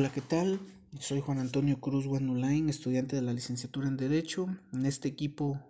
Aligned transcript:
Hola, 0.00 0.12
¿qué 0.12 0.22
tal? 0.22 0.58
Soy 0.98 1.20
Juan 1.20 1.36
Antonio 1.36 1.78
Cruz 1.78 2.06
Buenulain, 2.06 2.70
estudiante 2.70 3.16
de 3.16 3.20
la 3.20 3.34
licenciatura 3.34 3.86
en 3.86 3.98
Derecho. 3.98 4.46
En 4.72 4.86
este 4.86 5.08
equipo 5.08 5.60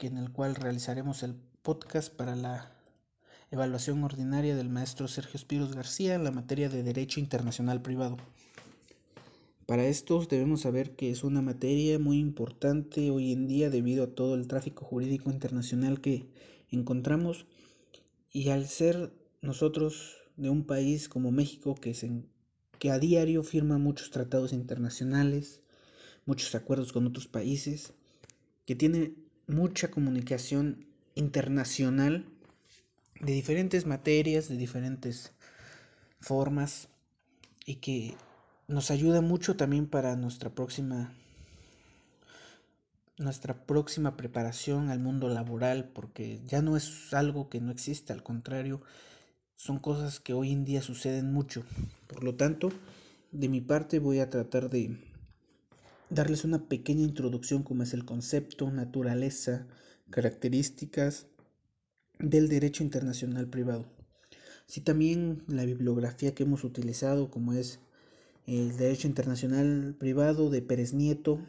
en 0.00 0.18
el 0.18 0.30
cual 0.30 0.54
realizaremos 0.54 1.22
el 1.22 1.34
podcast 1.62 2.14
para 2.14 2.36
la 2.36 2.76
evaluación 3.50 4.04
ordinaria 4.04 4.54
del 4.54 4.68
maestro 4.68 5.08
Sergio 5.08 5.38
Espiros 5.38 5.74
García 5.74 6.14
en 6.14 6.24
la 6.24 6.30
materia 6.30 6.68
de 6.68 6.82
Derecho 6.82 7.20
Internacional 7.20 7.80
Privado. 7.80 8.18
Para 9.64 9.86
esto 9.86 10.22
debemos 10.28 10.60
saber 10.60 10.94
que 10.94 11.10
es 11.10 11.24
una 11.24 11.40
materia 11.40 11.98
muy 11.98 12.18
importante 12.18 13.10
hoy 13.10 13.32
en 13.32 13.48
día 13.48 13.70
debido 13.70 14.04
a 14.04 14.14
todo 14.14 14.34
el 14.34 14.46
tráfico 14.46 14.84
jurídico 14.84 15.30
internacional 15.30 16.02
que 16.02 16.28
encontramos 16.70 17.46
y 18.30 18.50
al 18.50 18.68
ser 18.68 19.10
nosotros 19.40 20.18
de 20.36 20.50
un 20.50 20.66
país 20.66 21.08
como 21.08 21.30
México 21.30 21.74
que 21.76 21.94
se 21.94 22.24
que 22.78 22.90
a 22.90 22.98
diario 22.98 23.42
firma 23.42 23.78
muchos 23.78 24.10
tratados 24.10 24.52
internacionales, 24.52 25.60
muchos 26.26 26.54
acuerdos 26.54 26.92
con 26.92 27.06
otros 27.06 27.26
países, 27.26 27.92
que 28.66 28.74
tiene 28.74 29.14
mucha 29.46 29.90
comunicación 29.90 30.86
internacional 31.14 32.26
de 33.20 33.32
diferentes 33.32 33.86
materias, 33.86 34.48
de 34.48 34.56
diferentes 34.56 35.32
formas 36.20 36.88
y 37.66 37.76
que 37.76 38.16
nos 38.66 38.90
ayuda 38.90 39.20
mucho 39.20 39.56
también 39.56 39.86
para 39.86 40.16
nuestra 40.16 40.50
próxima 40.50 41.14
nuestra 43.16 43.54
próxima 43.64 44.16
preparación 44.16 44.90
al 44.90 44.98
mundo 44.98 45.28
laboral 45.28 45.90
porque 45.94 46.40
ya 46.46 46.62
no 46.62 46.76
es 46.76 47.14
algo 47.14 47.48
que 47.48 47.60
no 47.60 47.70
existe, 47.70 48.12
al 48.12 48.24
contrario, 48.24 48.82
son 49.64 49.78
cosas 49.78 50.20
que 50.20 50.34
hoy 50.34 50.52
en 50.52 50.66
día 50.66 50.82
suceden 50.82 51.32
mucho. 51.32 51.64
Por 52.06 52.22
lo 52.22 52.34
tanto, 52.34 52.68
de 53.32 53.48
mi 53.48 53.62
parte 53.62 53.98
voy 53.98 54.18
a 54.18 54.28
tratar 54.28 54.68
de 54.68 54.98
darles 56.10 56.44
una 56.44 56.68
pequeña 56.68 57.02
introducción 57.02 57.62
como 57.62 57.82
es 57.82 57.94
el 57.94 58.04
concepto, 58.04 58.70
naturaleza, 58.70 59.66
características 60.10 61.28
del 62.18 62.50
derecho 62.50 62.82
internacional 62.82 63.48
privado. 63.48 63.86
Así 64.68 64.82
también 64.82 65.42
la 65.46 65.64
bibliografía 65.64 66.34
que 66.34 66.42
hemos 66.42 66.62
utilizado 66.62 67.30
como 67.30 67.54
es 67.54 67.80
el 68.46 68.76
derecho 68.76 69.08
internacional 69.08 69.96
privado 69.98 70.50
de 70.50 70.60
Pérez 70.60 70.92
Nieto, 70.92 71.40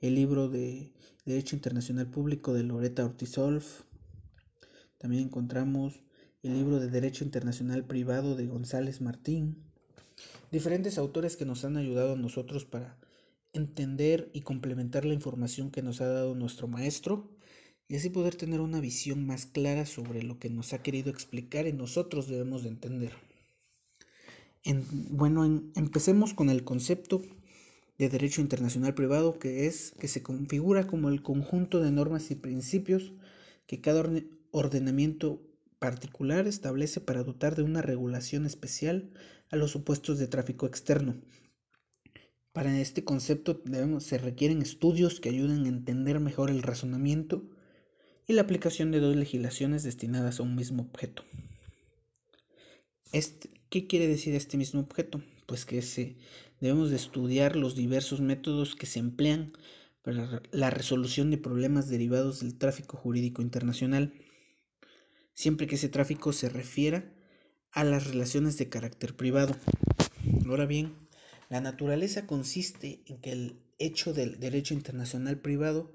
el 0.00 0.14
libro 0.14 0.48
de 0.48 0.90
Derecho 1.26 1.54
Internacional 1.54 2.06
Público 2.06 2.54
de 2.54 2.62
Loretta 2.62 3.04
Ortizolf. 3.04 3.82
También 4.96 5.24
encontramos 5.24 6.00
el 6.48 6.54
libro 6.54 6.80
de 6.80 6.88
Derecho 6.88 7.24
Internacional 7.24 7.84
Privado 7.84 8.34
de 8.34 8.46
González 8.46 9.02
Martín, 9.02 9.58
diferentes 10.50 10.96
autores 10.96 11.36
que 11.36 11.44
nos 11.44 11.66
han 11.66 11.76
ayudado 11.76 12.14
a 12.14 12.16
nosotros 12.16 12.64
para 12.64 12.96
entender 13.52 14.30
y 14.32 14.40
complementar 14.40 15.04
la 15.04 15.12
información 15.12 15.70
que 15.70 15.82
nos 15.82 16.00
ha 16.00 16.08
dado 16.08 16.34
nuestro 16.34 16.66
maestro 16.66 17.28
y 17.86 17.96
así 17.96 18.08
poder 18.08 18.34
tener 18.34 18.60
una 18.60 18.80
visión 18.80 19.26
más 19.26 19.44
clara 19.44 19.84
sobre 19.84 20.22
lo 20.22 20.38
que 20.38 20.48
nos 20.48 20.72
ha 20.72 20.82
querido 20.82 21.10
explicar 21.10 21.66
y 21.66 21.74
nosotros 21.74 22.28
debemos 22.28 22.62
de 22.62 22.70
entender. 22.70 23.12
bueno, 25.10 25.44
empecemos 25.76 26.32
con 26.32 26.48
el 26.48 26.64
concepto 26.64 27.20
de 27.98 28.08
derecho 28.08 28.40
internacional 28.40 28.94
privado 28.94 29.38
que 29.38 29.66
es 29.66 29.92
que 30.00 30.08
se 30.08 30.22
configura 30.22 30.86
como 30.86 31.10
el 31.10 31.20
conjunto 31.20 31.80
de 31.80 31.90
normas 31.90 32.30
y 32.30 32.36
principios 32.36 33.12
que 33.66 33.82
cada 33.82 34.02
ordenamiento 34.50 35.42
particular 35.78 36.46
establece 36.46 37.00
para 37.00 37.22
dotar 37.22 37.54
de 37.56 37.62
una 37.62 37.82
regulación 37.82 38.46
especial 38.46 39.10
a 39.50 39.56
los 39.56 39.70
supuestos 39.70 40.18
de 40.18 40.26
tráfico 40.26 40.66
externo. 40.66 41.16
Para 42.52 42.80
este 42.80 43.04
concepto 43.04 43.60
debemos, 43.64 44.04
se 44.04 44.18
requieren 44.18 44.62
estudios 44.62 45.20
que 45.20 45.28
ayuden 45.28 45.64
a 45.64 45.68
entender 45.68 46.18
mejor 46.18 46.50
el 46.50 46.62
razonamiento 46.62 47.48
y 48.26 48.32
la 48.32 48.42
aplicación 48.42 48.90
de 48.90 49.00
dos 49.00 49.16
legislaciones 49.16 49.84
destinadas 49.84 50.40
a 50.40 50.42
un 50.42 50.56
mismo 50.56 50.82
objeto. 50.82 51.24
Este, 53.12 53.50
¿Qué 53.70 53.86
quiere 53.86 54.06
decir 54.06 54.34
este 54.34 54.56
mismo 54.56 54.80
objeto? 54.80 55.22
Pues 55.46 55.64
que 55.64 55.82
se, 55.82 56.16
debemos 56.60 56.90
de 56.90 56.96
estudiar 56.96 57.56
los 57.56 57.74
diversos 57.74 58.20
métodos 58.20 58.74
que 58.74 58.86
se 58.86 58.98
emplean 58.98 59.52
para 60.02 60.42
la 60.50 60.70
resolución 60.70 61.30
de 61.30 61.38
problemas 61.38 61.88
derivados 61.88 62.40
del 62.40 62.56
tráfico 62.58 62.96
jurídico 62.96 63.40
internacional 63.40 64.12
siempre 65.38 65.68
que 65.68 65.76
ese 65.76 65.88
tráfico 65.88 66.32
se 66.32 66.48
refiera 66.48 67.14
a 67.70 67.84
las 67.84 68.08
relaciones 68.08 68.58
de 68.58 68.68
carácter 68.68 69.14
privado. 69.14 69.54
Ahora 70.44 70.66
bien, 70.66 70.96
la 71.48 71.60
naturaleza 71.60 72.26
consiste 72.26 73.04
en 73.06 73.20
que 73.20 73.30
el 73.30 73.62
hecho 73.78 74.12
del 74.12 74.40
derecho 74.40 74.74
internacional 74.74 75.38
privado 75.40 75.92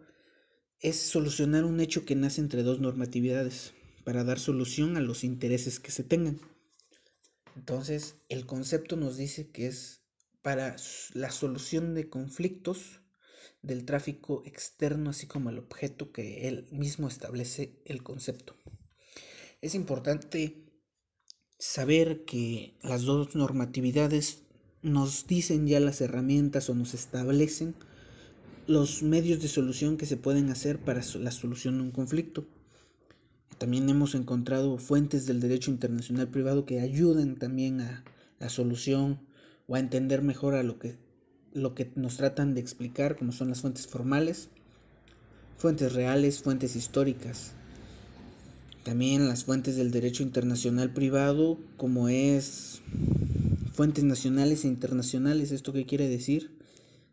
es 0.79 0.95
solucionar 0.95 1.65
un 1.65 1.81
hecho 1.81 2.05
que 2.05 2.15
nace 2.15 2.39
entre 2.39 2.63
dos 2.63 2.79
normatividades 2.79 3.73
para 4.05 4.23
dar 4.23 4.39
solución 4.39 4.95
a 4.95 5.01
los 5.01 5.25
intereses 5.25 5.81
que 5.81 5.91
se 5.91 6.05
tengan. 6.05 6.39
Entonces, 7.57 8.15
el 8.29 8.45
concepto 8.45 8.95
nos 8.95 9.17
dice 9.17 9.51
que 9.51 9.67
es 9.67 10.05
para 10.41 10.77
la 11.13 11.31
solución 11.31 11.95
de 11.95 12.09
conflictos 12.09 13.01
del 13.61 13.83
tráfico 13.83 14.41
externo, 14.45 15.09
así 15.09 15.27
como 15.27 15.49
el 15.49 15.59
objeto 15.59 16.13
que 16.13 16.47
él 16.47 16.69
mismo 16.71 17.09
establece 17.09 17.81
el 17.83 18.03
concepto. 18.03 18.55
Es 19.63 19.75
importante 19.75 20.61
saber 21.57 22.25
que 22.25 22.75
las 22.83 23.03
dos 23.03 23.33
normatividades 23.33 24.43
nos 24.81 25.25
dicen 25.25 25.67
ya 25.67 25.79
las 25.79 26.01
herramientas 26.01 26.69
o 26.69 26.75
nos 26.75 26.93
establecen 26.93 27.73
los 28.67 29.03
medios 29.03 29.41
de 29.41 29.47
solución 29.47 29.95
que 29.95 30.05
se 30.05 30.17
pueden 30.17 30.49
hacer 30.49 30.79
para 30.79 31.01
la 31.17 31.31
solución 31.31 31.77
de 31.77 31.83
un 31.83 31.91
conflicto. 31.91 32.45
También 33.57 33.89
hemos 33.89 34.15
encontrado 34.15 34.77
fuentes 34.79 35.27
del 35.27 35.39
derecho 35.39 35.71
internacional 35.71 36.27
privado 36.27 36.65
que 36.65 36.81
ayudan 36.81 37.37
también 37.37 37.79
a 37.79 38.03
la 38.39 38.49
solución 38.49 39.21
o 39.67 39.75
a 39.75 39.79
entender 39.79 40.23
mejor 40.23 40.55
a 40.55 40.63
lo 40.63 40.77
que, 40.77 40.97
lo 41.53 41.73
que 41.73 41.89
nos 41.95 42.17
tratan 42.17 42.53
de 42.53 42.59
explicar, 42.59 43.15
como 43.15 43.31
son 43.31 43.47
las 43.47 43.61
fuentes 43.61 43.87
formales, 43.87 44.49
fuentes 45.55 45.93
reales, 45.93 46.43
fuentes 46.43 46.75
históricas. 46.75 47.53
También 48.83 49.29
las 49.29 49.45
fuentes 49.45 49.77
del 49.77 49.91
derecho 49.91 50.23
internacional 50.23 50.91
privado, 50.91 51.57
como 51.77 52.09
es 52.09 52.81
fuentes 53.71 54.03
nacionales 54.03 54.65
e 54.65 54.67
internacionales. 54.67 55.53
¿Esto 55.53 55.71
qué 55.71 55.85
quiere 55.85 56.09
decir? 56.09 56.59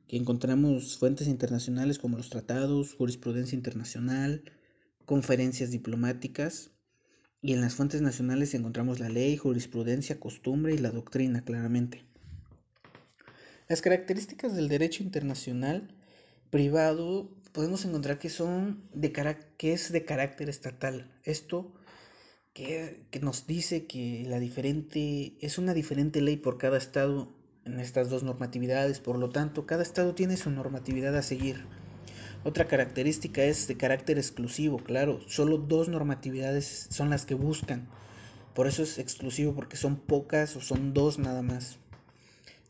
Que 0.09 0.17
encontramos 0.17 0.99
fuentes 0.99 1.29
internacionales 1.29 2.01
como 2.01 2.17
los 2.17 2.29
tratados, 2.29 2.95
jurisprudencia 2.95 3.55
internacional, 3.55 4.43
conferencias 5.07 5.71
diplomáticas. 5.71 6.73
Y 7.41 7.53
en 7.53 7.61
las 7.61 7.77
fuentes 7.77 8.03
nacionales 8.03 8.53
encontramos 8.55 8.99
la 8.99 9.09
ley, 9.09 9.37
jurisprudencia, 9.37 10.19
costumbre 10.19 10.75
y 10.75 10.79
la 10.79 10.91
doctrina, 10.91 11.43
claramente. 11.45 12.03
Las 13.69 13.81
características 13.81 14.57
del 14.57 14.69
derecho 14.69 15.05
internacional 15.05 15.95
privado 16.51 17.31
podemos 17.53 17.85
encontrar 17.85 18.19
que 18.19 18.29
son 18.29 18.83
de 18.93 19.13
que 19.57 19.73
es 19.73 19.93
de 19.93 20.05
carácter 20.05 20.49
estatal. 20.49 21.11
Esto 21.25 21.73
que, 22.53 23.07
que, 23.11 23.21
nos 23.21 23.47
dice 23.47 23.87
que 23.87 24.25
la 24.27 24.39
diferente 24.39 25.35
es 25.41 25.59
una 25.59 25.75
diferente 25.75 26.21
ley 26.21 26.37
por 26.37 26.59
cada 26.59 26.79
estado 26.79 27.33
en 27.65 27.79
estas 27.79 28.09
dos 28.09 28.23
normatividades, 28.23 29.01
por 29.01 29.19
lo 29.19 29.31
tanto, 29.31 29.67
cada 29.67 29.83
estado 29.83 30.15
tiene 30.15 30.37
su 30.37 30.51
normatividad 30.51 31.17
a 31.17 31.23
seguir. 31.23 31.65
Otra 32.43 32.67
característica 32.67 33.45
es 33.45 33.69
de 33.69 33.77
carácter 33.77 34.17
exclusivo, 34.17 34.79
claro, 34.79 35.21
solo 35.29 35.59
dos 35.59 35.89
normatividades 35.89 36.87
son 36.91 37.11
las 37.11 37.27
que 37.27 37.35
buscan. 37.35 37.89
Por 38.55 38.67
eso 38.67 38.83
es 38.83 38.99
exclusivo 38.99 39.55
porque 39.55 39.77
son 39.77 39.97
pocas 39.97 40.57
o 40.57 40.61
son 40.61 40.95
dos 40.95 41.19
nada 41.19 41.43
más. 41.43 41.79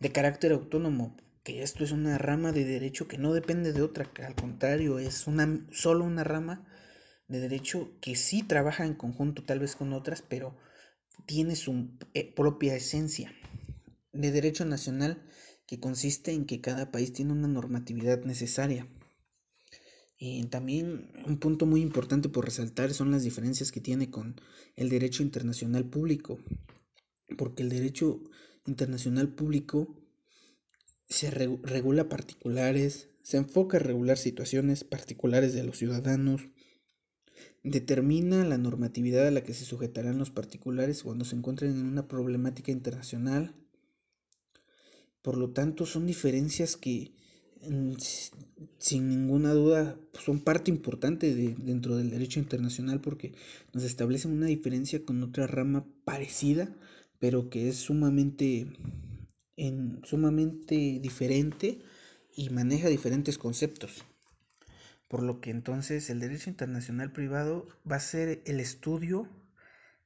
De 0.00 0.10
carácter 0.10 0.52
autónomo, 0.52 1.14
que 1.42 1.62
esto 1.62 1.84
es 1.84 1.92
una 1.92 2.18
rama 2.18 2.52
de 2.52 2.64
derecho 2.64 3.08
que 3.08 3.18
no 3.18 3.32
depende 3.32 3.72
de 3.72 3.82
otra, 3.82 4.12
que 4.12 4.22
al 4.22 4.34
contrario, 4.34 4.98
es 4.98 5.26
una, 5.26 5.66
solo 5.72 6.04
una 6.04 6.24
rama 6.24 6.66
de 7.28 7.40
derecho 7.40 7.92
que 8.00 8.16
sí 8.16 8.42
trabaja 8.42 8.84
en 8.84 8.94
conjunto 8.94 9.44
tal 9.44 9.60
vez 9.60 9.76
con 9.76 9.92
otras, 9.92 10.22
pero 10.22 10.56
tiene 11.26 11.56
su 11.56 11.90
eh, 12.14 12.34
propia 12.34 12.74
esencia. 12.74 13.32
De 14.12 14.32
derecho 14.32 14.64
nacional 14.64 15.22
que 15.66 15.78
consiste 15.78 16.32
en 16.32 16.46
que 16.46 16.60
cada 16.60 16.90
país 16.90 17.12
tiene 17.12 17.32
una 17.32 17.46
normatividad 17.46 18.24
necesaria. 18.24 18.88
Y 20.18 20.44
también 20.46 21.12
un 21.24 21.38
punto 21.38 21.64
muy 21.64 21.80
importante 21.80 22.28
por 22.28 22.44
resaltar 22.44 22.92
son 22.92 23.10
las 23.12 23.22
diferencias 23.22 23.70
que 23.70 23.80
tiene 23.80 24.10
con 24.10 24.38
el 24.76 24.88
derecho 24.88 25.22
internacional 25.22 25.88
público, 25.88 26.38
porque 27.38 27.62
el 27.62 27.70
derecho 27.70 28.20
internacional 28.66 29.32
público 29.32 29.99
se 31.10 31.30
regula 31.30 32.08
particulares, 32.08 33.08
se 33.22 33.36
enfoca 33.36 33.76
a 33.76 33.80
regular 33.80 34.16
situaciones 34.16 34.84
particulares 34.84 35.52
de 35.52 35.64
los 35.64 35.76
ciudadanos, 35.76 36.48
determina 37.62 38.44
la 38.44 38.58
normatividad 38.58 39.26
a 39.26 39.30
la 39.30 39.42
que 39.42 39.54
se 39.54 39.64
sujetarán 39.64 40.18
los 40.18 40.30
particulares 40.30 41.02
cuando 41.02 41.24
se 41.24 41.36
encuentren 41.36 41.72
en 41.72 41.86
una 41.86 42.08
problemática 42.08 42.72
internacional, 42.72 43.54
Por 45.22 45.36
lo 45.36 45.50
tanto, 45.50 45.84
son 45.84 46.06
diferencias 46.06 46.76
que 46.78 47.12
mm, 47.68 47.92
sin 48.78 49.08
ninguna 49.08 49.52
duda 49.52 49.98
son 50.24 50.40
parte 50.40 50.70
importante 50.70 51.34
de, 51.34 51.54
dentro 51.58 51.96
del 51.96 52.08
derecho 52.08 52.40
internacional 52.40 53.02
porque 53.02 53.34
nos 53.74 53.84
establecen 53.84 54.32
una 54.32 54.46
diferencia 54.46 55.04
con 55.04 55.22
otra 55.22 55.46
rama 55.46 55.84
parecida, 56.04 56.74
pero 57.18 57.50
que 57.50 57.68
es 57.68 57.76
sumamente, 57.76 58.66
en, 59.60 60.00
sumamente 60.04 60.98
diferente 61.00 61.82
y 62.34 62.48
maneja 62.50 62.88
diferentes 62.88 63.36
conceptos. 63.36 64.04
Por 65.06 65.22
lo 65.22 65.40
que 65.40 65.50
entonces 65.50 66.08
el 66.08 66.20
derecho 66.20 66.48
internacional 66.48 67.12
privado 67.12 67.68
va 67.90 67.96
a 67.96 68.00
ser 68.00 68.42
el 68.46 68.58
estudio 68.58 69.28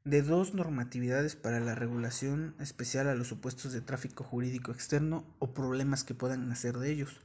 de 0.05 0.23
dos 0.23 0.55
normatividades 0.55 1.37
para 1.37 1.61
la 1.61 1.75
regulación 1.75 2.56
especial 2.59 3.09
a 3.09 3.15
los 3.15 3.29
supuestos 3.29 3.73
de 3.73 3.81
tráfico 3.81 4.25
jurídico 4.25 4.73
externo 4.73 5.25
o 5.39 5.55
problemas 5.55 6.03
que 6.03 6.15
puedan 6.15 6.49
nacer 6.49 6.79
de 6.79 6.91
ellos. 6.91 7.21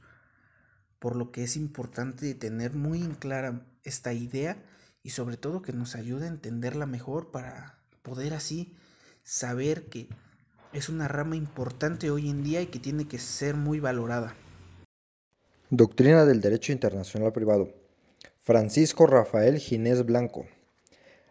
Por 0.98 1.16
lo 1.16 1.32
que 1.32 1.42
es 1.42 1.56
importante 1.56 2.34
tener 2.34 2.74
muy 2.74 3.02
en 3.02 3.14
clara 3.14 3.66
esta 3.82 4.12
idea 4.12 4.62
y 5.02 5.10
sobre 5.10 5.36
todo 5.36 5.62
que 5.62 5.72
nos 5.72 5.96
ayude 5.96 6.26
a 6.26 6.28
entenderla 6.28 6.86
mejor 6.86 7.32
para 7.32 7.78
poder 8.02 8.34
así 8.34 8.76
saber 9.24 9.88
que 9.88 10.08
es 10.72 10.88
una 10.88 11.08
rama 11.08 11.36
importante 11.36 12.10
hoy 12.10 12.30
en 12.30 12.44
día 12.44 12.60
y 12.60 12.66
que 12.66 12.78
tiene 12.78 13.08
que 13.08 13.18
ser 13.18 13.54
muy 13.56 13.80
valorada. 13.80 14.34
Doctrina 15.70 16.24
del 16.24 16.40
Derecho 16.40 16.72
Internacional 16.72 17.32
Privado. 17.32 17.70
Francisco 18.42 19.06
Rafael 19.06 19.58
Ginés 19.58 20.04
Blanco. 20.04 20.46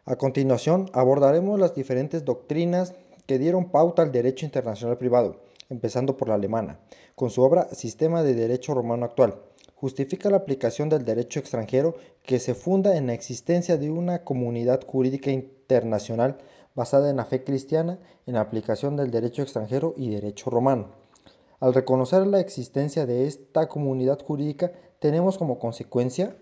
A 0.05 0.17
continuación 0.17 0.89
abordaremos 0.93 1.59
las 1.59 1.75
diferentes 1.75 2.25
doctrinas 2.25 2.93
que 3.25 3.39
dieron 3.39 3.69
pauta 3.69 4.01
al 4.01 4.11
derecho 4.11 4.45
internacional 4.45 4.97
privado, 4.97 5.41
empezando 5.69 6.17
por 6.17 6.29
la 6.29 6.35
alemana, 6.35 6.79
con 7.15 7.29
su 7.29 7.41
obra 7.41 7.67
Sistema 7.73 8.23
de 8.23 8.33
Derecho 8.33 8.73
Romano 8.73 9.05
Actual. 9.05 9.35
Justifica 9.75 10.29
la 10.29 10.37
aplicación 10.37 10.89
del 10.89 11.05
derecho 11.05 11.39
extranjero 11.39 11.95
que 12.23 12.39
se 12.39 12.55
funda 12.55 12.97
en 12.97 13.07
la 13.07 13.13
existencia 13.13 13.77
de 13.77 13.89
una 13.89 14.23
comunidad 14.23 14.81
jurídica 14.85 15.31
internacional 15.31 16.37
basada 16.79 17.09
en 17.09 17.17
la 17.17 17.25
fe 17.25 17.43
cristiana, 17.43 17.99
en 18.25 18.35
la 18.35 18.39
aplicación 18.39 18.95
del 18.95 19.11
derecho 19.11 19.41
extranjero 19.41 19.93
y 19.97 20.11
derecho 20.11 20.49
romano. 20.49 20.87
Al 21.59 21.73
reconocer 21.73 22.25
la 22.25 22.39
existencia 22.39 23.05
de 23.05 23.27
esta 23.27 23.67
comunidad 23.67 24.17
jurídica, 24.21 24.71
tenemos 24.99 25.37
como 25.37 25.59
consecuencia 25.59 26.37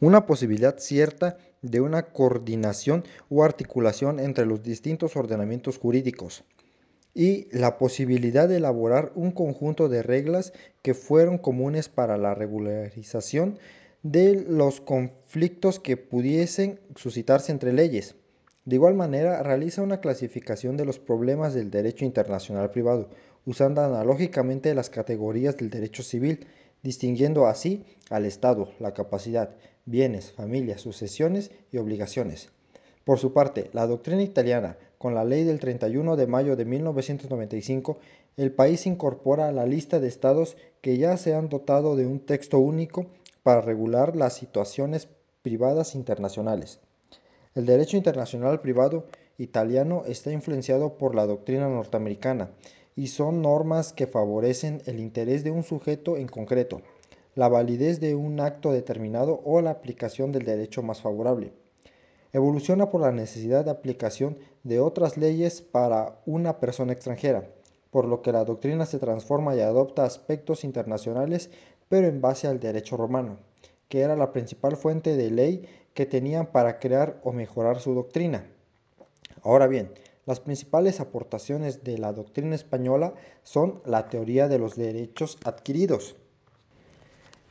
una 0.00 0.26
posibilidad 0.26 0.76
cierta 0.78 1.38
de 1.62 1.80
una 1.80 2.10
coordinación 2.10 3.04
o 3.30 3.44
articulación 3.44 4.18
entre 4.18 4.44
los 4.44 4.60
distintos 4.64 5.14
ordenamientos 5.14 5.78
jurídicos 5.78 6.42
y 7.14 7.46
la 7.56 7.78
posibilidad 7.78 8.48
de 8.48 8.56
elaborar 8.56 9.12
un 9.14 9.30
conjunto 9.30 9.88
de 9.88 10.02
reglas 10.02 10.52
que 10.82 10.94
fueron 10.94 11.38
comunes 11.38 11.88
para 11.88 12.18
la 12.18 12.34
regularización 12.34 13.60
de 14.02 14.34
los 14.48 14.80
conflictos 14.80 15.78
que 15.78 15.96
pudiesen 15.96 16.80
suscitarse 16.96 17.52
entre 17.52 17.72
leyes. 17.72 18.16
De 18.68 18.76
igual 18.76 18.92
manera, 18.92 19.42
realiza 19.42 19.80
una 19.80 20.02
clasificación 20.02 20.76
de 20.76 20.84
los 20.84 20.98
problemas 20.98 21.54
del 21.54 21.70
derecho 21.70 22.04
internacional 22.04 22.70
privado, 22.70 23.08
usando 23.46 23.80
analógicamente 23.80 24.74
las 24.74 24.90
categorías 24.90 25.56
del 25.56 25.70
derecho 25.70 26.02
civil, 26.02 26.46
distinguiendo 26.82 27.46
así 27.46 27.86
al 28.10 28.26
Estado, 28.26 28.68
la 28.78 28.92
capacidad, 28.92 29.56
bienes, 29.86 30.32
familias, 30.32 30.82
sucesiones 30.82 31.50
y 31.72 31.78
obligaciones. 31.78 32.50
Por 33.04 33.18
su 33.18 33.32
parte, 33.32 33.70
la 33.72 33.86
doctrina 33.86 34.20
italiana, 34.20 34.76
con 34.98 35.14
la 35.14 35.24
ley 35.24 35.44
del 35.44 35.60
31 35.60 36.16
de 36.16 36.26
mayo 36.26 36.54
de 36.54 36.66
1995, 36.66 37.96
el 38.36 38.52
país 38.52 38.86
incorpora 38.86 39.48
a 39.48 39.52
la 39.52 39.64
lista 39.64 39.98
de 39.98 40.08
estados 40.08 40.58
que 40.82 40.98
ya 40.98 41.16
se 41.16 41.34
han 41.34 41.48
dotado 41.48 41.96
de 41.96 42.04
un 42.04 42.20
texto 42.20 42.58
único 42.58 43.06
para 43.42 43.62
regular 43.62 44.14
las 44.14 44.34
situaciones 44.34 45.08
privadas 45.40 45.94
internacionales. 45.94 46.80
El 47.58 47.66
derecho 47.66 47.96
internacional 47.96 48.60
privado 48.60 49.06
italiano 49.36 50.04
está 50.06 50.30
influenciado 50.30 50.96
por 50.96 51.16
la 51.16 51.26
doctrina 51.26 51.68
norteamericana 51.68 52.52
y 52.94 53.08
son 53.08 53.42
normas 53.42 53.92
que 53.92 54.06
favorecen 54.06 54.80
el 54.86 55.00
interés 55.00 55.42
de 55.42 55.50
un 55.50 55.64
sujeto 55.64 56.16
en 56.16 56.28
concreto 56.28 56.82
la 57.34 57.48
validez 57.48 57.98
de 57.98 58.14
un 58.14 58.38
acto 58.38 58.70
determinado 58.70 59.42
o 59.44 59.60
la 59.60 59.70
aplicación 59.70 60.30
del 60.30 60.44
derecho 60.44 60.84
más 60.84 61.00
favorable. 61.00 61.52
Evoluciona 62.32 62.90
por 62.90 63.00
la 63.00 63.10
necesidad 63.10 63.64
de 63.64 63.72
aplicación 63.72 64.38
de 64.62 64.78
otras 64.78 65.16
leyes 65.16 65.60
para 65.60 66.20
una 66.26 66.60
persona 66.60 66.92
extranjera, 66.92 67.50
por 67.90 68.04
lo 68.04 68.22
que 68.22 68.30
la 68.30 68.44
doctrina 68.44 68.86
se 68.86 69.00
transforma 69.00 69.56
y 69.56 69.62
adopta 69.62 70.04
aspectos 70.04 70.62
internacionales, 70.62 71.50
pero 71.88 72.06
en 72.06 72.20
base 72.20 72.46
al 72.46 72.60
derecho 72.60 72.96
romano, 72.96 73.36
que 73.88 74.02
era 74.02 74.14
la 74.14 74.30
principal 74.30 74.76
fuente 74.76 75.16
de 75.16 75.32
ley 75.32 75.68
que 75.94 76.06
tenían 76.06 76.46
para 76.46 76.78
crear 76.78 77.20
o 77.24 77.32
mejorar 77.32 77.80
su 77.80 77.94
doctrina. 77.94 78.46
Ahora 79.42 79.66
bien, 79.66 79.92
las 80.26 80.40
principales 80.40 81.00
aportaciones 81.00 81.84
de 81.84 81.98
la 81.98 82.12
doctrina 82.12 82.54
española 82.54 83.14
son 83.42 83.80
la 83.84 84.08
teoría 84.08 84.48
de 84.48 84.58
los 84.58 84.76
derechos 84.76 85.38
adquiridos, 85.44 86.16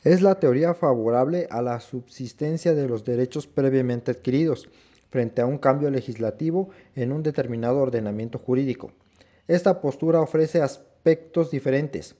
es 0.03 0.21
la 0.21 0.39
teoría 0.39 0.73
favorable 0.73 1.47
a 1.49 1.61
la 1.61 1.81
subsistencia 1.81 2.73
de 2.73 2.87
los 2.87 3.03
derechos 3.03 3.45
previamente 3.45 4.11
adquiridos 4.11 4.69
frente 5.09 5.41
a 5.41 5.45
un 5.45 5.57
cambio 5.57 5.89
legislativo 5.89 6.69
en 6.95 7.11
un 7.11 7.23
determinado 7.23 7.79
ordenamiento 7.79 8.39
jurídico. 8.39 8.93
Esta 9.49 9.81
postura 9.81 10.21
ofrece 10.21 10.61
aspectos 10.61 11.51
diferentes. 11.51 12.15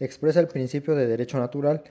Expresa 0.00 0.40
el 0.40 0.48
principio 0.48 0.96
de 0.96 1.06
derecho 1.06 1.38
natural 1.38 1.84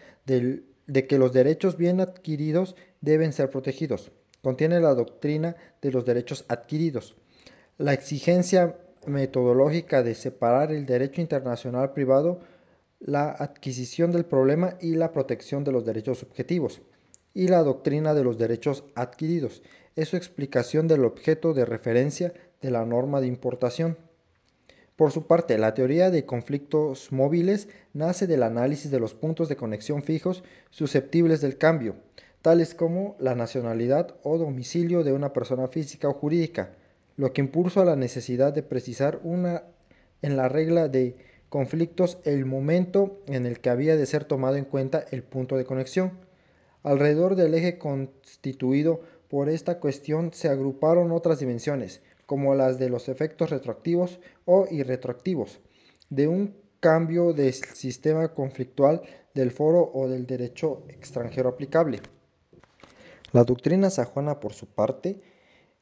de 0.88 1.06
que 1.06 1.18
los 1.18 1.34
derechos 1.34 1.78
bien 1.78 2.02
adquiridos 2.02 2.76
deben 3.02 3.34
ser 3.34 3.50
protegidos. 3.50 4.12
Contiene 4.42 4.80
la 4.80 4.96
doctrina 4.96 5.56
de 5.82 5.92
los 5.92 6.06
derechos 6.06 6.46
adquiridos. 6.48 7.16
La 7.78 7.94
exigencia 7.94 8.78
metodológica 9.06 10.04
de 10.04 10.16
separar 10.16 10.72
el 10.72 10.86
derecho 10.86 11.22
internacional 11.22 11.94
privado 11.94 12.40
la 13.00 13.30
adquisición 13.30 14.12
del 14.12 14.26
problema 14.26 14.78
y 14.82 14.96
la 14.96 15.12
protección 15.12 15.64
de 15.64 15.72
los 15.72 15.86
derechos 15.86 16.20
subjetivos, 16.20 16.82
y 17.34 17.48
la 17.48 17.62
doctrina 17.62 18.14
de 18.14 18.24
los 18.24 18.38
derechos 18.38 18.84
adquiridos, 18.96 19.62
es 19.96 20.10
su 20.10 20.18
explicación 20.18 20.88
del 20.88 21.06
objeto 21.06 21.54
de 21.54 21.66
referencia 21.66 22.34
de 22.62 22.72
la 22.72 22.86
norma 22.86 23.22
de 23.22 23.28
importación. 23.28 23.98
Por 24.98 25.12
su 25.12 25.28
parte, 25.28 25.60
la 25.60 25.76
teoría 25.76 26.10
de 26.10 26.26
conflictos 26.26 27.12
móviles 27.12 27.70
nace 27.94 28.26
del 28.26 28.42
análisis 28.42 28.90
de 28.90 29.00
los 29.00 29.14
puntos 29.14 29.48
de 29.48 29.56
conexión 29.56 30.02
fijos 30.02 30.44
susceptibles 30.72 31.40
del 31.40 31.60
cambio, 31.60 31.98
tales 32.42 32.74
como 32.74 33.16
la 33.20 33.36
nacionalidad 33.36 34.16
o 34.24 34.40
domicilio 34.40 35.04
de 35.04 35.14
una 35.14 35.34
persona 35.34 35.68
física 35.68 36.10
o 36.10 36.14
jurídica, 36.14 36.72
lo 37.16 37.32
que 37.32 37.42
impulsa 37.42 37.86
la 37.86 37.96
necesidad 37.96 38.54
de 38.54 38.64
precisar 38.64 39.20
una 39.24 39.66
en 40.24 40.36
la 40.36 40.50
regla 40.50 40.88
de 40.88 41.16
conflictos 41.50 42.18
el 42.24 42.46
momento 42.46 43.22
en 43.28 43.46
el 43.46 43.60
que 43.60 43.70
había 43.70 43.96
de 43.96 44.06
ser 44.08 44.26
tomado 44.26 44.56
en 44.56 44.66
cuenta 44.66 45.06
el 45.12 45.22
punto 45.22 45.58
de 45.58 45.66
conexión. 45.66 46.14
Alrededor 46.82 47.36
del 47.36 47.54
eje 47.54 47.78
constituido 47.78 49.02
por 49.30 49.48
esta 49.48 49.80
cuestión 49.80 50.34
se 50.34 50.50
agruparon 50.50 51.12
otras 51.12 51.38
dimensiones, 51.38 52.02
como 52.28 52.54
las 52.54 52.78
de 52.78 52.90
los 52.90 53.10
efectos 53.10 53.50
retroactivos 53.50 54.20
o 54.46 54.68
irretroactivos, 54.70 55.60
de 56.12 56.28
un 56.28 56.56
cambio 56.80 57.34
del 57.34 57.54
sistema 57.54 58.36
conflictual 58.36 59.02
del 59.34 59.50
foro 59.50 59.90
o 59.94 60.08
del 60.08 60.28
derecho 60.28 60.84
extranjero 60.90 61.50
aplicable. 61.50 62.02
La 63.32 63.44
doctrina 63.44 63.90
sajona, 63.90 64.40
por 64.40 64.54
su 64.54 64.68
parte, 64.68 65.20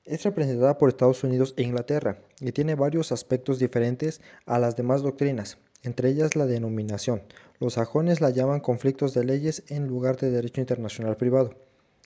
es 0.05 0.23
representada 0.23 0.77
por 0.77 0.89
Estados 0.89 1.23
Unidos 1.23 1.53
e 1.57 1.63
Inglaterra 1.63 2.19
y 2.39 2.51
tiene 2.51 2.75
varios 2.75 3.11
aspectos 3.11 3.59
diferentes 3.59 4.21
a 4.45 4.59
las 4.59 4.75
demás 4.75 5.01
doctrinas, 5.01 5.57
entre 5.83 6.09
ellas 6.09 6.35
la 6.35 6.45
denominación. 6.45 7.23
Los 7.59 7.73
sajones 7.73 8.21
la 8.21 8.29
llaman 8.29 8.59
conflictos 8.59 9.13
de 9.13 9.23
leyes 9.25 9.63
en 9.69 9.87
lugar 9.87 10.17
de 10.17 10.29
derecho 10.29 10.61
internacional 10.61 11.17
privado. 11.17 11.55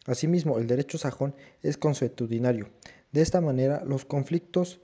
Asimismo, 0.05 0.57
el 0.59 0.67
derecho 0.67 0.97
sajón 0.97 1.35
es 1.61 1.77
consuetudinario. 1.77 2.69
De 3.11 3.21
esta 3.21 3.41
manera, 3.41 3.83
los 3.85 4.05
conflictos 4.05 4.81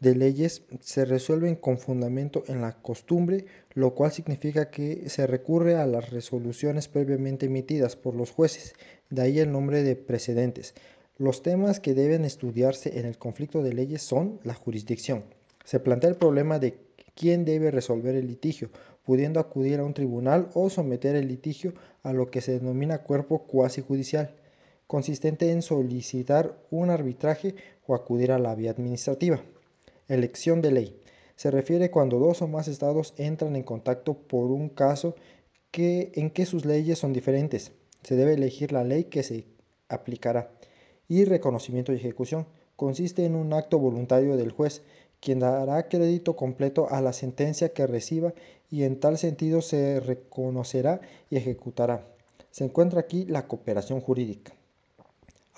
de 0.00 0.14
leyes 0.14 0.62
se 0.80 1.04
resuelven 1.04 1.56
con 1.56 1.78
fundamento 1.78 2.44
en 2.48 2.60
la 2.60 2.72
costumbre, 2.72 3.46
lo 3.74 3.94
cual 3.94 4.12
significa 4.12 4.70
que 4.70 5.08
se 5.08 5.26
recurre 5.26 5.76
a 5.76 5.86
las 5.86 6.10
resoluciones 6.10 6.88
previamente 6.88 7.46
emitidas 7.46 7.96
por 7.96 8.14
los 8.14 8.30
jueces, 8.30 8.74
de 9.10 9.22
ahí 9.22 9.38
el 9.38 9.52
nombre 9.52 9.82
de 9.82 9.96
precedentes. 9.96 10.74
Los 11.18 11.42
temas 11.42 11.80
que 11.80 11.94
deben 11.94 12.24
estudiarse 12.24 12.98
en 12.98 13.06
el 13.06 13.18
conflicto 13.18 13.62
de 13.62 13.72
leyes 13.72 14.02
son 14.02 14.40
la 14.44 14.54
jurisdicción. 14.54 15.24
Se 15.64 15.80
plantea 15.80 16.10
el 16.10 16.16
problema 16.16 16.58
de 16.58 16.78
quién 17.14 17.44
debe 17.44 17.70
resolver 17.70 18.14
el 18.14 18.28
litigio, 18.28 18.70
pudiendo 19.04 19.40
acudir 19.40 19.80
a 19.80 19.84
un 19.84 19.94
tribunal 19.94 20.48
o 20.54 20.70
someter 20.70 21.16
el 21.16 21.28
litigio 21.28 21.74
a 22.02 22.12
lo 22.12 22.30
que 22.30 22.40
se 22.40 22.52
denomina 22.52 23.02
cuerpo 23.02 23.46
cuasi 23.46 23.82
judicial, 23.82 24.34
consistente 24.88 25.52
en 25.52 25.62
solicitar 25.62 26.58
un 26.70 26.90
arbitraje 26.90 27.54
o 27.86 27.94
acudir 27.94 28.32
a 28.32 28.38
la 28.38 28.56
vía 28.56 28.72
administrativa. 28.72 29.40
Elección 30.08 30.62
de 30.62 30.72
ley. 30.72 31.00
Se 31.36 31.52
refiere 31.52 31.90
cuando 31.90 32.18
dos 32.18 32.42
o 32.42 32.48
más 32.48 32.66
estados 32.66 33.14
entran 33.18 33.54
en 33.54 33.62
contacto 33.62 34.14
por 34.14 34.50
un 34.50 34.70
caso 34.70 35.14
que, 35.70 36.10
en 36.14 36.30
que 36.30 36.46
sus 36.46 36.64
leyes 36.64 36.98
son 36.98 37.12
diferentes. 37.12 37.72
Se 38.02 38.16
debe 38.16 38.32
elegir 38.32 38.72
la 38.72 38.82
ley 38.82 39.04
que 39.04 39.22
se 39.22 39.44
aplicará. 39.88 40.50
Y 41.06 41.26
reconocimiento 41.26 41.92
y 41.92 41.96
ejecución. 41.96 42.46
Consiste 42.74 43.26
en 43.26 43.36
un 43.36 43.52
acto 43.52 43.78
voluntario 43.78 44.36
del 44.36 44.52
juez, 44.52 44.82
quien 45.20 45.40
dará 45.40 45.88
crédito 45.88 46.34
completo 46.34 46.88
a 46.90 47.02
la 47.02 47.12
sentencia 47.12 47.74
que 47.74 47.86
reciba 47.86 48.32
y 48.70 48.84
en 48.84 49.00
tal 49.00 49.18
sentido 49.18 49.60
se 49.60 50.00
reconocerá 50.00 51.02
y 51.28 51.36
ejecutará. 51.36 52.06
Se 52.50 52.64
encuentra 52.64 53.00
aquí 53.00 53.26
la 53.26 53.46
cooperación 53.46 54.00
jurídica. 54.00 54.57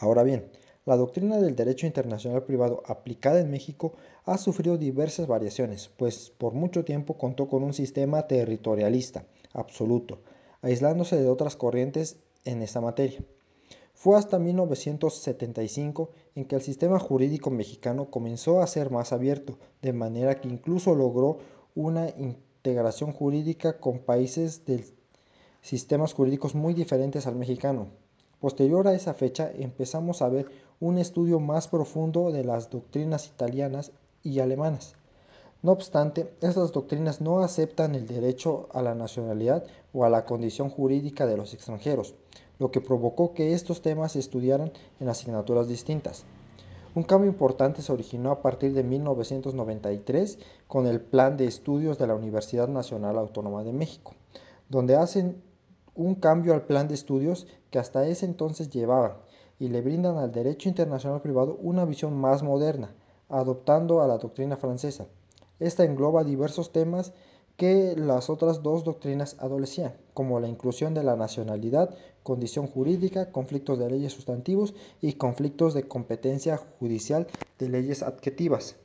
Ahora 0.01 0.23
bien, 0.23 0.51
la 0.87 0.97
doctrina 0.97 1.37
del 1.37 1.55
derecho 1.55 1.87
internacional 1.87 2.45
privado 2.45 2.83
aplicada 2.87 3.39
en 3.39 3.51
México 3.51 3.93
ha 4.25 4.39
sufrido 4.39 4.79
diversas 4.79 5.27
variaciones, 5.27 5.91
pues 5.99 6.31
por 6.31 6.55
mucho 6.55 6.87
tiempo 6.87 7.19
contó 7.19 7.49
con 7.49 7.63
un 7.63 7.75
sistema 7.75 8.27
territorialista 8.27 9.27
absoluto, 9.53 10.23
aislándose 10.63 11.21
de 11.21 11.29
otras 11.29 11.55
corrientes 11.55 12.17
en 12.47 12.63
esta 12.63 12.81
materia. 12.81 13.23
Fue 13.93 14.17
hasta 14.17 14.39
1975 14.39 16.09
en 16.35 16.47
que 16.47 16.57
el 16.57 16.63
sistema 16.63 16.99
jurídico 16.99 17.51
mexicano 17.51 18.11
comenzó 18.11 18.63
a 18.63 18.67
ser 18.67 18.91
más 18.91 19.13
abierto, 19.13 19.59
de 19.83 19.93
manera 19.93 20.41
que 20.41 20.49
incluso 20.49 20.95
logró 20.95 21.41
una 21.75 22.09
integración 22.09 23.13
jurídica 23.13 23.79
con 23.79 23.99
países 23.99 24.65
de 24.65 24.83
sistemas 25.61 26.15
jurídicos 26.15 26.55
muy 26.55 26.73
diferentes 26.73 27.27
al 27.27 27.37
mexicano. 27.37 28.00
Posterior 28.41 28.89
a 28.89 28.95
esa 28.95 29.13
fecha 29.13 29.51
empezamos 29.55 30.23
a 30.23 30.31
ver 30.31 30.47
un 30.81 30.97
estudio 30.97 31.41
más 31.41 31.69
profundo 31.69 32.33
de 32.33 32.43
las 32.43 32.71
doctrinas 32.71 33.27
italianas 33.27 33.93
y 34.23 34.41
alemanas. 34.41 34.95
No 35.63 35.73
obstante, 35.73 36.33
estas 36.41 36.73
doctrinas 36.73 37.21
no 37.21 37.41
aceptan 37.41 37.95
el 37.95 38.07
derecho 38.07 38.71
a 38.73 38.81
la 38.81 38.95
nacionalidad 38.95 39.65
o 39.93 40.07
a 40.07 40.09
la 40.09 40.25
condición 40.25 40.71
jurídica 40.71 41.27
de 41.27 41.37
los 41.37 41.53
extranjeros, 41.53 42.15
lo 42.59 42.71
que 42.71 42.81
provocó 42.81 43.35
que 43.35 43.53
estos 43.53 43.83
temas 43.83 44.13
se 44.13 44.21
estudiaran 44.21 44.73
en 45.01 45.11
asignaturas 45.11 45.69
distintas. 45.69 46.25
Un 46.95 47.03
cambio 47.03 47.31
importante 47.31 47.83
se 47.83 47.93
originó 47.93 48.31
a 48.31 48.41
partir 48.41 48.73
de 48.73 48.83
1993 48.83 50.39
con 50.67 50.87
el 50.87 51.03
Plan 51.03 51.37
de 51.37 51.45
Estudios 51.45 51.99
de 51.99 52.07
la 52.07 52.15
Universidad 52.15 52.69
Nacional 52.69 53.19
Autónoma 53.19 53.65
de 53.65 53.75
México, 53.75 54.15
donde 54.71 54.97
hacen 54.97 55.43
un 55.95 56.15
cambio 56.15 56.55
al 56.55 56.67
plan 56.67 56.89
de 56.89 56.95
estudios 56.95 57.47
que 57.71 57.79
hasta 57.79 58.07
ese 58.07 58.27
entonces 58.27 58.71
llevaban 58.71 59.15
y 59.59 59.69
le 59.69 59.83
brindan 59.83 60.17
al 60.17 60.33
derecho 60.33 60.69
internacional 60.69 61.21
privado 61.21 61.59
una 61.61 61.85
visión 61.85 62.17
más 62.17 62.43
moderna, 62.43 62.95
adoptando 63.29 64.01
a 64.01 64.07
la 64.07 64.19
doctrina 64.19 64.57
francesa. 64.57 65.07
Esta 65.59 65.85
engloba 65.85 66.25
diversos 66.25 66.73
temas 66.73 67.13
que 67.57 67.95
las 67.95 68.31
otras 68.31 68.63
dos 68.63 68.85
doctrinas 68.85 69.37
adolecían, 69.39 69.93
como 70.15 70.41
la 70.41 70.49
inclusión 70.49 70.95
de 70.95 71.05
la 71.05 71.15
nacionalidad, 71.17 71.95
condición 72.23 72.67
jurídica, 72.67 73.33
conflictos 73.33 73.79
de 73.79 73.91
leyes 73.91 74.15
sustantivos 74.15 74.75
y 75.03 75.13
conflictos 75.13 75.75
de 75.75 75.87
competencia 75.87 76.57
judicial 76.57 77.27
de 77.59 77.69
leyes 77.69 78.03
adjetivas. 78.03 78.77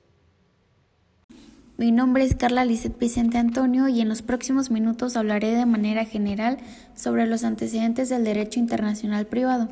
Mi 1.77 1.91
nombre 1.91 2.23
es 2.23 2.35
Carla 2.35 2.65
Lizeth 2.65 2.97
Vicente 2.97 3.37
Antonio 3.37 3.87
y 3.87 4.01
en 4.01 4.09
los 4.09 4.21
próximos 4.21 4.71
minutos 4.71 5.17
hablaré 5.17 5.51
de 5.51 5.65
manera 5.65 6.05
general 6.05 6.57
sobre 6.95 7.27
los 7.27 7.43
antecedentes 7.43 8.09
del 8.09 8.23
derecho 8.23 8.59
internacional 8.59 9.27
privado. 9.27 9.69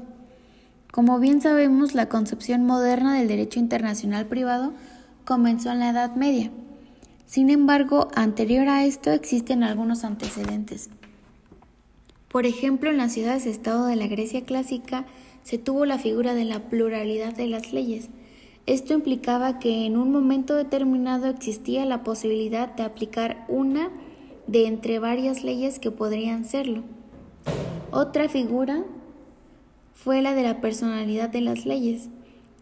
Como 0.91 1.19
bien 1.19 1.41
sabemos, 1.41 1.95
la 1.95 2.09
concepción 2.09 2.65
moderna 2.65 3.17
del 3.17 3.27
derecho 3.27 3.59
internacional 3.59 4.25
privado 4.25 4.73
comenzó 5.25 5.71
en 5.71 5.79
la 5.79 5.89
Edad 5.89 6.15
Media 6.15 6.51
sin 7.33 7.49
embargo, 7.49 8.09
anterior 8.13 8.67
a 8.69 8.85
esto 8.85 9.11
existen 9.11 9.63
algunos 9.63 10.03
antecedentes. 10.03 10.91
Por 12.27 12.45
ejemplo, 12.45 12.91
en 12.91 12.97
las 12.97 13.13
ciudades-estado 13.13 13.87
de 13.87 13.95
la 13.95 14.05
Grecia 14.05 14.43
clásica 14.43 15.05
se 15.41 15.57
tuvo 15.57 15.85
la 15.85 15.97
figura 15.97 16.35
de 16.35 16.45
la 16.45 16.59
pluralidad 16.59 17.33
de 17.35 17.47
las 17.47 17.73
leyes. 17.73 18.09
Esto 18.65 18.93
implicaba 18.93 19.59
que 19.59 19.85
en 19.85 19.97
un 19.97 20.11
momento 20.11 20.55
determinado 20.55 21.27
existía 21.27 21.85
la 21.85 22.01
posibilidad 22.03 22.73
de 22.73 22.83
aplicar 22.83 23.45
una 23.49 23.89
de 24.47 24.67
entre 24.67 24.99
varias 24.99 25.43
leyes 25.43 25.79
que 25.79 25.91
podrían 25.91 26.45
serlo. 26.45 26.83
Otra 27.91 28.29
figura 28.29 28.85
fue 29.93 30.21
la 30.21 30.33
de 30.33 30.43
la 30.43 30.61
personalidad 30.61 31.29
de 31.29 31.41
las 31.41 31.65
leyes. 31.65 32.09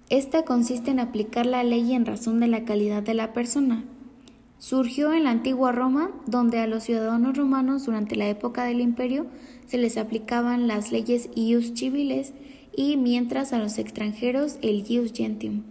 Esta 0.09 0.43
consiste 0.43 0.89
en 0.89 0.99
aplicar 0.99 1.45
la 1.45 1.63
ley 1.63 1.93
en 1.93 2.05
razón 2.07 2.39
de 2.39 2.47
la 2.47 2.65
calidad 2.65 3.03
de 3.03 3.13
la 3.13 3.31
persona. 3.31 3.85
Surgió 4.57 5.13
en 5.13 5.25
la 5.25 5.29
antigua 5.29 5.71
Roma, 5.71 6.11
donde 6.25 6.59
a 6.59 6.67
los 6.67 6.83
ciudadanos 6.83 7.37
romanos 7.37 7.85
durante 7.85 8.15
la 8.15 8.27
época 8.27 8.63
del 8.63 8.81
imperio 8.81 9.27
se 9.67 9.77
les 9.77 9.97
aplicaban 9.97 10.67
las 10.67 10.91
leyes 10.91 11.29
ius 11.35 11.73
civiles 11.75 12.33
y 12.75 12.97
mientras 12.97 13.53
a 13.53 13.59
los 13.59 13.77
extranjeros 13.77 14.57
el 14.61 14.83
ius 14.87 15.13
gentium. 15.13 15.70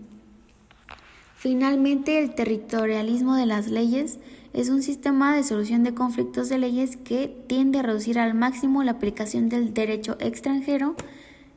Finalmente, 1.40 2.18
el 2.18 2.34
territorialismo 2.34 3.34
de 3.34 3.46
las 3.46 3.68
leyes 3.68 4.18
es 4.52 4.68
un 4.68 4.82
sistema 4.82 5.34
de 5.34 5.42
solución 5.42 5.84
de 5.84 5.94
conflictos 5.94 6.50
de 6.50 6.58
leyes 6.58 6.98
que 6.98 7.34
tiende 7.46 7.78
a 7.78 7.82
reducir 7.82 8.18
al 8.18 8.34
máximo 8.34 8.84
la 8.84 8.90
aplicación 8.90 9.48
del 9.48 9.72
derecho 9.72 10.18
extranjero 10.20 10.96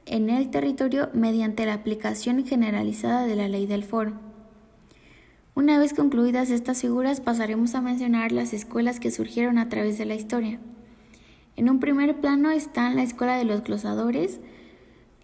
en 0.05 0.29
el 0.29 0.49
territorio 0.51 1.09
mediante 1.13 1.65
la 1.65 1.73
aplicación 1.73 2.45
generalizada 2.45 3.27
de 3.27 3.35
la 3.35 3.49
ley 3.49 3.65
del 3.65 3.83
foro. 3.83 4.13
Una 5.53 5.77
vez 5.77 5.93
concluidas 5.93 6.49
estas 6.49 6.79
figuras 6.79 7.19
pasaremos 7.19 7.75
a 7.75 7.81
mencionar 7.81 8.31
las 8.31 8.53
escuelas 8.53 9.01
que 9.01 9.11
surgieron 9.11 9.57
a 9.57 9.67
través 9.67 9.97
de 9.97 10.05
la 10.05 10.15
historia. 10.15 10.61
En 11.57 11.69
un 11.69 11.81
primer 11.81 12.21
plano 12.21 12.51
está 12.51 12.89
la 12.91 13.03
escuela 13.03 13.37
de 13.37 13.43
los 13.43 13.61
glosadores. 13.65 14.39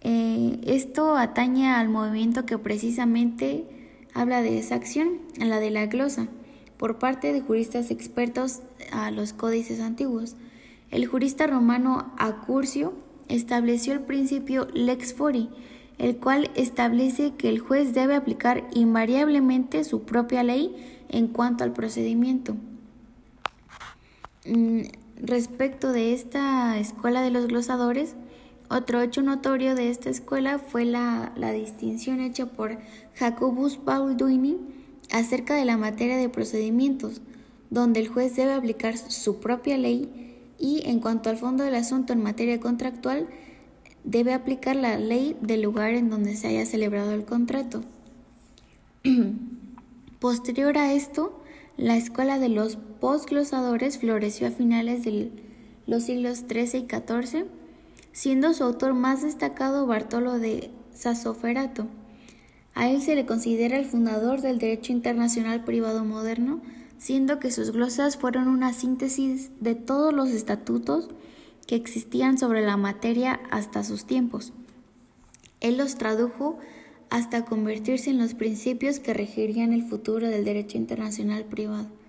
Eh, 0.02 0.60
esto 0.66 1.16
atañe 1.16 1.70
al 1.70 1.88
movimiento 1.88 2.44
que 2.44 2.58
precisamente 2.58 3.79
habla 4.14 4.42
de 4.42 4.58
esa 4.58 4.74
acción, 4.74 5.18
la 5.38 5.60
de 5.60 5.70
la 5.70 5.86
glosa, 5.86 6.28
por 6.76 6.98
parte 6.98 7.32
de 7.32 7.40
juristas 7.40 7.90
expertos 7.90 8.60
a 8.92 9.10
los 9.10 9.32
códices 9.32 9.80
antiguos. 9.80 10.36
El 10.90 11.06
jurista 11.06 11.46
romano 11.46 12.12
Acurcio 12.18 12.94
estableció 13.28 13.92
el 13.92 14.00
principio 14.00 14.66
lex 14.72 15.14
fori, 15.14 15.48
el 15.98 16.16
cual 16.16 16.50
establece 16.54 17.34
que 17.34 17.48
el 17.48 17.58
juez 17.60 17.92
debe 17.94 18.16
aplicar 18.16 18.66
invariablemente 18.72 19.84
su 19.84 20.02
propia 20.02 20.42
ley 20.42 20.74
en 21.08 21.28
cuanto 21.28 21.62
al 21.62 21.72
procedimiento. 21.72 22.56
Mm, 24.46 24.82
respecto 25.22 25.92
de 25.92 26.14
esta 26.14 26.78
escuela 26.78 27.20
de 27.20 27.30
los 27.30 27.46
glosadores, 27.46 28.14
otro 28.70 29.02
hecho 29.02 29.20
notorio 29.20 29.74
de 29.74 29.90
esta 29.90 30.10
escuela 30.10 30.60
fue 30.60 30.84
la, 30.84 31.32
distinción 31.52 32.20
hecha 32.20 32.46
por 32.46 32.78
Jacobus 33.16 33.78
Paul 33.78 34.16
Duini 34.16 34.58
acerca 35.10 35.56
de 35.56 35.64
la 35.64 35.76
materia 35.76 36.16
de 36.16 36.28
procedimientos, 36.28 37.20
donde 37.70 37.98
el 37.98 38.06
juez 38.06 38.36
debe 38.36 38.52
aplicar 38.52 38.96
su 38.96 39.40
propia 39.40 39.76
ley 39.76 40.38
y 40.56 40.88
en 40.88 41.00
cuanto 41.00 41.30
al 41.30 41.36
fondo 41.36 41.64
del 41.64 41.74
asunto 41.74 42.12
en 42.12 42.22
materia 42.22 42.60
contractual, 42.60 43.26
debe 44.04 44.32
aplicar 44.32 44.76
la 44.76 44.98
ley 44.98 45.36
del 45.40 45.62
lugar 45.62 45.94
en 45.94 46.08
donde 46.08 46.36
se 46.36 46.46
haya 46.46 46.64
celebrado 46.64 47.10
el 47.10 47.24
contrato. 47.24 47.82
Posterior 50.20 50.78
a 50.78 50.92
esto, 50.92 51.42
la 51.76 51.96
escuela 51.96 52.38
de 52.38 52.50
los 52.50 52.76
postglosadores 53.00 53.98
floreció 53.98 54.46
a 54.46 54.52
finales 54.52 55.02
de 55.02 55.32
los 55.88 56.04
siglos 56.04 56.44
XIII 56.48 56.82
y 56.82 56.88
XIV, 56.88 57.59
siendo 58.12 58.54
su 58.54 58.64
autor 58.64 58.94
más 58.94 59.22
destacado 59.22 59.86
Bartolo 59.86 60.38
de 60.38 60.70
Sasoferato. 60.94 61.86
A 62.74 62.88
él 62.88 63.02
se 63.02 63.14
le 63.14 63.26
considera 63.26 63.76
el 63.78 63.86
fundador 63.86 64.40
del 64.40 64.58
derecho 64.58 64.92
internacional 64.92 65.64
privado 65.64 66.04
moderno, 66.04 66.60
siendo 66.98 67.38
que 67.38 67.50
sus 67.50 67.70
glosas 67.70 68.16
fueron 68.16 68.48
una 68.48 68.72
síntesis 68.72 69.50
de 69.60 69.74
todos 69.74 70.12
los 70.12 70.28
estatutos 70.28 71.08
que 71.66 71.76
existían 71.76 72.38
sobre 72.38 72.64
la 72.64 72.76
materia 72.76 73.40
hasta 73.50 73.84
sus 73.84 74.04
tiempos. 74.04 74.52
Él 75.60 75.76
los 75.76 75.96
tradujo 75.96 76.58
hasta 77.10 77.44
convertirse 77.44 78.10
en 78.10 78.18
los 78.18 78.34
principios 78.34 79.00
que 79.00 79.14
regirían 79.14 79.72
el 79.72 79.84
futuro 79.84 80.28
del 80.28 80.44
derecho 80.44 80.78
internacional 80.78 81.44
privado. 81.44 81.99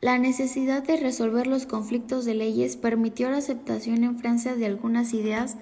La 0.00 0.16
necesidad 0.16 0.84
de 0.84 0.96
resolver 0.96 1.48
los 1.48 1.66
conflictos 1.66 2.24
de 2.24 2.34
leyes 2.34 2.76
permitió 2.76 3.30
la 3.30 3.38
aceptación 3.38 4.04
en 4.04 4.16
Francia 4.16 4.54
de 4.54 4.66
algunas 4.66 5.12
ideas 5.12 5.56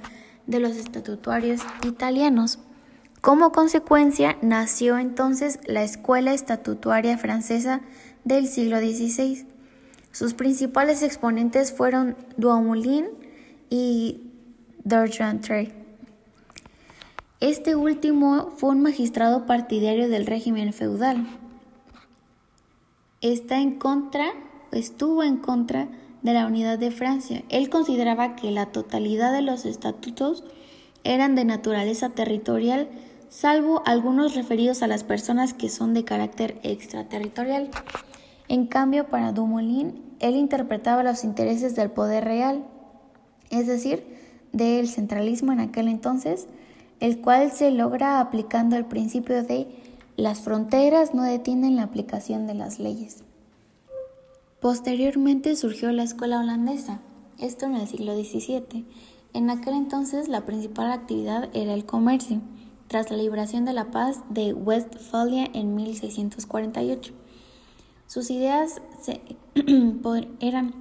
de 0.46 0.60
los 0.60 0.76
estatutarios 0.76 1.62
italianos. 1.86 2.58
Como 3.22 3.50
consecuencia, 3.50 4.36
nació 4.42 4.98
entonces 4.98 5.58
la 5.64 5.82
Escuela 5.82 6.34
Estatutaria 6.34 7.16
Francesa 7.16 7.80
del 8.24 8.46
siglo 8.46 8.78
XVI. 8.78 9.46
Sus 10.12 10.34
principales 10.34 11.02
exponentes 11.02 11.72
fueron 11.72 12.14
Dumoulin 12.36 13.06
y 13.70 14.20
D'Argentré. 14.84 15.72
Este 17.40 17.74
último 17.74 18.50
fue 18.56 18.70
un 18.70 18.82
magistrado 18.82 19.46
partidario 19.46 20.10
del 20.10 20.26
régimen 20.26 20.74
feudal. 20.74 21.26
Está 23.32 23.60
en 23.60 23.78
contra, 23.78 24.32
estuvo 24.72 25.22
en 25.22 25.36
contra 25.36 25.88
de 26.22 26.32
la 26.32 26.46
unidad 26.46 26.78
de 26.78 26.90
Francia. 26.90 27.44
Él 27.48 27.70
consideraba 27.70 28.36
que 28.36 28.50
la 28.50 28.66
totalidad 28.66 29.32
de 29.32 29.42
los 29.42 29.64
estatutos 29.64 30.44
eran 31.04 31.34
de 31.34 31.44
naturaleza 31.44 32.10
territorial, 32.10 32.88
salvo 33.28 33.82
algunos 33.86 34.34
referidos 34.34 34.82
a 34.82 34.88
las 34.88 35.04
personas 35.04 35.54
que 35.54 35.68
son 35.68 35.94
de 35.94 36.04
carácter 36.04 36.58
extraterritorial. 36.62 37.70
En 38.48 38.66
cambio, 38.66 39.08
para 39.08 39.32
Dumoulin, 39.32 40.02
él 40.18 40.36
interpretaba 40.36 41.02
los 41.02 41.24
intereses 41.24 41.76
del 41.76 41.90
poder 41.90 42.24
real, 42.24 42.64
es 43.50 43.66
decir, 43.66 44.04
del 44.52 44.88
centralismo 44.88 45.52
en 45.52 45.60
aquel 45.60 45.88
entonces, 45.88 46.48
el 47.00 47.20
cual 47.20 47.52
se 47.52 47.70
logra 47.70 48.20
aplicando 48.20 48.76
el 48.76 48.86
principio 48.86 49.42
de 49.42 49.68
las 50.16 50.40
fronteras 50.40 51.14
no 51.14 51.22
detienen 51.22 51.76
la 51.76 51.82
aplicación 51.82 52.46
de 52.46 52.54
las 52.54 52.78
leyes. 52.78 53.22
Posteriormente 54.60 55.54
surgió 55.56 55.92
la 55.92 56.02
escuela 56.02 56.40
holandesa, 56.40 57.00
esto 57.38 57.66
en 57.66 57.74
el 57.76 57.86
siglo 57.86 58.14
XVII. 58.14 58.86
En 59.34 59.50
aquel 59.50 59.74
entonces 59.74 60.28
la 60.28 60.46
principal 60.46 60.90
actividad 60.90 61.50
era 61.52 61.74
el 61.74 61.84
comercio, 61.84 62.40
tras 62.88 63.10
la 63.10 63.18
liberación 63.18 63.66
de 63.66 63.74
la 63.74 63.90
paz 63.90 64.22
de 64.30 64.54
Westfalia 64.54 65.50
en 65.52 65.74
1648. 65.74 67.12
Sus 68.06 68.30
ideas 68.30 68.80
eran 70.40 70.74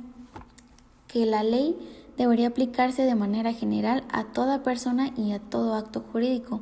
que 1.08 1.26
la 1.26 1.44
ley 1.44 1.76
debería 2.18 2.48
aplicarse 2.48 3.04
de 3.04 3.16
manera 3.16 3.52
general 3.52 4.06
a 4.10 4.26
toda 4.26 4.64
persona 4.64 5.12
y 5.18 5.34
a 5.34 5.40
todo 5.40 5.76
acto 5.76 6.06
jurídico. 6.12 6.62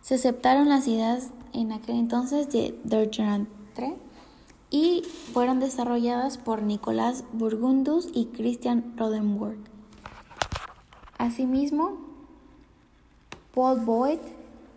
Se 0.00 0.14
aceptaron 0.14 0.68
las 0.68 0.86
ideas 0.88 1.30
en 1.56 1.72
aquel 1.72 1.96
entonces 1.96 2.50
de 2.50 2.78
Bertrand 2.84 3.48
y 4.70 5.02
fueron 5.32 5.60
desarrolladas 5.60 6.38
por 6.38 6.62
Nicolás 6.62 7.24
Burgundus 7.32 8.08
y 8.12 8.26
Christian 8.26 8.94
Rodenburg. 8.96 9.58
Asimismo, 11.18 11.98
Paul 13.54 13.80
Boyd, 13.80 14.18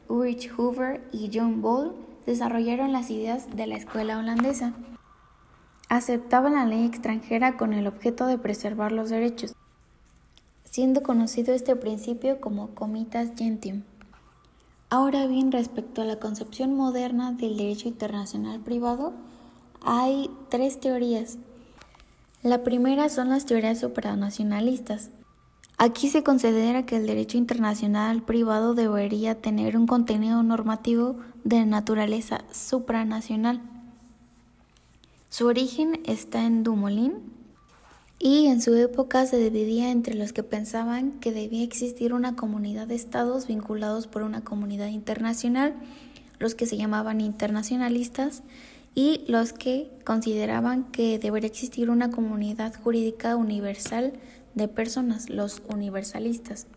Ulrich 0.07 0.50
Hoover 0.51 1.07
y 1.12 1.29
John 1.33 1.62
Ball 1.62 1.93
desarrollaron 2.25 2.93
las 2.93 3.09
ideas 3.09 3.55
de 3.55 3.67
la 3.67 3.75
escuela 3.75 4.17
holandesa. 4.17 4.74
Aceptaban 5.89 6.53
la 6.53 6.65
ley 6.65 6.86
extranjera 6.86 7.57
con 7.57 7.74
el 7.74 7.88
objeto 7.88 8.27
de 8.27 8.38
preservar 8.38 8.91
los 8.91 9.09
derechos, 9.09 9.55
siendo 10.63 11.01
conocido 11.01 11.53
este 11.53 11.75
principio 11.75 12.39
como 12.39 12.69
comitas 12.75 13.31
gentium. 13.36 13.83
Ahora 14.91 15.27
bien, 15.27 15.51
respecto 15.51 16.01
a 16.01 16.05
la 16.05 16.15
concepción 16.15 16.75
moderna 16.75 17.31
del 17.31 17.58
derecho 17.58 17.88
internacional 17.88 18.60
privado, 18.60 19.13
hay 19.81 20.31
tres 20.50 20.79
teorías. 20.79 21.38
La 22.41 22.63
primera 22.63 23.08
son 23.10 23.29
las 23.29 23.46
teorías 23.46 23.79
supranacionalistas. 23.79 25.12
Aquí 25.77 26.10
se 26.10 26.24
considera 26.24 26.88
que 26.88 26.98
el 26.98 27.05
derecho 27.05 27.38
internacional 27.38 28.24
privado 28.24 28.74
debería 28.74 29.39
tener 29.39 29.77
un 29.77 29.86
contenido 29.86 30.41
normativo 30.41 31.17
de 31.43 31.67
naturaleza 31.67 32.41
supranacional. 32.51 33.62
Su 35.29 35.46
origen 35.46 36.01
está 36.05 36.48
en 36.48 36.63
Dumoulin, 36.63 37.13
y 38.19 38.47
en 38.47 38.61
su 38.61 38.75
época 38.75 39.25
se 39.25 39.38
dividía 39.38 39.91
entre 39.91 40.15
los 40.15 40.33
que 40.33 40.43
pensaban 40.43 41.19
que 41.19 41.32
debía 41.32 41.63
existir 41.63 42.13
una 42.13 42.36
comunidad 42.36 42.88
de 42.88 42.95
estados 42.95 43.47
vinculados 43.47 44.08
por 44.08 44.23
una 44.23 44.43
comunidad 44.43 44.88
internacional, 44.88 45.73
los 46.38 46.53
que 46.53 46.65
se 46.65 46.77
llamaban 46.77 47.21
internacionalistas, 47.21 48.43
y 48.95 49.23
los 49.27 49.53
que 49.53 49.89
consideraban 50.03 50.91
que 50.91 51.19
debería 51.19 51.47
existir 51.47 51.89
una 51.89 52.12
comunidad 52.12 52.73
jurídica 52.84 53.36
universal 53.36 54.13
de 54.55 54.67
personas, 54.67 55.29
los 55.29 55.62
universalistas. 55.69 56.67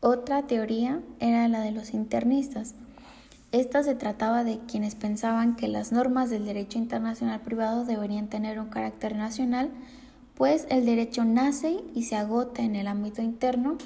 Otra 0.00 0.46
teoría 0.46 1.00
era 1.20 1.48
la 1.48 1.60
de 1.60 1.72
los 1.72 1.94
internistas. 1.94 2.74
Esta 3.54 3.84
se 3.84 3.94
trataba 3.94 4.42
de 4.42 4.58
quienes 4.66 4.96
pensaban 4.96 5.54
que 5.54 5.68
las 5.68 5.92
normas 5.92 6.28
del 6.28 6.44
derecho 6.44 6.76
internacional 6.76 7.40
privado 7.40 7.84
deberían 7.84 8.26
tener 8.26 8.58
un 8.58 8.66
carácter 8.66 9.14
nacional 9.14 9.70
pues 10.34 10.66
el 10.70 10.84
derecho 10.84 11.24
nace 11.24 11.76
y 11.94 12.02
se 12.02 12.16
agota 12.16 12.62
en 12.62 12.74
el 12.74 12.88
ámbito 12.88 13.22
interno 13.22 13.78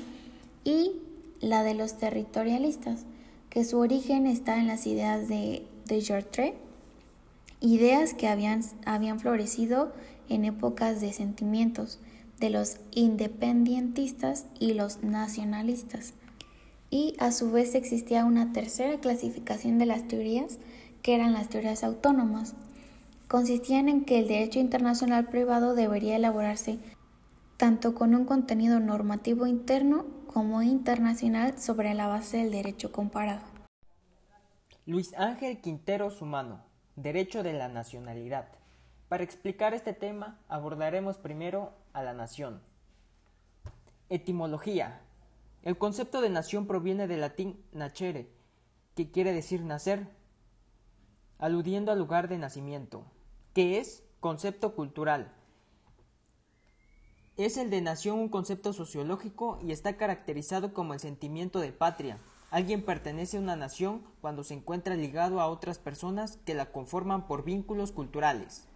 y 0.64 0.92
la 1.40 1.64
de 1.64 1.74
los 1.74 1.98
territorialistas, 1.98 3.04
que 3.50 3.62
su 3.62 3.78
origen 3.78 4.26
está 4.26 4.58
en 4.58 4.68
las 4.68 4.86
ideas 4.86 5.28
de, 5.28 5.66
de 5.84 6.54
ideas 7.60 8.14
que 8.14 8.28
habían, 8.28 8.62
habían 8.86 9.20
florecido 9.20 9.92
en 10.30 10.46
épocas 10.46 11.02
de 11.02 11.12
sentimientos 11.12 11.98
de 12.40 12.48
los 12.48 12.78
independentistas 12.92 14.46
y 14.58 14.72
los 14.72 15.02
nacionalistas. 15.02 16.14
Y 16.90 17.16
a 17.18 17.32
su 17.32 17.50
vez 17.50 17.74
existía 17.74 18.24
una 18.24 18.52
tercera 18.52 18.98
clasificación 18.98 19.78
de 19.78 19.86
las 19.86 20.08
teorías, 20.08 20.58
que 21.02 21.14
eran 21.14 21.32
las 21.32 21.48
teorías 21.48 21.84
autónomas, 21.84 22.54
consistían 23.28 23.88
en 23.88 24.04
que 24.04 24.18
el 24.18 24.28
derecho 24.28 24.58
internacional 24.58 25.28
privado 25.28 25.74
debería 25.74 26.16
elaborarse 26.16 26.78
tanto 27.58 27.94
con 27.94 28.14
un 28.14 28.24
contenido 28.24 28.80
normativo 28.80 29.46
interno 29.46 30.06
como 30.28 30.62
internacional 30.62 31.58
sobre 31.58 31.92
la 31.92 32.06
base 32.06 32.38
del 32.38 32.52
derecho 32.52 32.92
comparado. 32.92 33.42
Luis 34.86 35.12
Ángel 35.18 35.60
Quintero 35.60 36.10
Sumano, 36.10 36.62
Derecho 36.96 37.42
de 37.42 37.52
la 37.52 37.68
Nacionalidad. 37.68 38.48
Para 39.08 39.24
explicar 39.24 39.74
este 39.74 39.92
tema 39.92 40.38
abordaremos 40.48 41.18
primero 41.18 41.72
a 41.92 42.02
la 42.02 42.14
nación. 42.14 42.62
Etimología. 44.08 45.00
El 45.62 45.78
concepto 45.78 46.20
de 46.20 46.30
nación 46.30 46.66
proviene 46.66 47.06
del 47.06 47.20
latín 47.20 47.62
nacere, 47.72 48.30
que 48.94 49.10
quiere 49.10 49.32
decir 49.32 49.62
nacer, 49.62 50.08
aludiendo 51.38 51.92
al 51.92 51.98
lugar 51.98 52.28
de 52.28 52.38
nacimiento 52.38 53.04
que 53.58 53.80
es 53.80 54.04
concepto 54.20 54.76
cultural. 54.76 55.34
Es 57.36 57.56
el 57.56 57.70
de 57.70 57.80
nación 57.80 58.20
un 58.20 58.28
concepto 58.28 58.72
sociológico 58.72 59.58
y 59.60 59.72
está 59.72 59.96
caracterizado 59.96 60.72
como 60.72 60.94
el 60.94 61.00
sentimiento 61.00 61.58
de 61.58 61.72
patria. 61.72 62.18
Alguien 62.52 62.84
pertenece 62.84 63.36
a 63.36 63.40
una 63.40 63.56
nación 63.56 64.04
cuando 64.20 64.44
se 64.44 64.54
encuentra 64.54 64.94
ligado 64.94 65.40
a 65.40 65.48
otras 65.48 65.80
personas 65.80 66.36
que 66.44 66.54
la 66.54 66.70
conforman 66.70 67.26
por 67.26 67.42
vínculos 67.42 67.90
culturales. 67.90 68.68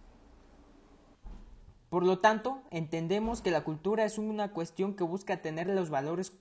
Por 1.89 2.05
lo 2.05 2.19
tanto, 2.19 2.61
entendemos 2.69 3.39
que 3.41 3.51
la 3.51 3.63
cultura 3.63 4.03
es 4.03 4.17
una 4.17 4.51
cuestión 4.51 4.95
que 4.95 5.05
busca 5.05 5.41
tener 5.41 5.67
los 5.67 5.89
valores 5.89 6.31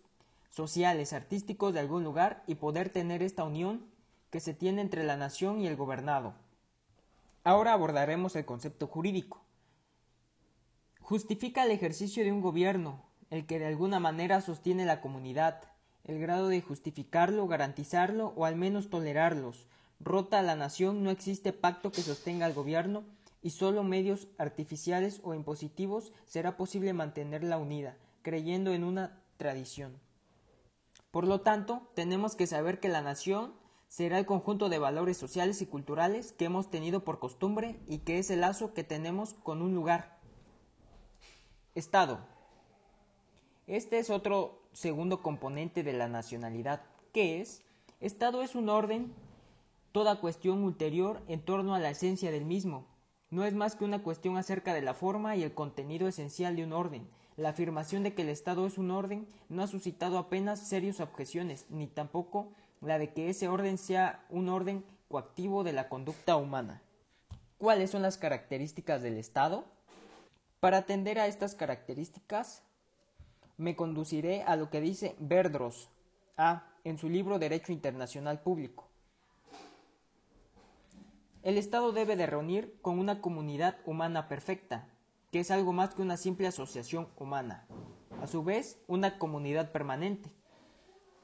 sociales, 0.52 1.14
artísticos 1.14 1.72
de 1.72 1.80
algún 1.80 2.04
lugar 2.04 2.44
y 2.46 2.56
poder 2.56 2.90
tener 2.90 3.22
esta 3.22 3.42
unión 3.42 3.86
que 4.30 4.38
se 4.38 4.52
tiene 4.52 4.82
entre 4.82 5.02
la 5.02 5.16
nación 5.16 5.60
y 5.60 5.66
el 5.66 5.76
gobernado. 5.76 6.34
Ahora 7.42 7.72
abordaremos 7.72 8.36
el 8.36 8.44
concepto 8.44 8.86
jurídico. 8.86 9.42
Justifica 11.00 11.64
el 11.64 11.70
ejercicio 11.70 12.22
de 12.22 12.32
un 12.32 12.42
gobierno, 12.42 13.02
el 13.30 13.46
que 13.46 13.58
de 13.58 13.66
alguna 13.66 13.98
manera 13.98 14.42
sostiene 14.42 14.84
la 14.84 15.00
comunidad, 15.00 15.62
el 16.04 16.20
grado 16.20 16.48
de 16.48 16.60
justificarlo, 16.60 17.48
garantizarlo 17.48 18.34
o 18.36 18.44
al 18.44 18.56
menos 18.56 18.90
tolerarlos. 18.90 19.66
Rota 20.00 20.40
a 20.40 20.42
la 20.42 20.54
nación, 20.54 21.02
no 21.02 21.10
existe 21.10 21.54
pacto 21.54 21.92
que 21.92 22.02
sostenga 22.02 22.44
al 22.44 22.52
gobierno 22.52 23.04
y 23.40 23.50
solo 23.50 23.84
medios 23.84 24.28
artificiales 24.36 25.20
o 25.24 25.32
impositivos 25.32 26.12
será 26.26 26.58
posible 26.58 26.92
mantenerla 26.92 27.56
unida, 27.56 27.96
creyendo 28.20 28.74
en 28.74 28.84
una 28.84 29.18
tradición. 29.38 29.98
Por 31.12 31.27
lo 31.27 31.42
tanto, 31.42 31.83
tenemos 31.94 32.35
que 32.35 32.46
saber 32.46 32.81
que 32.81 32.88
la 32.88 33.03
nación 33.03 33.53
será 33.87 34.18
el 34.18 34.25
conjunto 34.25 34.70
de 34.70 34.79
valores 34.79 35.18
sociales 35.18 35.61
y 35.61 35.66
culturales 35.66 36.33
que 36.33 36.46
hemos 36.46 36.70
tenido 36.70 37.05
por 37.05 37.18
costumbre 37.18 37.79
y 37.87 37.98
que 37.98 38.18
es 38.18 38.31
el 38.31 38.40
lazo 38.40 38.72
que 38.72 38.83
tenemos 38.83 39.35
con 39.35 39.61
un 39.61 39.75
lugar. 39.75 40.18
Estado. 41.75 42.18
Este 43.66 43.98
es 43.98 44.09
otro 44.09 44.62
segundo 44.72 45.20
componente 45.20 45.83
de 45.83 45.92
la 45.92 46.09
nacionalidad, 46.09 46.83
que 47.12 47.42
es, 47.42 47.62
Estado 48.01 48.40
es 48.40 48.55
un 48.55 48.70
orden, 48.70 49.12
toda 49.92 50.18
cuestión 50.18 50.64
ulterior 50.64 51.20
en 51.29 51.42
torno 51.42 51.75
a 51.75 51.79
la 51.79 51.90
esencia 51.90 52.31
del 52.31 52.46
mismo. 52.46 52.87
No 53.29 53.44
es 53.44 53.53
más 53.53 53.77
que 53.77 53.85
una 53.85 54.03
cuestión 54.03 54.38
acerca 54.38 54.72
de 54.72 54.81
la 54.81 54.94
forma 54.94 55.37
y 55.37 55.42
el 55.42 55.53
contenido 55.53 56.09
esencial 56.09 56.57
de 56.57 56.64
un 56.64 56.72
orden. 56.72 57.07
La 57.36 57.50
afirmación 57.50 58.02
de 58.02 58.14
que 58.14 58.22
el 58.22 58.28
Estado 58.28 58.66
es 58.66 58.76
un 58.78 58.90
orden 58.90 59.26
no 59.48 59.62
ha 59.62 59.66
suscitado 59.66 60.18
apenas 60.18 60.68
serias 60.68 61.00
objeciones, 61.00 61.66
ni 61.70 61.86
tampoco 61.86 62.52
la 62.80 62.98
de 62.98 63.12
que 63.12 63.30
ese 63.30 63.48
orden 63.48 63.78
sea 63.78 64.24
un 64.28 64.48
orden 64.48 64.84
coactivo 65.08 65.64
de 65.64 65.72
la 65.72 65.88
conducta 65.88 66.36
humana. 66.36 66.82
¿Cuáles 67.58 67.90
son 67.90 68.02
las 68.02 68.18
características 68.18 69.02
del 69.02 69.16
Estado? 69.16 69.64
Para 70.60 70.78
atender 70.78 71.18
a 71.18 71.26
estas 71.26 71.54
características, 71.54 72.62
me 73.56 73.76
conduciré 73.76 74.42
a 74.42 74.56
lo 74.56 74.70
que 74.70 74.80
dice 74.80 75.14
Verdros 75.18 75.90
A 76.36 76.66
en 76.84 76.98
su 76.98 77.08
libro 77.08 77.38
Derecho 77.38 77.72
Internacional 77.72 78.40
Público. 78.40 78.88
El 81.42 81.58
Estado 81.58 81.92
debe 81.92 82.16
de 82.16 82.26
reunir 82.26 82.78
con 82.82 82.98
una 82.98 83.20
comunidad 83.20 83.76
humana 83.84 84.28
perfecta, 84.28 84.88
que 85.32 85.40
es 85.40 85.50
algo 85.50 85.72
más 85.72 85.94
que 85.94 86.02
una 86.02 86.18
simple 86.18 86.46
asociación 86.46 87.08
humana. 87.16 87.66
A 88.20 88.26
su 88.26 88.44
vez, 88.44 88.78
una 88.86 89.18
comunidad 89.18 89.72
permanente. 89.72 90.30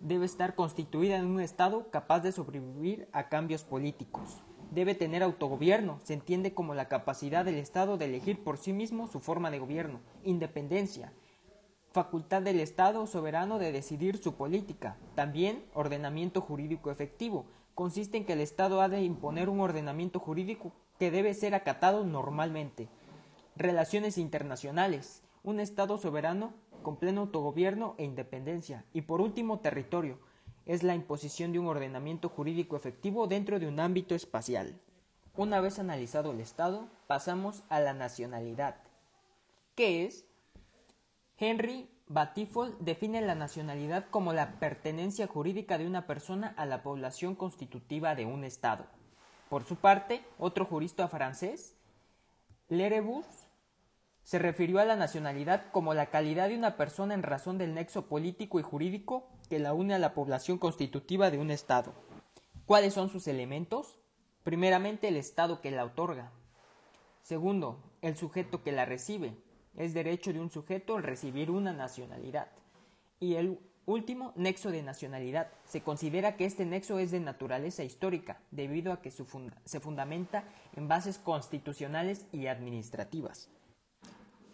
Debe 0.00 0.24
estar 0.24 0.54
constituida 0.54 1.16
en 1.16 1.26
un 1.26 1.40
Estado 1.40 1.90
capaz 1.90 2.20
de 2.20 2.32
sobrevivir 2.32 3.08
a 3.12 3.28
cambios 3.28 3.64
políticos. 3.64 4.42
Debe 4.70 4.94
tener 4.94 5.22
autogobierno, 5.22 6.00
se 6.04 6.14
entiende 6.14 6.54
como 6.54 6.74
la 6.74 6.88
capacidad 6.88 7.44
del 7.44 7.56
Estado 7.56 7.98
de 7.98 8.06
elegir 8.06 8.42
por 8.42 8.56
sí 8.56 8.72
mismo 8.72 9.08
su 9.08 9.20
forma 9.20 9.50
de 9.50 9.58
gobierno, 9.58 10.00
independencia, 10.24 11.12
facultad 11.92 12.40
del 12.40 12.60
Estado 12.60 13.06
soberano 13.06 13.58
de 13.58 13.72
decidir 13.72 14.16
su 14.16 14.36
política, 14.36 14.96
también 15.16 15.66
ordenamiento 15.74 16.40
jurídico 16.40 16.90
efectivo, 16.90 17.44
consiste 17.74 18.16
en 18.16 18.24
que 18.24 18.32
el 18.32 18.40
Estado 18.40 18.80
ha 18.80 18.88
de 18.88 19.02
imponer 19.02 19.50
un 19.50 19.60
ordenamiento 19.60 20.18
jurídico 20.18 20.72
que 20.98 21.10
debe 21.10 21.34
ser 21.34 21.54
acatado 21.54 22.04
normalmente. 22.04 22.88
Relaciones 23.58 24.18
internacionales, 24.18 25.24
un 25.42 25.58
Estado 25.58 25.98
soberano 25.98 26.54
con 26.84 26.96
pleno 26.96 27.22
autogobierno 27.22 27.96
e 27.98 28.04
independencia. 28.04 28.84
Y 28.92 29.00
por 29.00 29.20
último, 29.20 29.58
territorio, 29.58 30.20
es 30.64 30.84
la 30.84 30.94
imposición 30.94 31.50
de 31.50 31.58
un 31.58 31.66
ordenamiento 31.66 32.28
jurídico 32.28 32.76
efectivo 32.76 33.26
dentro 33.26 33.58
de 33.58 33.66
un 33.66 33.80
ámbito 33.80 34.14
espacial. 34.14 34.80
Una 35.34 35.60
vez 35.60 35.80
analizado 35.80 36.30
el 36.30 36.38
Estado, 36.38 36.86
pasamos 37.08 37.64
a 37.68 37.80
la 37.80 37.94
nacionalidad. 37.94 38.76
¿Qué 39.74 40.04
es? 40.04 40.24
Henry 41.36 41.90
Batifold 42.06 42.78
define 42.78 43.22
la 43.22 43.34
nacionalidad 43.34 44.06
como 44.08 44.32
la 44.32 44.60
pertenencia 44.60 45.26
jurídica 45.26 45.78
de 45.78 45.86
una 45.88 46.06
persona 46.06 46.54
a 46.56 46.64
la 46.64 46.84
población 46.84 47.34
constitutiva 47.34 48.14
de 48.14 48.24
un 48.24 48.44
Estado. 48.44 48.86
Por 49.50 49.64
su 49.64 49.74
parte, 49.74 50.22
otro 50.38 50.64
jurista 50.64 51.08
francés, 51.08 51.74
Lerebus, 52.68 53.47
se 54.28 54.38
refirió 54.38 54.78
a 54.78 54.84
la 54.84 54.94
nacionalidad 54.94 55.70
como 55.72 55.94
la 55.94 56.10
calidad 56.10 56.50
de 56.50 56.54
una 56.54 56.76
persona 56.76 57.14
en 57.14 57.22
razón 57.22 57.56
del 57.56 57.72
nexo 57.72 58.08
político 58.08 58.60
y 58.60 58.62
jurídico 58.62 59.26
que 59.48 59.58
la 59.58 59.72
une 59.72 59.94
a 59.94 59.98
la 59.98 60.12
población 60.12 60.58
constitutiva 60.58 61.30
de 61.30 61.38
un 61.38 61.50
Estado. 61.50 61.94
¿Cuáles 62.66 62.92
son 62.92 63.08
sus 63.08 63.26
elementos? 63.26 63.98
Primeramente, 64.44 65.08
el 65.08 65.16
Estado 65.16 65.62
que 65.62 65.70
la 65.70 65.86
otorga. 65.86 66.30
Segundo, 67.22 67.82
el 68.02 68.18
sujeto 68.18 68.62
que 68.62 68.70
la 68.70 68.84
recibe. 68.84 69.34
Es 69.74 69.94
derecho 69.94 70.30
de 70.34 70.40
un 70.40 70.50
sujeto 70.50 70.98
el 70.98 71.04
recibir 71.04 71.50
una 71.50 71.72
nacionalidad. 71.72 72.48
Y 73.20 73.36
el 73.36 73.58
último, 73.86 74.34
nexo 74.36 74.70
de 74.70 74.82
nacionalidad. 74.82 75.48
Se 75.64 75.80
considera 75.80 76.36
que 76.36 76.44
este 76.44 76.66
nexo 76.66 76.98
es 76.98 77.12
de 77.12 77.20
naturaleza 77.20 77.82
histórica, 77.82 78.42
debido 78.50 78.92
a 78.92 79.00
que 79.00 79.10
se 79.10 79.80
fundamenta 79.80 80.44
en 80.76 80.86
bases 80.86 81.16
constitucionales 81.16 82.26
y 82.30 82.48
administrativas. 82.48 83.48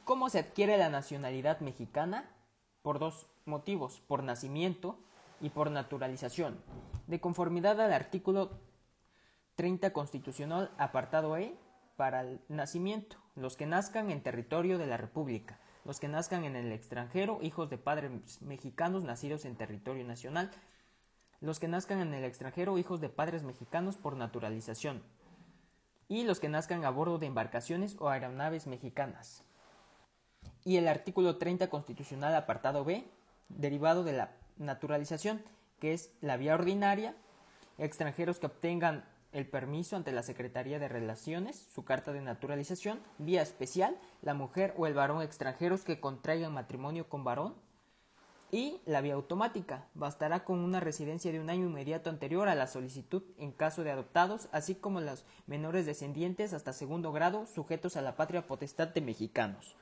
¿Cómo 0.05 0.29
se 0.29 0.39
adquiere 0.39 0.77
la 0.77 0.91
nacionalidad 0.91 1.61
mexicana? 1.61 2.29
Por 2.83 2.99
dos 2.99 3.27
motivos, 3.47 4.01
por 4.01 4.23
nacimiento 4.23 4.99
y 5.41 5.49
por 5.49 5.71
naturalización. 5.71 6.61
De 7.07 7.21
conformidad 7.21 7.81
al 7.81 7.91
artículo 7.91 8.51
30 9.55 9.95
constitucional, 9.95 10.71
apartado 10.77 11.39
E, 11.39 11.57
para 11.97 12.21
el 12.21 12.41
nacimiento, 12.51 13.17
los 13.35 13.57
que 13.57 13.65
nazcan 13.65 14.11
en 14.11 14.23
territorio 14.23 14.77
de 14.77 14.87
la 14.87 14.99
República, 14.99 15.59
los 15.87 16.01
que 16.01 16.09
nazcan 16.09 16.45
en 16.45 16.57
el 16.57 16.71
extranjero, 16.71 17.39
hijos 17.41 17.71
de 17.71 17.79
padres 17.79 18.43
mexicanos 18.43 19.05
nacidos 19.05 19.47
en 19.47 19.57
territorio 19.57 20.05
nacional, 20.05 20.51
los 21.41 21.59
que 21.59 21.69
nazcan 21.69 22.01
en 22.01 22.13
el 22.13 22.25
extranjero, 22.25 22.77
hijos 22.77 23.01
de 23.01 23.09
padres 23.09 23.43
mexicanos 23.43 23.97
por 23.97 24.17
naturalización, 24.17 25.03
y 26.09 26.25
los 26.25 26.41
que 26.41 26.51
nazcan 26.51 26.85
a 26.85 26.91
bordo 26.91 27.17
de 27.17 27.27
embarcaciones 27.27 27.97
o 28.01 28.11
aeronaves 28.11 28.67
mexicanas. 28.67 29.47
Y 30.65 30.79
el 30.79 30.89
artículo 30.89 31.37
30 31.37 31.69
constitucional, 31.69 32.35
apartado 32.35 32.85
B, 32.85 33.05
derivado 33.49 34.03
de 34.03 34.15
la 34.15 34.33
naturalización, 34.57 35.43
que 35.79 35.93
es 35.93 36.11
la 36.21 36.37
vía 36.37 36.55
ordinaria, 36.55 37.15
extranjeros 37.79 38.39
que 38.39 38.47
obtengan 38.47 39.05
el 39.33 39.47
permiso 39.47 39.97
ante 39.97 40.13
la 40.13 40.23
Secretaría 40.23 40.79
de 40.79 40.89
Relaciones, 40.89 41.69
su 41.75 41.85
carta 41.85 42.13
de 42.13 42.21
naturalización, 42.21 43.01
vía 43.19 43.43
especial, 43.43 43.99
la 44.23 44.33
mujer 44.33 44.73
o 44.79 44.87
el 44.87 44.95
varón 44.95 45.23
extranjeros 45.23 45.83
que 45.83 46.01
contraigan 46.01 46.55
matrimonio 46.55 47.09
con 47.09 47.25
varón, 47.25 47.55
y 48.53 48.81
la 48.87 49.01
vía 49.01 49.15
automática, 49.15 49.89
bastará 49.95 50.45
con 50.45 50.61
una 50.61 50.79
residencia 50.79 51.33
de 51.33 51.41
un 51.41 51.51
año 51.51 51.67
inmediato 51.67 52.09
anterior 52.09 52.49
a 52.49 52.55
la 52.55 52.69
solicitud 52.69 53.25
en 53.37 53.51
caso 53.51 53.83
de 53.83 53.91
adoptados, 53.91 54.49
así 54.53 54.77
como 54.77 55.01
los 55.01 55.25
menores 55.49 55.87
descendientes 55.87 56.53
hasta 56.53 56.73
segundo 56.73 57.11
grado 57.11 57.47
sujetos 57.47 57.97
a 57.97 58.03
la 58.03 58.15
patria 58.15 58.47
potestad 58.47 58.87
de 58.87 59.01
mexicanos. 59.01 59.75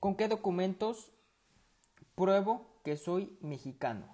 ¿Con 0.00 0.14
qué 0.14 0.28
documentos 0.28 1.10
pruebo 2.14 2.66
que 2.84 2.96
soy 2.96 3.36
mexicano? 3.40 4.06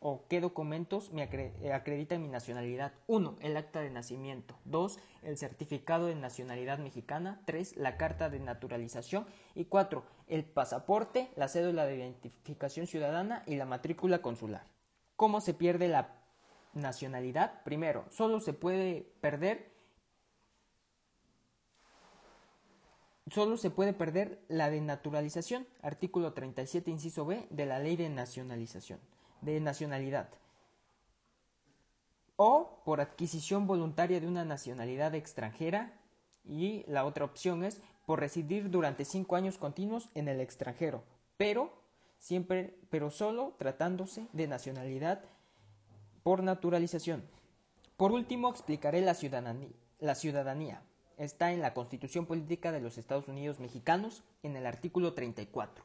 ¿O 0.00 0.26
qué 0.28 0.40
documentos 0.40 1.12
me 1.12 1.22
eh, 1.22 1.72
acreditan 1.72 2.22
mi 2.22 2.28
nacionalidad? 2.28 2.92
1. 3.06 3.36
El 3.40 3.56
acta 3.56 3.80
de 3.80 3.90
nacimiento. 3.90 4.56
2. 4.64 4.98
El 5.22 5.36
certificado 5.38 6.06
de 6.06 6.16
nacionalidad 6.16 6.78
mexicana. 6.78 7.40
3. 7.46 7.76
La 7.76 7.96
carta 7.96 8.30
de 8.30 8.40
naturalización. 8.40 9.26
Y 9.54 9.66
4. 9.66 10.04
El 10.26 10.44
pasaporte, 10.44 11.30
la 11.36 11.46
cédula 11.46 11.86
de 11.86 11.96
identificación 11.96 12.88
ciudadana 12.88 13.44
y 13.46 13.56
la 13.56 13.64
matrícula 13.64 14.22
consular. 14.22 14.66
¿Cómo 15.14 15.40
se 15.40 15.54
pierde 15.54 15.86
la 15.86 16.16
nacionalidad? 16.74 17.62
Primero, 17.62 18.06
solo 18.10 18.40
se 18.40 18.54
puede 18.54 19.12
perder 19.20 19.77
solo 23.30 23.56
se 23.56 23.70
puede 23.70 23.92
perder 23.92 24.40
la 24.48 24.70
denaturalización, 24.70 25.66
artículo 25.82 26.32
37, 26.32 26.90
inciso 26.90 27.24
B, 27.24 27.46
de 27.50 27.66
la 27.66 27.78
ley 27.78 27.96
de 27.96 28.08
nacionalización, 28.08 29.00
de 29.40 29.60
nacionalidad, 29.60 30.28
o 32.36 32.82
por 32.84 33.00
adquisición 33.00 33.66
voluntaria 33.66 34.20
de 34.20 34.28
una 34.28 34.44
nacionalidad 34.44 35.14
extranjera, 35.14 36.00
y 36.44 36.84
la 36.86 37.04
otra 37.04 37.24
opción 37.24 37.64
es 37.64 37.80
por 38.06 38.20
residir 38.20 38.70
durante 38.70 39.04
cinco 39.04 39.36
años 39.36 39.58
continuos 39.58 40.08
en 40.14 40.28
el 40.28 40.40
extranjero, 40.40 41.02
pero 41.36 41.72
siempre, 42.18 42.78
pero 42.88 43.10
solo 43.10 43.54
tratándose 43.58 44.28
de 44.32 44.46
nacionalidad 44.46 45.22
por 46.22 46.42
naturalización. 46.42 47.24
Por 47.96 48.12
último, 48.12 48.48
explicaré 48.48 49.00
la 49.00 49.14
ciudadanía. 49.14 49.70
La 49.98 50.14
ciudadanía 50.14 50.82
está 51.18 51.52
en 51.52 51.60
la 51.60 51.74
Constitución 51.74 52.26
Política 52.26 52.72
de 52.72 52.80
los 52.80 52.96
Estados 52.96 53.28
Unidos 53.28 53.60
Mexicanos, 53.60 54.22
en 54.42 54.56
el 54.56 54.66
artículo 54.66 55.14
34. 55.14 55.84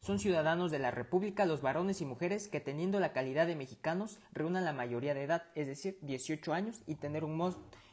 Son 0.00 0.18
ciudadanos 0.18 0.70
de 0.70 0.78
la 0.78 0.90
República 0.90 1.44
los 1.44 1.60
varones 1.60 2.00
y 2.00 2.06
mujeres 2.06 2.48
que 2.48 2.60
teniendo 2.60 2.98
la 3.00 3.12
calidad 3.12 3.46
de 3.46 3.54
mexicanos 3.54 4.18
reúnan 4.32 4.64
la 4.64 4.72
mayoría 4.72 5.12
de 5.12 5.24
edad, 5.24 5.44
es 5.54 5.66
decir, 5.66 5.98
18 6.00 6.54
años, 6.54 6.82
y 6.86 6.94
tener 6.94 7.22
un 7.22 7.36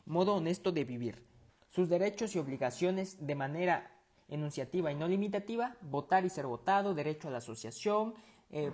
modo 0.06 0.36
honesto 0.36 0.72
de 0.72 0.86
vivir. 0.86 1.26
Sus 1.68 1.90
derechos 1.90 2.34
y 2.34 2.40
obligaciones 2.40 3.28
de 3.28 3.36
manera 3.36 3.92
enunciativa 4.30 4.90
y 4.90 4.96
no 4.96 5.10
limitativa, 5.10 5.76
votar 5.82 6.26
y 6.26 6.30
ser 6.30 6.46
votado, 6.48 6.94
derecho 6.94 7.28
a 7.28 7.32
la 7.32 7.40
asociación, 7.40 8.14
eh, 8.52 8.72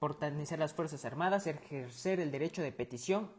fortalecer 0.00 0.58
las 0.58 0.74
Fuerzas 0.74 1.04
Armadas, 1.04 1.46
ejercer 1.46 2.18
el 2.18 2.32
derecho 2.32 2.62
de 2.62 2.72
petición 2.72 3.30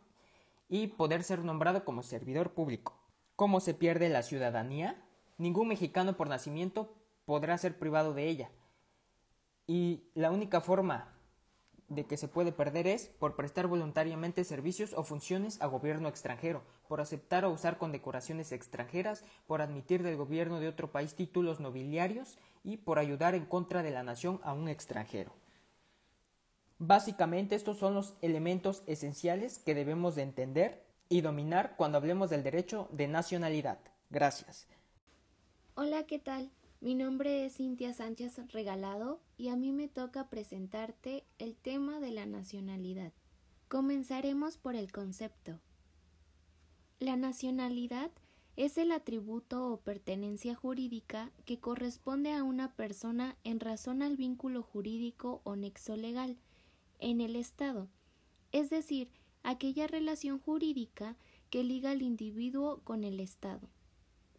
y 0.69 0.88
poder 0.88 1.23
ser 1.23 1.39
nombrado 1.39 1.84
como 1.84 2.01
servidor 2.01 2.54
público. 2.54 3.00
¿Cómo 3.41 3.60
se 3.60 3.73
pierde 3.73 4.08
la 4.08 4.21
ciudadanía? 4.21 5.04
Ningún 5.39 5.69
mexicano 5.69 6.15
por 6.15 6.30
nacimiento 6.30 6.93
podrá 7.25 7.58
ser 7.58 7.80
privado 7.80 8.13
de 8.13 8.27
ella. 8.27 8.51
Y 9.65 10.04
la 10.13 10.30
única 10.30 10.62
forma 10.62 11.12
de 11.89 12.06
que 12.06 12.17
se 12.17 12.27
puede 12.27 12.51
perder 12.51 12.86
es 12.86 13.08
por 13.08 13.36
prestar 13.36 13.65
voluntariamente 13.65 14.43
servicios 14.43 14.93
o 14.93 15.01
funciones 15.01 15.60
a 15.60 15.65
gobierno 15.65 16.08
extranjero, 16.08 16.62
por 16.88 17.01
aceptar 17.01 17.43
o 17.43 17.49
usar 17.49 17.80
condecoraciones 17.80 18.51
extranjeras, 18.51 19.25
por 19.47 19.63
admitir 19.63 20.04
del 20.04 20.17
gobierno 20.17 20.60
de 20.60 20.67
otro 20.67 20.91
país 20.91 21.15
títulos 21.15 21.60
nobiliarios 21.60 22.38
y 22.63 22.77
por 22.77 22.99
ayudar 22.99 23.34
en 23.34 23.47
contra 23.47 23.82
de 23.82 23.89
la 23.89 24.04
nación 24.04 24.39
a 24.43 24.54
un 24.54 24.69
extranjero. 24.69 25.34
Básicamente 26.77 27.56
estos 27.56 27.80
son 27.80 27.95
los 27.95 28.13
elementos 28.21 28.84
esenciales 28.86 29.58
que 29.58 29.73
debemos 29.73 30.13
de 30.13 30.21
entender 30.21 30.90
y 31.12 31.19
dominar 31.19 31.76
cuando 31.76 31.97
hablemos 31.97 32.30
del 32.30 32.41
derecho 32.41 32.88
de 32.93 33.10
nacionalidad. 33.10 33.80
Gracias. 34.10 34.65
Hola, 35.76 36.06
¿qué 36.06 36.19
tal? 36.19 36.50
Mi 36.80 36.95
nombre 36.95 37.45
es 37.45 37.58
Cintia 37.58 37.93
Sánchez 37.93 38.39
Regalado 38.54 39.19
y 39.38 39.50
a 39.50 39.58
mí 39.58 39.74
me 39.74 39.89
toca 39.89 40.30
presentarte 40.30 41.26
el 41.38 41.58
tema 41.58 42.00
de 42.00 42.12
la 42.12 42.26
nacionalidad. 42.26 43.12
Comenzaremos 43.67 44.56
por 44.56 44.76
el 44.76 44.93
concepto. 44.93 45.60
La 47.00 47.17
nacionalidad 47.17 48.10
es 48.56 48.78
el 48.78 48.93
atributo 48.93 49.69
o 49.69 49.82
pertenencia 49.82 50.56
jurídica 50.56 51.30
que 51.43 51.60
corresponde 51.60 52.32
a 52.32 52.43
una 52.43 52.74
persona 52.78 53.36
en 53.43 53.60
razón 53.60 54.02
al 54.02 54.15
vínculo 54.15 54.63
jurídico 54.63 55.41
o 55.43 55.58
nexo 55.58 55.97
legal 55.97 56.38
en 57.00 57.19
el 57.19 57.36
Estado, 57.36 57.89
es 58.54 58.69
decir, 58.69 59.10
aquella 59.43 59.88
relación 59.88 60.39
jurídica 60.39 61.15
que 61.49 61.63
liga 61.63 61.91
al 61.91 62.01
individuo 62.01 62.82
con 62.84 63.04
el 63.04 63.19
Estado. 63.19 63.67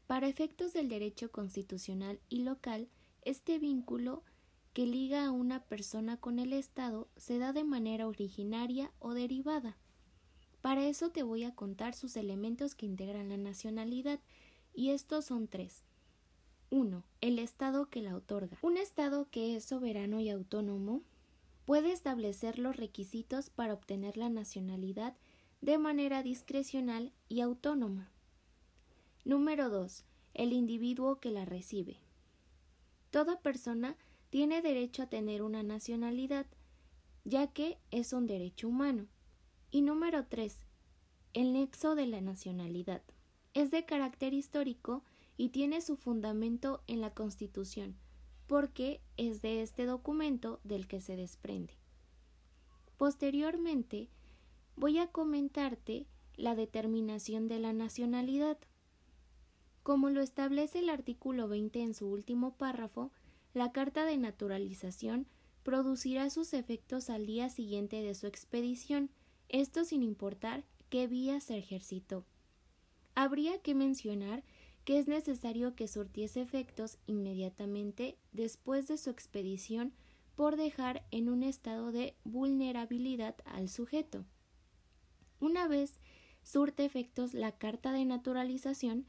Para 0.06 0.28
efectos 0.28 0.72
del 0.72 0.88
derecho 0.88 1.30
constitucional 1.30 2.20
y 2.28 2.42
local, 2.42 2.88
este 3.22 3.58
vínculo 3.58 4.22
que 4.72 4.86
liga 4.86 5.26
a 5.26 5.30
una 5.30 5.62
persona 5.64 6.16
con 6.16 6.38
el 6.38 6.52
Estado 6.52 7.08
se 7.16 7.38
da 7.38 7.52
de 7.52 7.64
manera 7.64 8.06
originaria 8.06 8.90
o 8.98 9.14
derivada. 9.14 9.76
Para 10.62 10.86
eso 10.86 11.10
te 11.10 11.22
voy 11.22 11.44
a 11.44 11.54
contar 11.54 11.94
sus 11.94 12.16
elementos 12.16 12.74
que 12.74 12.86
integran 12.86 13.28
la 13.28 13.36
nacionalidad, 13.36 14.20
y 14.74 14.90
estos 14.90 15.26
son 15.26 15.48
tres. 15.48 15.82
1. 16.70 17.04
El 17.20 17.38
Estado 17.38 17.90
que 17.90 18.00
la 18.00 18.16
otorga. 18.16 18.56
Un 18.62 18.78
Estado 18.78 19.28
que 19.30 19.56
es 19.56 19.64
soberano 19.64 20.20
y 20.20 20.30
autónomo 20.30 21.02
puede 21.64 21.92
establecer 21.92 22.58
los 22.58 22.76
requisitos 22.76 23.50
para 23.50 23.74
obtener 23.74 24.16
la 24.16 24.28
nacionalidad 24.28 25.16
de 25.60 25.78
manera 25.78 26.22
discrecional 26.22 27.12
y 27.28 27.40
autónoma. 27.40 28.10
Número 29.24 29.70
2. 29.70 30.04
El 30.34 30.52
individuo 30.52 31.20
que 31.20 31.30
la 31.30 31.44
recibe. 31.44 31.98
Toda 33.10 33.40
persona 33.40 33.96
tiene 34.30 34.62
derecho 34.62 35.02
a 35.02 35.06
tener 35.06 35.42
una 35.42 35.62
nacionalidad, 35.62 36.46
ya 37.24 37.46
que 37.46 37.78
es 37.90 38.12
un 38.12 38.26
derecho 38.26 38.68
humano. 38.68 39.06
Y 39.70 39.82
número 39.82 40.26
3. 40.26 40.56
El 41.34 41.52
nexo 41.52 41.94
de 41.94 42.06
la 42.06 42.20
nacionalidad. 42.20 43.02
Es 43.54 43.70
de 43.70 43.84
carácter 43.84 44.34
histórico 44.34 45.04
y 45.36 45.50
tiene 45.50 45.80
su 45.80 45.96
fundamento 45.96 46.82
en 46.86 47.00
la 47.00 47.14
Constitución, 47.14 47.96
porque 48.52 49.00
es 49.16 49.40
de 49.40 49.62
este 49.62 49.86
documento 49.86 50.60
del 50.62 50.86
que 50.86 51.00
se 51.00 51.16
desprende. 51.16 51.72
Posteriormente, 52.98 54.10
voy 54.76 54.98
a 54.98 55.06
comentarte 55.06 56.06
la 56.36 56.54
determinación 56.54 57.48
de 57.48 57.58
la 57.58 57.72
nacionalidad. 57.72 58.58
Como 59.82 60.10
lo 60.10 60.20
establece 60.20 60.80
el 60.80 60.90
artículo 60.90 61.48
20 61.48 61.80
en 61.80 61.94
su 61.94 62.08
último 62.08 62.52
párrafo, 62.58 63.10
la 63.54 63.72
carta 63.72 64.04
de 64.04 64.18
naturalización 64.18 65.26
producirá 65.62 66.28
sus 66.28 66.52
efectos 66.52 67.08
al 67.08 67.24
día 67.24 67.48
siguiente 67.48 68.02
de 68.02 68.14
su 68.14 68.26
expedición, 68.26 69.08
esto 69.48 69.86
sin 69.86 70.02
importar 70.02 70.62
qué 70.90 71.06
vía 71.06 71.40
se 71.40 71.56
ejercitó. 71.56 72.26
Habría 73.14 73.62
que 73.62 73.74
mencionar 73.74 74.44
que 74.84 74.98
es 74.98 75.08
necesario 75.08 75.74
que 75.74 75.88
surtiese 75.88 76.40
efectos 76.40 76.98
inmediatamente 77.06 78.18
después 78.32 78.88
de 78.88 78.98
su 78.98 79.10
expedición 79.10 79.92
por 80.34 80.56
dejar 80.56 81.04
en 81.10 81.28
un 81.28 81.42
estado 81.42 81.92
de 81.92 82.16
vulnerabilidad 82.24 83.36
al 83.44 83.68
sujeto. 83.68 84.24
Una 85.40 85.68
vez 85.68 85.98
surte 86.42 86.84
efectos 86.84 87.34
la 87.34 87.52
carta 87.52 87.92
de 87.92 88.04
naturalización, 88.04 89.06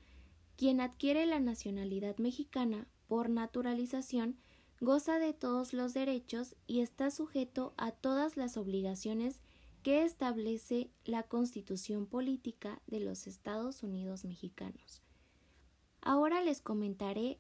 quien 0.58 0.82
adquiere 0.82 1.26
la 1.26 1.40
nacionalidad 1.40 2.18
mexicana 2.18 2.88
por 3.08 3.30
naturalización, 3.30 4.38
goza 4.82 5.18
de 5.18 5.34
todos 5.34 5.74
los 5.74 5.94
derechos 5.94 6.56
y 6.68 6.82
está 6.82 7.10
sujeto 7.10 7.74
a 7.78 7.92
todas 7.92 8.38
las 8.38 8.58
obligaciones 8.58 9.42
que 9.82 10.04
establece 10.04 10.90
la 11.04 11.24
Constitución 11.24 12.06
Política 12.06 12.82
de 12.88 13.00
los 13.00 13.28
Estados 13.28 13.84
Unidos 13.84 14.26
Mexicanos. 14.26 15.03
Ahora 16.06 16.42
les 16.42 16.60
comentaré 16.60 17.40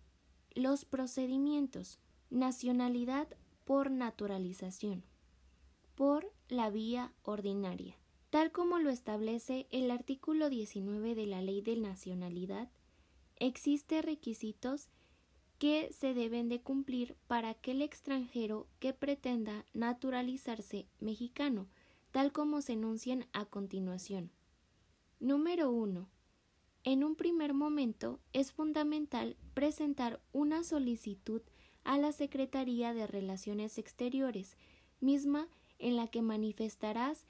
los 0.55 0.85
procedimientos. 0.85 1.99
Nacionalidad 2.29 3.27
por 3.65 3.91
naturalización. 3.91 5.03
Por 5.95 6.31
la 6.47 6.69
vía 6.69 7.11
ordinaria. 7.23 7.97
Tal 8.29 8.53
como 8.53 8.79
lo 8.79 8.89
establece 8.89 9.67
el 9.69 9.91
artículo 9.91 10.49
19 10.49 11.13
de 11.13 11.27
la 11.27 11.41
Ley 11.41 11.61
de 11.61 11.75
Nacionalidad, 11.75 12.69
existe 13.35 14.01
requisitos 14.01 14.87
que 15.59 15.91
se 15.91 16.13
deben 16.13 16.47
de 16.47 16.61
cumplir 16.61 17.17
para 17.27 17.53
que 17.55 17.71
el 17.71 17.81
extranjero 17.81 18.67
que 18.79 18.93
pretenda 18.93 19.65
naturalizarse 19.73 20.87
mexicano, 21.01 21.67
tal 22.11 22.31
como 22.31 22.61
se 22.61 22.73
enuncian 22.73 23.27
a 23.33 23.45
continuación. 23.45 24.31
Número 25.19 25.69
1. 25.69 26.07
En 26.85 27.05
un 27.05 27.15
primer 27.15 27.53
momento 27.53 28.19
es 28.33 28.51
fundamental 28.51 29.37
presentar 29.53 30.19
una 30.33 30.63
solicitud 30.65 31.41
a 31.85 31.97
la 31.97 32.11
Secretaría 32.11 32.93
de 32.93 33.07
Relaciones 33.07 33.77
Exteriores, 33.77 34.57
misma 34.99 35.47
en 35.79 35.95
la 35.95 36.07
que 36.07 36.21
manifestarás 36.21 37.25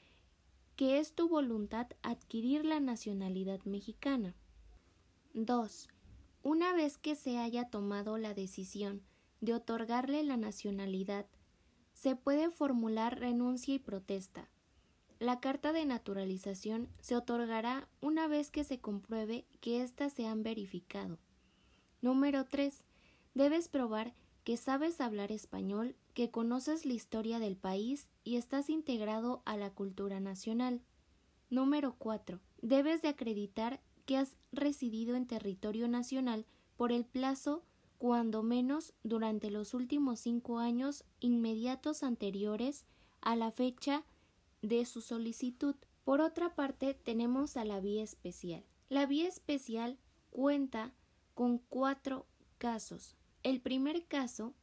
que 0.75 0.97
es 0.97 1.13
tu 1.13 1.29
voluntad 1.29 1.87
adquirir 2.01 2.65
la 2.65 2.79
nacionalidad 2.79 3.63
mexicana. 3.65 4.35
2. 5.35 5.87
Una 6.41 6.73
vez 6.73 6.97
que 6.97 7.15
se 7.15 7.37
haya 7.37 7.69
tomado 7.69 8.17
la 8.17 8.33
decisión 8.33 9.03
de 9.39 9.53
otorgarle 9.53 10.23
la 10.23 10.37
nacionalidad, 10.37 11.27
se 11.93 12.15
puede 12.15 12.49
formular 12.49 13.19
renuncia 13.19 13.75
y 13.75 13.79
protesta. 13.79 14.49
La 15.23 15.39
carta 15.39 15.71
de 15.71 15.85
naturalización 15.85 16.89
se 16.99 17.15
otorgará 17.15 17.87
una 18.01 18.27
vez 18.27 18.51
que 18.51 18.65
se 18.65 18.81
compruebe 18.81 19.45
que 19.61 19.81
éstas 19.81 20.11
se 20.11 20.27
han 20.27 20.43
verificado. 20.43 21.17
Número 22.01 22.43
3. 22.43 22.83
Debes 23.33 23.69
probar 23.69 24.13
que 24.43 24.57
sabes 24.57 24.99
hablar 24.99 25.31
español, 25.31 25.95
que 26.13 26.29
conoces 26.29 26.85
la 26.85 26.91
historia 26.91 27.39
del 27.39 27.55
país 27.55 28.09
y 28.25 28.35
estás 28.35 28.69
integrado 28.69 29.41
a 29.45 29.55
la 29.55 29.69
cultura 29.69 30.19
nacional. 30.19 30.81
Número 31.49 31.95
4. 31.97 32.41
Debes 32.61 33.01
de 33.01 33.07
acreditar 33.07 33.79
que 34.05 34.17
has 34.17 34.35
residido 34.51 35.15
en 35.15 35.25
territorio 35.25 35.87
nacional 35.87 36.45
por 36.75 36.91
el 36.91 37.05
plazo 37.05 37.63
cuando 37.97 38.43
menos 38.43 38.91
durante 39.03 39.51
los 39.51 39.73
últimos 39.73 40.19
cinco 40.19 40.59
años 40.59 41.05
inmediatos 41.21 42.03
anteriores 42.03 42.83
a 43.21 43.37
la 43.37 43.51
fecha 43.51 44.03
de 44.63 44.85
su 44.85 45.01
solicitud. 45.01 45.75
Por 46.03 46.21
otra 46.21 46.55
parte, 46.55 46.95
tenemos 46.95 47.55
a 47.55 47.65
la 47.65 47.79
vía 47.79 48.01
especial. 48.01 48.63
La 48.89 49.05
vía 49.05 49.27
especial 49.27 49.99
cuenta 50.31 50.91
con 51.35 51.59
cuatro 51.59 52.25
casos. 52.57 53.15
El 53.43 53.61
primer 53.61 54.07
caso 54.07 54.53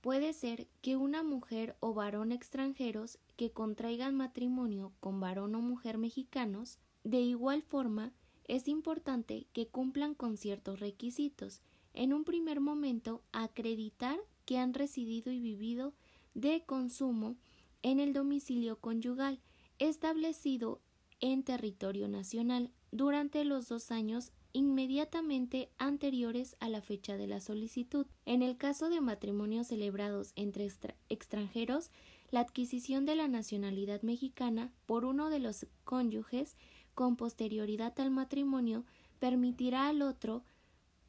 puede 0.00 0.32
ser 0.32 0.68
que 0.82 0.96
una 0.96 1.22
mujer 1.22 1.76
o 1.80 1.94
varón 1.94 2.30
extranjeros 2.30 3.18
que 3.36 3.50
contraigan 3.50 4.14
matrimonio 4.14 4.92
con 5.00 5.18
varón 5.18 5.54
o 5.54 5.60
mujer 5.60 5.98
mexicanos, 5.98 6.78
de 7.04 7.20
igual 7.20 7.62
forma 7.62 8.12
es 8.44 8.68
importante 8.68 9.46
que 9.52 9.68
cumplan 9.68 10.14
con 10.14 10.36
ciertos 10.36 10.80
requisitos. 10.80 11.62
En 11.94 12.12
un 12.12 12.24
primer 12.24 12.60
momento, 12.60 13.22
acreditar 13.32 14.18
que 14.44 14.58
han 14.58 14.74
residido 14.74 15.32
y 15.32 15.40
vivido 15.40 15.94
de 16.34 16.64
consumo 16.64 17.36
en 17.82 18.00
el 18.00 18.12
domicilio 18.12 18.80
conyugal 18.80 19.40
establecido 19.78 20.80
en 21.20 21.42
territorio 21.42 22.08
nacional 22.08 22.70
durante 22.90 23.44
los 23.44 23.68
dos 23.68 23.90
años 23.90 24.32
inmediatamente 24.52 25.70
anteriores 25.78 26.56
a 26.60 26.68
la 26.68 26.80
fecha 26.80 27.16
de 27.16 27.26
la 27.26 27.40
solicitud. 27.40 28.06
En 28.24 28.42
el 28.42 28.56
caso 28.56 28.88
de 28.88 29.00
matrimonios 29.00 29.68
celebrados 29.68 30.32
entre 30.36 30.68
extranjeros, 31.08 31.90
la 32.30 32.40
adquisición 32.40 33.06
de 33.06 33.16
la 33.16 33.28
nacionalidad 33.28 34.02
mexicana 34.02 34.72
por 34.86 35.04
uno 35.04 35.30
de 35.30 35.38
los 35.38 35.66
cónyuges 35.84 36.56
con 36.94 37.16
posterioridad 37.16 37.98
al 38.00 38.10
matrimonio 38.10 38.84
permitirá 39.18 39.88
al 39.88 40.02
otro 40.02 40.44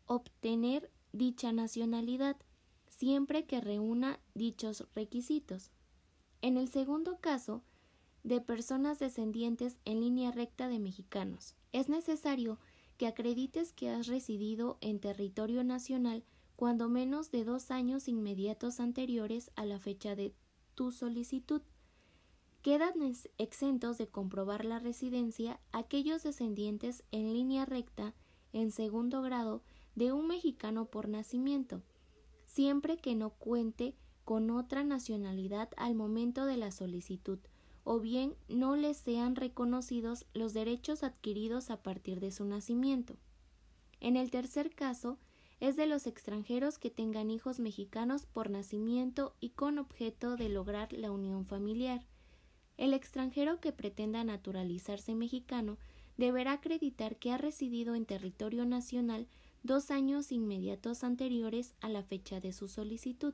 obtener 0.06 0.92
dicha 1.12 1.52
nacionalidad 1.52 2.38
siempre 2.90 3.46
que 3.46 3.62
reúna 3.62 4.20
dichos 4.34 4.88
requisitos. 4.94 5.72
En 6.42 6.58
el 6.58 6.70
segundo 6.70 7.20
caso, 7.20 7.64
de 8.24 8.42
personas 8.42 9.00
descendientes 9.00 9.80
en 9.86 10.02
línea 10.02 10.32
recta 10.32 10.68
de 10.68 10.80
mexicanos, 10.80 11.56
es 11.72 11.90
necesario 11.90 12.60
que 12.98 13.08
acredites 13.08 13.74
que 13.74 13.90
has 13.90 14.08
residido 14.08 14.78
en 14.82 15.00
territorio 15.00 15.64
nacional 15.64 16.24
cuando 16.56 16.90
menos 16.90 17.32
de 17.32 17.46
dos 17.46 17.72
años 17.72 18.10
inmediatos 18.10 18.82
anteriores 18.82 19.52
a 19.56 19.66
la 19.66 19.80
fecha 19.80 20.16
de 20.16 20.34
tu 20.76 20.92
solicitud. 20.92 21.62
Quedan 22.62 22.94
exentos 23.38 23.98
de 23.98 24.08
comprobar 24.08 24.66
la 24.66 24.80
residencia 24.80 25.62
aquellos 25.72 26.24
descendientes 26.24 27.04
en 27.12 27.32
línea 27.34 27.66
recta 27.66 28.14
en 28.52 28.72
segundo 28.72 29.22
grado 29.22 29.64
de 29.96 30.12
un 30.12 30.28
mexicano 30.28 30.86
por 30.86 31.08
nacimiento, 31.08 31.82
siempre 32.46 32.98
que 32.98 33.16
no 33.16 33.30
cuente 33.30 33.96
con 34.30 34.52
otra 34.52 34.84
nacionalidad 34.84 35.70
al 35.76 35.96
momento 35.96 36.46
de 36.46 36.56
la 36.56 36.70
solicitud, 36.70 37.40
o 37.84 38.00
bien 38.00 38.36
no 38.48 38.76
les 38.76 38.96
sean 38.96 39.36
reconocidos 39.36 40.28
los 40.36 40.54
derechos 40.54 41.02
adquiridos 41.02 41.72
a 41.72 41.82
partir 41.82 42.20
de 42.20 42.30
su 42.30 42.46
nacimiento. 42.46 43.16
En 44.00 44.16
el 44.18 44.30
tercer 44.30 44.70
caso, 44.70 45.18
es 45.60 45.78
de 45.78 45.88
los 45.88 46.06
extranjeros 46.06 46.78
que 46.78 46.92
tengan 46.92 47.32
hijos 47.32 47.60
mexicanos 47.60 48.28
por 48.28 48.52
nacimiento 48.52 49.36
y 49.40 49.50
con 49.50 49.80
objeto 49.80 50.36
de 50.38 50.50
lograr 50.50 50.94
la 50.94 51.10
unión 51.10 51.48
familiar. 51.48 52.06
El 52.78 52.94
extranjero 52.94 53.60
que 53.60 53.72
pretenda 53.72 54.24
naturalizarse 54.24 55.16
mexicano 55.16 55.80
deberá 56.18 56.52
acreditar 56.52 57.18
que 57.18 57.32
ha 57.32 57.40
residido 57.40 57.96
en 57.96 58.06
territorio 58.06 58.64
nacional 58.68 59.28
dos 59.64 59.90
años 59.90 60.32
inmediatos 60.32 61.04
anteriores 61.04 61.74
a 61.82 61.90
la 61.90 62.04
fecha 62.04 62.40
de 62.40 62.54
su 62.54 62.68
solicitud. 62.68 63.34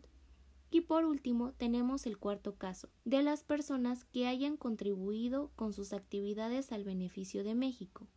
Y 0.71 0.81
por 0.81 1.05
último, 1.05 1.53
tenemos 1.53 2.05
el 2.05 2.17
cuarto 2.17 2.55
caso, 2.55 2.89
de 3.05 3.23
las 3.23 3.43
personas 3.43 4.03
que 4.05 4.27
hayan 4.27 4.57
contribuido 4.57 5.51
con 5.55 5.73
sus 5.73 5.93
actividades 5.93 6.71
al 6.71 6.83
beneficio 6.83 7.43
de 7.43 7.55
México. 7.55 8.07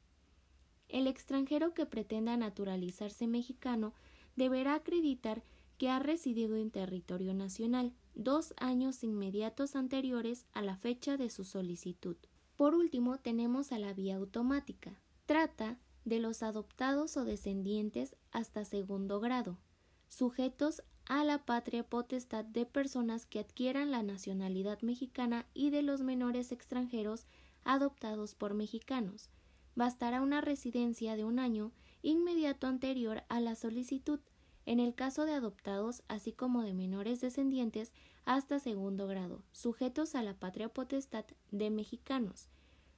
El 0.88 1.06
extranjero 1.06 1.74
que 1.74 1.86
pretenda 1.86 2.36
naturalizarse 2.36 3.26
mexicano 3.26 3.94
deberá 4.36 4.74
acreditar 4.74 5.42
que 5.76 5.90
ha 5.90 5.98
residido 5.98 6.56
en 6.56 6.70
territorio 6.70 7.34
nacional 7.34 7.92
dos 8.14 8.52
años 8.56 9.04
inmediatos 9.04 9.76
anteriores 9.76 10.46
a 10.52 10.62
la 10.62 10.76
fecha 10.76 11.16
de 11.16 11.30
su 11.30 11.44
solicitud. 11.44 12.16
Por 12.56 12.74
último, 12.74 13.18
tenemos 13.18 13.70
a 13.70 13.78
la 13.78 13.92
vía 13.92 14.16
automática. 14.16 15.00
Trata 15.26 15.78
de 16.04 16.18
los 16.18 16.42
adoptados 16.42 17.16
o 17.16 17.24
descendientes 17.24 18.16
hasta 18.32 18.64
segundo 18.64 19.20
grado, 19.20 19.58
sujetos 20.08 20.82
a 21.08 21.24
la 21.24 21.38
patria 21.38 21.82
potestad 21.82 22.44
de 22.44 22.66
personas 22.66 23.24
que 23.24 23.40
adquieran 23.40 23.90
la 23.90 24.02
nacionalidad 24.02 24.82
mexicana 24.82 25.46
y 25.54 25.70
de 25.70 25.82
los 25.82 26.02
menores 26.02 26.52
extranjeros 26.52 27.26
adoptados 27.64 28.34
por 28.34 28.52
mexicanos. 28.52 29.30
Bastará 29.74 30.20
una 30.20 30.42
residencia 30.42 31.16
de 31.16 31.24
un 31.24 31.38
año 31.38 31.72
inmediato 32.02 32.66
anterior 32.66 33.24
a 33.28 33.40
la 33.40 33.54
solicitud, 33.54 34.20
en 34.66 34.80
el 34.80 34.94
caso 34.94 35.24
de 35.24 35.32
adoptados, 35.32 36.02
así 36.08 36.32
como 36.32 36.62
de 36.62 36.74
menores 36.74 37.22
descendientes 37.22 37.94
hasta 38.26 38.58
segundo 38.58 39.06
grado, 39.06 39.42
sujetos 39.52 40.14
a 40.14 40.22
la 40.22 40.34
patria 40.34 40.68
potestad 40.68 41.24
de 41.50 41.70
mexicanos. 41.70 42.48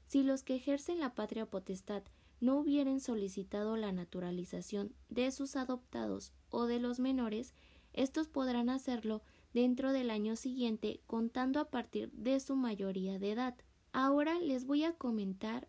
Si 0.09 0.25
los 0.25 0.43
que 0.43 0.57
ejercen 0.57 0.99
la 0.99 1.15
patria 1.15 1.47
potestad 1.47 2.03
no 2.41 2.59
hubieren 2.59 2.99
solicitado 2.99 3.77
la 3.77 3.93
naturalización 3.93 4.93
de 5.11 5.31
sus 5.31 5.55
adoptados 5.55 6.33
o 6.49 6.67
de 6.67 6.81
los 6.81 6.99
menores, 6.99 7.55
estos 7.93 8.29
podrán 8.29 8.69
hacerlo 8.69 9.23
dentro 9.53 9.93
del 9.93 10.11
año 10.11 10.37
siguiente 10.37 11.01
contando 11.07 11.61
a 11.61 11.71
partir 11.71 12.11
de 12.13 12.39
su 12.41 12.57
mayoría 12.57 13.19
de 13.19 13.33
edad. 13.33 13.57
Ahora 13.93 14.39
les 14.39 14.65
voy 14.65 14.85
a 14.85 14.93
comentar 14.93 15.69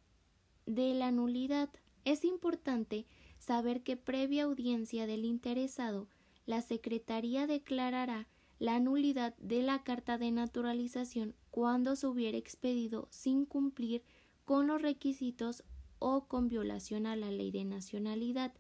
de 0.66 0.94
la 0.94 1.12
nulidad. 1.12 1.70
Es 2.06 2.24
importante 2.24 3.06
saber 3.40 3.82
que 3.84 3.98
previa 3.98 4.44
audiencia 4.44 5.08
del 5.08 5.26
interesado, 5.26 6.08
la 6.46 6.62
Secretaría 6.62 7.48
declarará 7.48 8.28
la 8.60 8.80
nulidad 8.80 9.36
de 9.38 9.64
la 9.64 9.84
carta 9.84 10.18
de 10.18 10.32
naturalización 10.32 11.36
cuando 11.50 11.96
se 11.96 12.08
hubiera 12.08 12.38
expedido 12.38 13.08
sin 13.10 13.46
cumplir 13.46 14.04
con 14.46 14.68
los 14.68 14.82
requisitos 14.82 15.64
o 15.98 16.28
con 16.28 16.48
violación 16.48 17.06
a 17.06 17.16
la 17.16 17.32
ley 17.32 17.52
de 17.52 17.66
nacionalidad, 17.66 18.54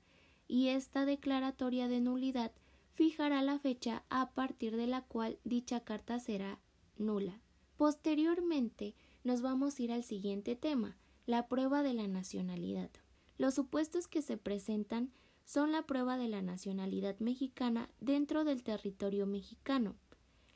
y 0.48 0.70
esta 0.70 1.06
declaratoria 1.06 1.88
de 1.88 2.02
nulidad 2.02 2.52
fijará 2.94 3.42
la 3.42 3.60
fecha 3.60 4.04
a 4.10 4.32
partir 4.32 4.76
de 4.76 4.88
la 4.88 5.02
cual 5.02 5.40
dicha 5.44 5.82
carta 5.82 6.20
será 6.20 6.60
nula. 6.98 7.42
Posteriormente 7.78 8.96
nos 9.24 9.42
vamos 9.42 9.80
a 9.80 9.84
ir 9.84 9.92
al 9.92 10.04
siguiente 10.04 10.56
tema, 10.56 10.98
la 11.26 11.48
prueba 11.48 11.84
de 11.84 11.94
la 11.94 12.08
nacionalidad. 12.08 12.90
Los 13.38 13.56
supuestos 13.56 14.08
que 14.08 14.22
se 14.22 14.38
presentan 14.38 15.12
son 15.46 15.72
la 15.72 15.84
prueba 15.84 16.18
de 16.18 16.28
la 16.28 16.42
nacionalidad 16.42 17.20
mexicana 17.20 17.90
dentro 18.00 18.44
del 18.44 18.64
territorio 18.64 19.26
mexicano, 19.26 19.96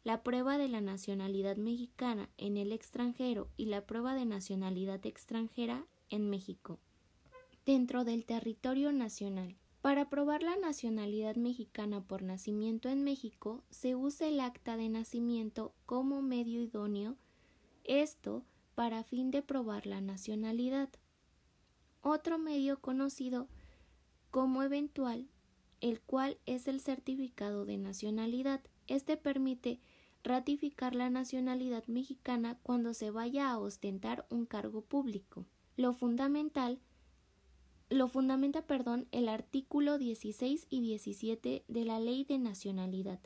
la 0.03 0.21
prueba 0.21 0.57
de 0.57 0.67
la 0.67 0.81
nacionalidad 0.81 1.57
mexicana 1.57 2.29
en 2.37 2.57
el 2.57 2.71
extranjero 2.71 3.49
y 3.57 3.65
la 3.65 3.85
prueba 3.85 4.13
de 4.13 4.25
nacionalidad 4.25 5.03
extranjera 5.05 5.87
en 6.09 6.29
México, 6.29 6.79
dentro 7.65 8.03
del 8.03 8.25
territorio 8.25 8.91
nacional. 8.91 9.57
Para 9.85 10.09
probar 10.09 10.41
la 10.41 10.55
nacionalidad 10.55 11.35
mexicana 11.35 12.01
por 12.01 12.23
nacimiento 12.23 12.89
en 12.89 13.03
México, 13.03 13.63
se 13.69 13.93
usa 13.93 14.27
el 14.27 14.39
acta 14.39 14.77
de 14.77 14.89
nacimiento 14.89 15.75
como 15.85 16.23
medio 16.23 16.59
idóneo, 16.59 17.17
esto 17.83 18.43
para 18.73 19.03
fin 19.03 19.29
de 19.29 19.43
probar 19.43 19.85
la 19.85 20.01
nacionalidad. 20.01 20.89
Otro 22.01 22.39
medio 22.39 22.81
conocido 22.81 23.47
como 24.31 24.63
eventual, 24.63 25.27
el 25.81 26.01
cual 26.01 26.39
es 26.47 26.67
el 26.67 26.79
certificado 26.79 27.63
de 27.63 27.77
nacionalidad. 27.77 28.61
Este 28.87 29.17
permite 29.17 29.79
ratificar 30.23 30.95
la 30.95 31.11
nacionalidad 31.11 31.85
mexicana 31.85 32.57
cuando 32.63 32.95
se 32.95 33.11
vaya 33.11 33.51
a 33.51 33.59
ostentar 33.59 34.25
un 34.31 34.47
cargo 34.47 34.81
público. 34.81 35.45
Lo 35.77 35.93
fundamental 35.93 36.79
lo 37.95 38.07
fundamenta, 38.07 38.61
perdón, 38.61 39.07
el 39.11 39.29
artículo 39.29 39.97
16 39.97 40.67
y 40.69 40.81
17 40.81 41.63
de 41.67 41.85
la 41.85 41.99
Ley 41.99 42.25
de 42.25 42.37
Nacionalidad, 42.37 43.19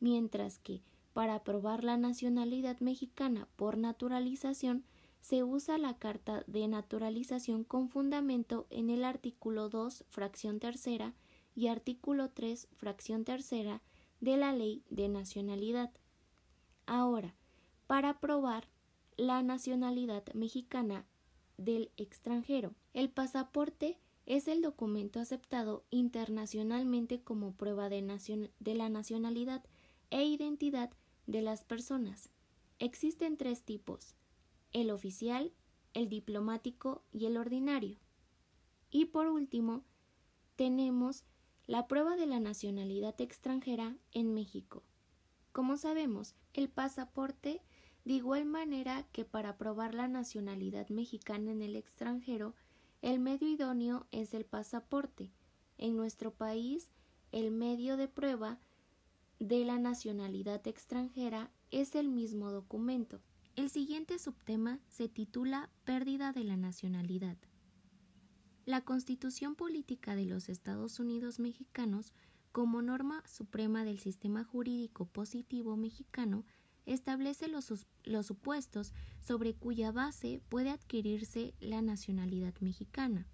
mientras 0.00 0.58
que 0.58 0.82
para 1.12 1.36
aprobar 1.36 1.84
la 1.84 1.96
nacionalidad 1.96 2.78
mexicana 2.80 3.48
por 3.56 3.78
naturalización 3.78 4.84
se 5.20 5.42
usa 5.42 5.78
la 5.78 5.98
Carta 5.98 6.44
de 6.46 6.68
Naturalización 6.68 7.64
con 7.64 7.88
fundamento 7.88 8.66
en 8.70 8.90
el 8.90 9.04
artículo 9.04 9.68
2, 9.68 10.04
fracción 10.08 10.60
tercera 10.60 11.14
y 11.54 11.68
artículo 11.68 12.30
3, 12.30 12.68
fracción 12.76 13.24
tercera 13.24 13.80
de 14.20 14.36
la 14.36 14.52
Ley 14.52 14.82
de 14.90 15.08
Nacionalidad. 15.08 15.90
Ahora, 16.86 17.34
para 17.86 18.10
aprobar 18.10 18.68
la 19.16 19.42
nacionalidad 19.42 20.24
mexicana 20.34 21.06
del 21.56 21.90
extranjero, 21.96 22.74
el 22.92 23.08
pasaporte 23.08 23.98
es 24.26 24.48
el 24.48 24.60
documento 24.60 25.20
aceptado 25.20 25.84
internacionalmente 25.90 27.22
como 27.22 27.52
prueba 27.52 27.88
de, 27.88 28.02
la 28.74 28.88
nacionalidad 28.88 29.64
e 30.10 30.24
identidad 30.24 30.90
de 31.26 31.42
las 31.42 31.64
personas. 31.64 32.28
Existen 32.80 33.36
tres 33.36 33.62
tipos, 33.62 34.16
el 34.72 34.90
oficial, 34.90 35.52
el 35.94 36.08
diplomático 36.08 37.04
y 37.12 37.26
el 37.26 37.36
ordinario. 37.36 37.98
Y 38.90 39.06
por 39.06 39.28
último, 39.28 39.84
tenemos 40.56 41.24
la 41.66 41.86
prueba 41.86 42.16
de 42.16 42.26
la 42.26 42.40
nacionalidad 42.40 43.20
extranjera 43.20 43.96
en 44.12 44.34
México. 44.34 44.82
Como 45.52 45.76
sabemos, 45.76 46.34
el 46.52 46.68
pasaporte, 46.68 47.62
de 48.04 48.14
igual 48.14 48.44
manera 48.44 49.04
que 49.12 49.24
para 49.24 49.56
probar 49.56 49.94
la 49.94 50.08
nacionalidad 50.08 50.88
mexicana 50.88 51.50
en 51.50 51.62
el 51.62 51.76
extranjero, 51.76 52.54
el 53.06 53.20
medio 53.20 53.48
idóneo 53.48 54.08
es 54.10 54.34
el 54.34 54.44
pasaporte. 54.44 55.30
En 55.78 55.96
nuestro 55.96 56.34
país, 56.34 56.90
el 57.30 57.52
medio 57.52 57.96
de 57.96 58.08
prueba 58.08 58.58
de 59.38 59.64
la 59.64 59.78
nacionalidad 59.78 60.66
extranjera 60.66 61.52
es 61.70 61.94
el 61.94 62.08
mismo 62.08 62.50
documento. 62.50 63.22
El 63.54 63.70
siguiente 63.70 64.18
subtema 64.18 64.80
se 64.88 65.08
titula 65.08 65.70
Pérdida 65.84 66.32
de 66.32 66.42
la 66.42 66.56
nacionalidad. 66.56 67.36
La 68.64 68.80
Constitución 68.80 69.54
Política 69.54 70.16
de 70.16 70.24
los 70.24 70.48
Estados 70.48 70.98
Unidos 70.98 71.38
Mexicanos, 71.38 72.12
como 72.50 72.82
norma 72.82 73.22
suprema 73.24 73.84
del 73.84 74.00
sistema 74.00 74.42
jurídico 74.42 75.06
positivo 75.06 75.76
mexicano, 75.76 76.44
establece 76.86 77.48
los, 77.48 77.72
supuestos 78.26 78.94
sobre 79.20 79.54
cuya 79.54 79.92
base 79.92 80.40
puede 80.48 80.70
adquirirse 80.70 81.54
la 81.60 81.82
nacionalidad 81.82 82.54
mexicana. 82.60 83.26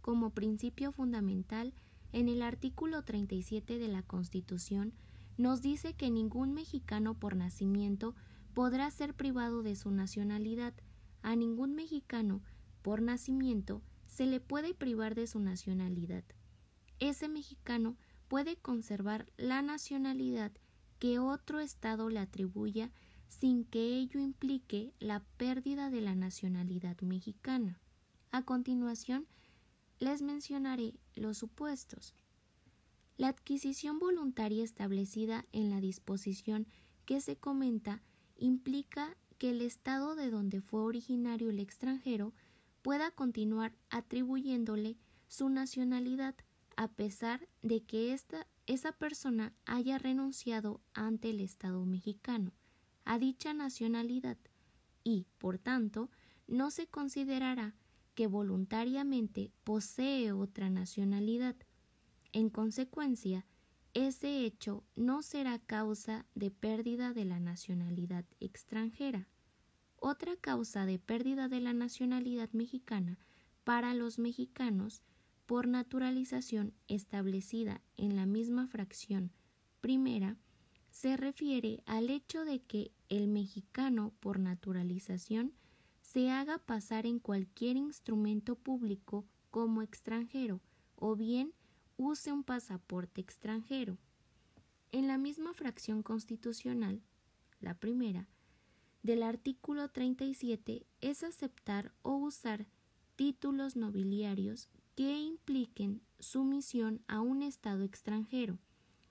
Como 0.00 0.30
principio 0.30 0.92
fundamental, 0.92 1.74
en 2.12 2.28
el 2.28 2.42
artículo 2.42 3.02
37 3.02 3.78
de 3.78 3.88
la 3.88 4.02
Constitución 4.02 4.94
nos 5.36 5.60
dice 5.60 5.94
que 5.94 6.10
ningún 6.10 6.54
mexicano 6.54 7.14
por 7.14 7.36
nacimiento 7.36 8.14
podrá 8.54 8.90
ser 8.90 9.14
privado 9.14 9.62
de 9.62 9.76
su 9.76 9.90
nacionalidad. 9.90 10.72
A 11.22 11.36
ningún 11.36 11.74
mexicano 11.74 12.42
por 12.80 13.02
nacimiento 13.02 13.82
se 14.06 14.26
le 14.26 14.40
puede 14.40 14.72
privar 14.72 15.14
de 15.14 15.26
su 15.26 15.40
nacionalidad. 15.40 16.24
Ese 16.98 17.28
mexicano 17.28 17.98
puede 18.28 18.56
conservar 18.56 19.26
la 19.36 19.60
nacionalidad 19.60 20.52
que 20.98 21.18
otro 21.18 21.60
Estado 21.60 22.08
le 22.08 22.18
atribuya 22.18 22.90
sin 23.28 23.64
que 23.64 23.96
ello 23.96 24.20
implique 24.20 24.92
la 24.98 25.20
pérdida 25.36 25.90
de 25.90 26.00
la 26.00 26.14
nacionalidad 26.14 27.00
mexicana. 27.00 27.80
A 28.30 28.42
continuación, 28.42 29.26
les 29.98 30.22
mencionaré 30.22 30.94
los 31.14 31.38
supuestos. 31.38 32.14
La 33.16 33.28
adquisición 33.28 33.98
voluntaria 33.98 34.62
establecida 34.62 35.46
en 35.52 35.70
la 35.70 35.80
disposición 35.80 36.66
que 37.04 37.20
se 37.20 37.36
comenta 37.36 38.02
implica 38.36 39.16
que 39.38 39.50
el 39.50 39.62
Estado 39.62 40.14
de 40.14 40.30
donde 40.30 40.60
fue 40.60 40.82
originario 40.82 41.50
el 41.50 41.60
extranjero 41.60 42.34
pueda 42.82 43.10
continuar 43.10 43.74
atribuyéndole 43.90 44.96
su 45.28 45.48
nacionalidad 45.48 46.34
a 46.76 46.88
pesar 46.88 47.48
de 47.62 47.82
que 47.82 48.12
esta 48.12 48.46
esa 48.66 48.92
persona 48.92 49.54
haya 49.64 49.98
renunciado 49.98 50.80
ante 50.92 51.30
el 51.30 51.40
Estado 51.40 51.84
mexicano 51.84 52.52
a 53.04 53.18
dicha 53.18 53.54
nacionalidad 53.54 54.36
y, 55.04 55.26
por 55.38 55.58
tanto, 55.58 56.10
no 56.48 56.72
se 56.72 56.88
considerará 56.88 57.76
que 58.16 58.26
voluntariamente 58.26 59.52
posee 59.62 60.32
otra 60.32 60.68
nacionalidad. 60.68 61.54
En 62.32 62.50
consecuencia, 62.50 63.46
ese 63.94 64.44
hecho 64.44 64.84
no 64.96 65.22
será 65.22 65.60
causa 65.60 66.26
de 66.34 66.50
pérdida 66.50 67.12
de 67.12 67.24
la 67.24 67.38
nacionalidad 67.38 68.24
extranjera. 68.40 69.28
Otra 69.96 70.36
causa 70.36 70.86
de 70.86 70.98
pérdida 70.98 71.48
de 71.48 71.60
la 71.60 71.72
nacionalidad 71.72 72.50
mexicana 72.52 73.18
para 73.64 73.94
los 73.94 74.18
mexicanos 74.18 75.02
por 75.46 75.68
naturalización 75.68 76.74
establecida 76.88 77.80
en 77.96 78.16
la 78.16 78.26
misma 78.26 78.66
fracción 78.66 79.32
primera 79.80 80.36
se 80.90 81.16
refiere 81.16 81.82
al 81.86 82.10
hecho 82.10 82.44
de 82.44 82.60
que 82.60 82.90
el 83.08 83.28
mexicano 83.28 84.12
por 84.18 84.40
naturalización 84.40 85.52
se 86.02 86.30
haga 86.30 86.58
pasar 86.58 87.06
en 87.06 87.20
cualquier 87.20 87.76
instrumento 87.76 88.56
público 88.56 89.24
como 89.50 89.82
extranjero 89.82 90.60
o 90.96 91.14
bien 91.14 91.52
use 91.96 92.32
un 92.32 92.42
pasaporte 92.42 93.20
extranjero. 93.20 93.98
En 94.90 95.06
la 95.06 95.18
misma 95.18 95.54
fracción 95.54 96.02
constitucional, 96.02 97.02
la 97.60 97.74
primera, 97.74 98.28
del 99.02 99.22
artículo 99.22 99.88
37 99.88 100.86
es 101.00 101.22
aceptar 101.22 101.92
o 102.02 102.16
usar 102.16 102.66
títulos 103.14 103.76
nobiliarios 103.76 104.68
que 104.96 105.18
impliquen 105.18 106.00
sumisión 106.18 107.02
a 107.06 107.20
un 107.20 107.42
Estado 107.42 107.84
extranjero. 107.84 108.58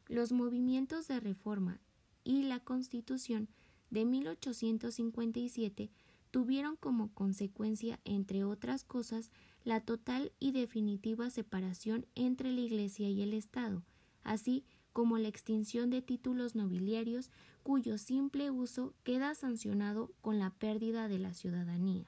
Los 0.07 0.31
movimientos 0.31 1.07
de 1.07 1.19
reforma 1.19 1.79
y 2.23 2.43
la 2.43 2.59
Constitución 2.59 3.47
de 3.91 4.03
1857 4.03 5.91
tuvieron 6.31 6.75
como 6.75 7.13
consecuencia, 7.13 7.99
entre 8.03 8.43
otras 8.43 8.83
cosas, 8.83 9.31
la 9.63 9.79
total 9.79 10.33
y 10.39 10.51
definitiva 10.51 11.29
separación 11.29 12.07
entre 12.15 12.51
la 12.51 12.61
Iglesia 12.61 13.07
y 13.09 13.21
el 13.21 13.33
Estado, 13.33 13.83
así 14.23 14.65
como 14.91 15.19
la 15.19 15.27
extinción 15.27 15.91
de 15.91 16.01
títulos 16.01 16.55
nobiliarios 16.55 17.29
cuyo 17.61 17.99
simple 17.99 18.49
uso 18.49 18.95
queda 19.03 19.35
sancionado 19.35 20.11
con 20.21 20.39
la 20.39 20.49
pérdida 20.49 21.07
de 21.07 21.19
la 21.19 21.33
ciudadanía. 21.33 22.05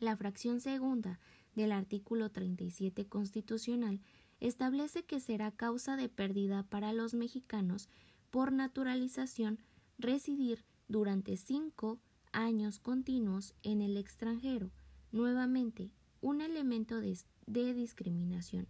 La 0.00 0.16
fracción 0.16 0.60
segunda 0.60 1.18
del 1.58 1.72
artículo 1.72 2.30
37 2.30 3.08
constitucional 3.08 4.00
establece 4.38 5.04
que 5.04 5.18
será 5.18 5.50
causa 5.50 5.96
de 5.96 6.08
pérdida 6.08 6.62
para 6.62 6.92
los 6.92 7.14
mexicanos 7.14 7.88
por 8.30 8.52
naturalización 8.52 9.58
residir 9.98 10.64
durante 10.86 11.36
cinco 11.36 11.98
años 12.30 12.78
continuos 12.78 13.56
en 13.64 13.82
el 13.82 13.96
extranjero, 13.96 14.70
nuevamente 15.10 15.90
un 16.20 16.42
elemento 16.42 17.00
de, 17.00 17.18
de, 17.46 17.74
discriminación. 17.74 18.68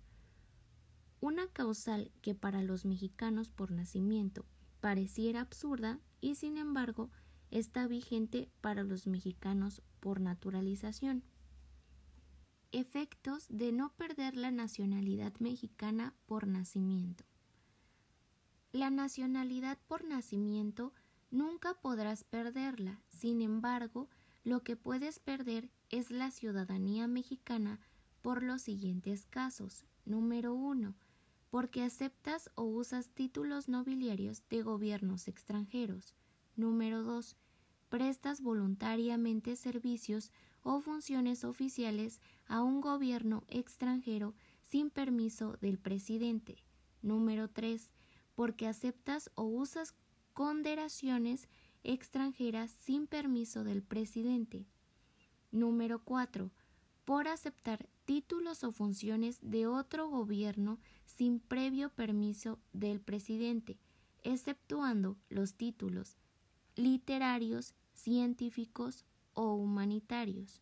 Una 1.21 1.47
causal 1.49 2.11
que 2.23 2.35
para 2.35 2.63
los 2.63 2.87
mexicanos 2.87 3.51
por 3.51 3.71
nacimiento 3.71 4.47
pareciera 4.81 5.43
absurda 5.43 6.01
y 6.23 6.37
sin 6.37 6.57
embargo 6.57 7.11
está 7.51 7.87
vigente 7.87 8.49
para 8.63 8.83
los 8.83 9.07
mexicanos 9.07 9.83
por 10.01 10.23
naturalización. 10.23 11.23
Efectos 12.71 13.47
de 13.49 13.73
no 13.73 13.95
perder 13.97 14.37
la 14.37 14.51
nacionalidad 14.51 15.33
mexicana 15.39 16.15
por 16.27 16.47
nacimiento. 16.47 17.25
La 18.73 18.91
nacionalidad 18.91 19.79
por 19.87 20.05
nacimiento 20.05 20.93
nunca 21.31 21.73
podrás 21.73 22.25
perderla, 22.25 23.01
sin 23.09 23.41
embargo, 23.41 24.11
lo 24.45 24.63
que 24.65 24.77
puedes 24.77 25.19
perder 25.19 25.71
es 25.89 26.11
la 26.11 26.31
ciudadanía 26.31 27.07
mexicana 27.07 27.81
por 28.21 28.43
los 28.43 28.61
siguientes 28.61 29.25
casos. 29.25 29.87
Número 30.05 30.53
1. 30.53 30.95
Porque 31.49 31.83
aceptas 31.83 32.51
o 32.55 32.65
usas 32.65 33.09
títulos 33.09 33.69
nobiliarios 33.69 34.47
de 34.51 34.61
gobiernos 34.61 35.27
extranjeros. 35.27 36.15
Número 36.55 37.03
2. 37.03 37.35
Prestas 37.89 38.43
voluntariamente 38.43 39.57
servicios 39.57 40.31
o 40.69 40.83
funciones 40.83 41.45
oficiales 41.45 42.21
a 42.47 42.61
un 42.63 42.83
gobierno 42.83 43.43
extranjero 43.49 44.35
sin 44.63 44.91
permiso 44.91 45.57
del 45.63 45.79
presidente. 45.79 46.63
Número 47.01 47.49
3. 47.49 47.91
Porque 48.35 48.67
aceptas 48.67 49.31
o 49.35 49.45
usas 49.45 49.95
condenaciones 50.35 51.49
extranjeras 51.85 52.71
sin 52.83 53.07
permiso 53.07 53.65
del 53.65 53.83
presidente. 53.83 54.67
Número 55.53 56.05
4. 56.05 56.51
Por 57.07 57.29
aceptar 57.29 57.89
títulos 58.05 58.63
o 58.63 58.71
funciones 58.71 59.39
de 59.41 59.67
otro 59.67 60.11
gobierno 60.11 60.81
sin 61.07 61.41
previo 61.41 61.89
permiso 61.89 62.59
del 62.75 63.01
presidente, 63.01 63.79
exceptuando 64.23 65.17
los 65.31 65.55
títulos 65.55 66.19
literarios, 66.77 67.75
científicos 67.95 69.07
o 69.39 69.55
humanitarios. 69.55 70.61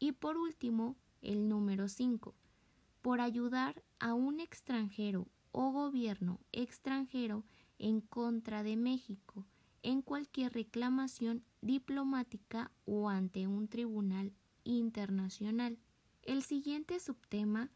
Y 0.00 0.10
por 0.10 0.36
último, 0.36 0.96
el 1.22 1.48
número 1.48 1.86
5. 1.86 2.34
Por 3.00 3.20
ayudar 3.20 3.84
a 4.00 4.12
un 4.14 4.40
extranjero 4.40 5.28
o 5.52 5.70
gobierno 5.70 6.40
extranjero 6.50 7.44
en 7.78 8.00
contra 8.00 8.64
de 8.64 8.76
México 8.76 9.46
en 9.84 10.02
cualquier 10.02 10.52
reclamación 10.52 11.44
diplomática 11.60 12.72
o 12.86 13.08
ante 13.08 13.46
un 13.46 13.68
tribunal 13.68 14.32
internacional. 14.64 15.78
El 16.24 16.42
siguiente 16.42 16.98
subtema 16.98 17.70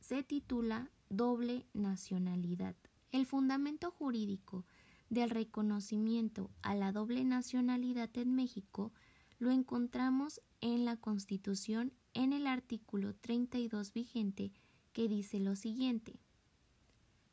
se 0.00 0.22
titula 0.22 0.90
doble 1.08 1.64
nacionalidad. 1.72 2.76
El 3.10 3.24
fundamento 3.24 3.90
jurídico 3.90 4.66
del 5.08 5.30
reconocimiento 5.30 6.50
a 6.60 6.74
la 6.74 6.92
doble 6.92 7.24
nacionalidad 7.24 8.10
en 8.18 8.34
México 8.34 8.92
lo 9.40 9.50
encontramos 9.50 10.40
en 10.60 10.84
la 10.84 10.96
Constitución 10.96 11.92
en 12.14 12.32
el 12.32 12.46
artículo 12.46 13.14
32 13.14 13.92
vigente 13.92 14.52
que 14.92 15.08
dice 15.08 15.40
lo 15.40 15.56
siguiente. 15.56 16.20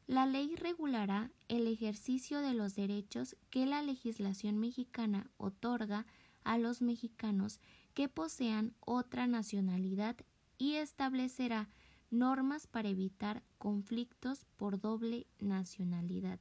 La 0.08 0.26
ley 0.26 0.56
regulará 0.56 1.32
el 1.50 1.68
ejercicio 1.68 2.40
de 2.40 2.54
los 2.54 2.76
derechos 2.76 3.36
que 3.50 3.66
la 3.66 3.82
legislación 3.82 4.58
mexicana 4.58 5.30
otorga 5.36 6.06
a 6.46 6.58
los 6.58 6.82
mexicanos 6.82 7.60
que 7.94 8.08
posean 8.08 8.74
otra 8.80 9.28
nacionalidad 9.28 10.16
y 10.58 10.76
establecerá 10.76 11.70
normas 12.10 12.68
para 12.68 12.88
evitar 12.88 13.44
conflictos 13.58 14.46
por 14.56 14.80
doble 14.80 15.28
nacionalidad. 15.40 16.40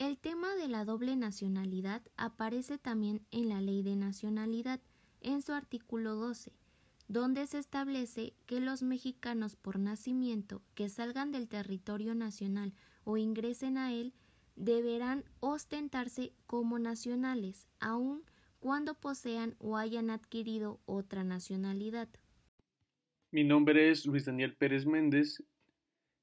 El 0.00 0.16
tema 0.16 0.56
de 0.56 0.66
la 0.66 0.86
doble 0.86 1.14
nacionalidad 1.14 2.00
aparece 2.16 2.78
también 2.78 3.20
en 3.30 3.50
la 3.50 3.60
Ley 3.60 3.82
de 3.82 3.96
Nacionalidad, 3.96 4.80
en 5.20 5.42
su 5.42 5.52
artículo 5.52 6.14
12, 6.14 6.54
donde 7.06 7.46
se 7.46 7.58
establece 7.58 8.32
que 8.46 8.60
los 8.60 8.82
mexicanos 8.82 9.56
por 9.56 9.78
nacimiento 9.78 10.62
que 10.74 10.88
salgan 10.88 11.32
del 11.32 11.48
territorio 11.48 12.14
nacional 12.14 12.72
o 13.04 13.18
ingresen 13.18 13.76
a 13.76 13.92
él 13.92 14.14
deberán 14.56 15.22
ostentarse 15.40 16.32
como 16.46 16.78
nacionales, 16.78 17.68
aun 17.78 18.22
cuando 18.58 18.94
posean 18.94 19.54
o 19.58 19.76
hayan 19.76 20.08
adquirido 20.08 20.80
otra 20.86 21.24
nacionalidad. 21.24 22.08
Mi 23.32 23.44
nombre 23.44 23.90
es 23.90 24.06
Luis 24.06 24.24
Daniel 24.24 24.56
Pérez 24.56 24.86
Méndez 24.86 25.44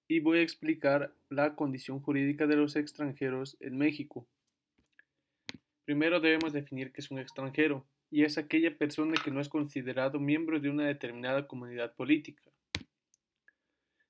y 0.08 0.20
voy 0.20 0.40
a 0.40 0.42
explicar 0.44 1.14
la 1.30 1.56
condición 1.56 2.00
jurídica 2.00 2.48
de 2.48 2.56
los 2.56 2.76
extranjeros 2.76 3.58
en 3.60 3.78
México. 3.78 4.28
Primero 5.86 6.20
debemos 6.20 6.54
definir 6.54 6.92
qué 6.92 7.02
es 7.02 7.12
un 7.12 7.20
extranjero, 7.20 7.86
y 8.10 8.24
es 8.24 8.38
aquella 8.38 8.78
persona 8.78 9.16
que 9.24 9.32
no 9.32 9.42
es 9.42 9.50
considerado 9.50 10.20
miembro 10.20 10.60
de 10.60 10.70
una 10.70 10.86
determinada 10.86 11.48
comunidad 11.48 11.94
política. 11.96 12.44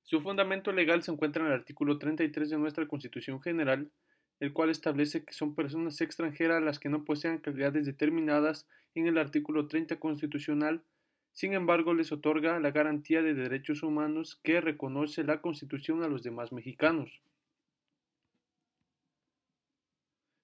Su 0.03 0.21
fundamento 0.21 0.71
legal 0.71 1.03
se 1.03 1.11
encuentra 1.11 1.43
en 1.43 1.51
el 1.51 1.57
artículo 1.57 1.97
33 1.97 2.49
de 2.49 2.57
nuestra 2.57 2.87
Constitución 2.87 3.41
General, 3.41 3.91
el 4.39 4.53
cual 4.53 4.69
establece 4.69 5.25
que 5.25 5.33
son 5.33 5.55
personas 5.55 5.99
extranjeras 5.99 6.61
las 6.61 6.79
que 6.79 6.89
no 6.89 7.03
posean 7.03 7.39
calidades 7.39 7.85
determinadas 7.85 8.67
en 8.93 9.07
el 9.07 9.17
artículo 9.17 9.67
30 9.67 9.99
constitucional 9.99 10.83
sin 11.37 11.53
embargo, 11.53 11.93
les 11.93 12.11
otorga 12.11 12.59
la 12.59 12.71
garantía 12.71 13.21
de 13.21 13.35
derechos 13.35 13.83
humanos 13.83 14.39
que 14.41 14.59
reconoce 14.59 15.23
la 15.23 15.39
Constitución 15.39 16.01
a 16.01 16.07
los 16.07 16.23
demás 16.23 16.51
mexicanos. 16.51 17.21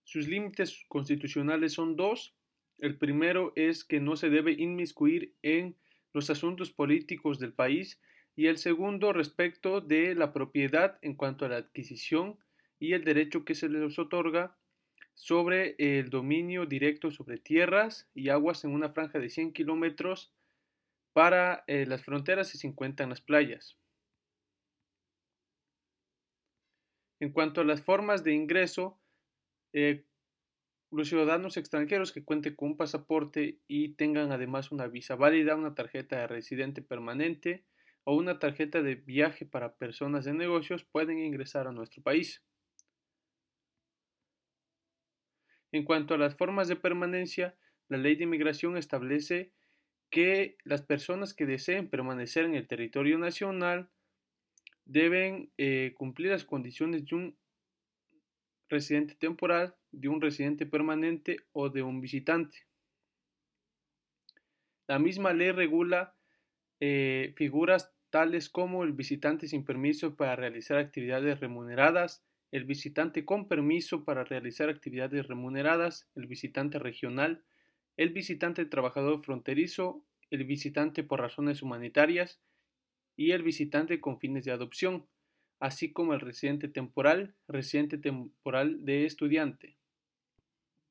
Sus 0.03 0.27
límites 0.27 0.85
constitucionales 0.89 1.73
son 1.73 1.95
dos. 1.95 2.35
El 2.77 2.99
primero 2.99 3.53
es 3.55 3.83
que 3.83 3.99
no 3.99 4.15
se 4.15 4.29
debe 4.29 4.51
inmiscuir 4.51 5.33
en 5.41 5.75
los 6.13 6.29
asuntos 6.29 6.69
políticos 6.69 7.39
del 7.39 7.53
país 7.53 7.99
y 8.35 8.45
el 8.45 8.59
segundo 8.59 9.13
respecto 9.13 9.81
de 9.81 10.13
la 10.13 10.31
propiedad 10.31 10.99
en 11.01 11.15
cuanto 11.15 11.45
a 11.45 11.49
la 11.49 11.57
adquisición 11.57 12.37
y 12.77 12.93
el 12.93 13.03
derecho 13.03 13.45
que 13.45 13.55
se 13.55 13.67
les 13.67 13.97
otorga 13.97 14.55
sobre 15.15 15.73
el 15.79 16.11
dominio 16.11 16.67
directo 16.67 17.09
sobre 17.09 17.39
tierras 17.39 18.07
y 18.13 18.29
aguas 18.29 18.63
en 18.63 18.75
una 18.75 18.89
franja 18.89 19.17
de 19.17 19.31
100 19.31 19.53
kilómetros 19.53 20.31
para 21.13 21.63
eh, 21.67 21.85
las 21.85 22.03
fronteras 22.03 22.53
y 22.55 22.57
50 22.57 23.03
en 23.03 23.09
las 23.09 23.21
playas. 23.21 23.77
En 27.19 27.31
cuanto 27.31 27.61
a 27.61 27.63
las 27.63 27.81
formas 27.81 28.23
de 28.23 28.33
ingreso, 28.33 28.99
eh, 29.71 30.05
los 30.91 31.07
ciudadanos 31.07 31.57
extranjeros 31.57 32.11
que 32.11 32.23
cuenten 32.23 32.55
con 32.55 32.69
un 32.69 32.77
pasaporte 32.77 33.59
y 33.67 33.93
tengan 33.95 34.31
además 34.31 34.71
una 34.71 34.87
visa 34.87 35.15
válida, 35.15 35.55
una 35.55 35.73
tarjeta 35.73 36.17
de 36.17 36.27
residente 36.27 36.81
permanente 36.81 37.63
o 38.03 38.15
una 38.15 38.39
tarjeta 38.39 38.81
de 38.81 38.95
viaje 38.95 39.45
para 39.45 39.75
personas 39.75 40.25
de 40.25 40.33
negocios 40.33 40.83
pueden 40.83 41.19
ingresar 41.19 41.67
a 41.67 41.71
nuestro 41.71 42.03
país. 42.03 42.43
En 45.71 45.85
cuanto 45.85 46.13
a 46.13 46.17
las 46.17 46.35
formas 46.35 46.67
de 46.67 46.75
permanencia, 46.75 47.55
la 47.87 47.97
ley 47.97 48.15
de 48.15 48.25
inmigración 48.25 48.77
establece 48.77 49.51
que 50.13 50.57
las 50.63 50.83
personas 50.83 51.33
que 51.33 51.47
deseen 51.47 51.89
permanecer 51.89 52.45
en 52.45 52.53
el 52.53 52.67
territorio 52.67 53.17
nacional 53.17 53.89
deben 54.85 55.51
eh, 55.57 55.95
cumplir 55.97 56.29
las 56.29 56.43
condiciones 56.43 57.03
de 57.05 57.15
un 57.15 57.37
residente 58.69 59.15
temporal, 59.15 59.75
de 59.91 60.09
un 60.09 60.21
residente 60.21 60.67
permanente 60.67 61.37
o 61.51 61.71
de 61.71 61.81
un 61.81 61.99
visitante. 61.99 62.67
La 64.85 64.99
misma 64.99 65.33
ley 65.33 65.49
regula 65.49 66.13
eh, 66.79 67.33
figuras 67.35 67.91
tales 68.11 68.49
como 68.49 68.83
el 68.83 68.93
visitante 68.93 69.47
sin 69.47 69.65
permiso 69.65 70.15
para 70.15 70.35
realizar 70.35 70.77
actividades 70.77 71.39
remuneradas, 71.39 72.23
el 72.51 72.65
visitante 72.65 73.25
con 73.25 73.47
permiso 73.47 74.05
para 74.05 74.23
realizar 74.25 74.69
actividades 74.69 75.27
remuneradas, 75.27 76.07
el 76.13 76.27
visitante 76.27 76.77
regional, 76.77 77.43
el 77.97 78.09
visitante 78.09 78.65
trabajador 78.65 79.23
fronterizo, 79.23 80.03
el 80.31 80.45
visitante 80.45 81.03
por 81.03 81.21
razones 81.21 81.61
humanitarias 81.61 82.39
y 83.15 83.31
el 83.31 83.43
visitante 83.43 84.01
con 84.01 84.19
fines 84.19 84.45
de 84.45 84.51
adopción, 84.51 85.05
así 85.59 85.91
como 85.91 86.13
el 86.13 86.19
residente 86.19 86.67
temporal, 86.67 87.35
residente 87.47 87.97
temporal 87.97 88.83
de 88.83 89.05
estudiante. 89.05 89.77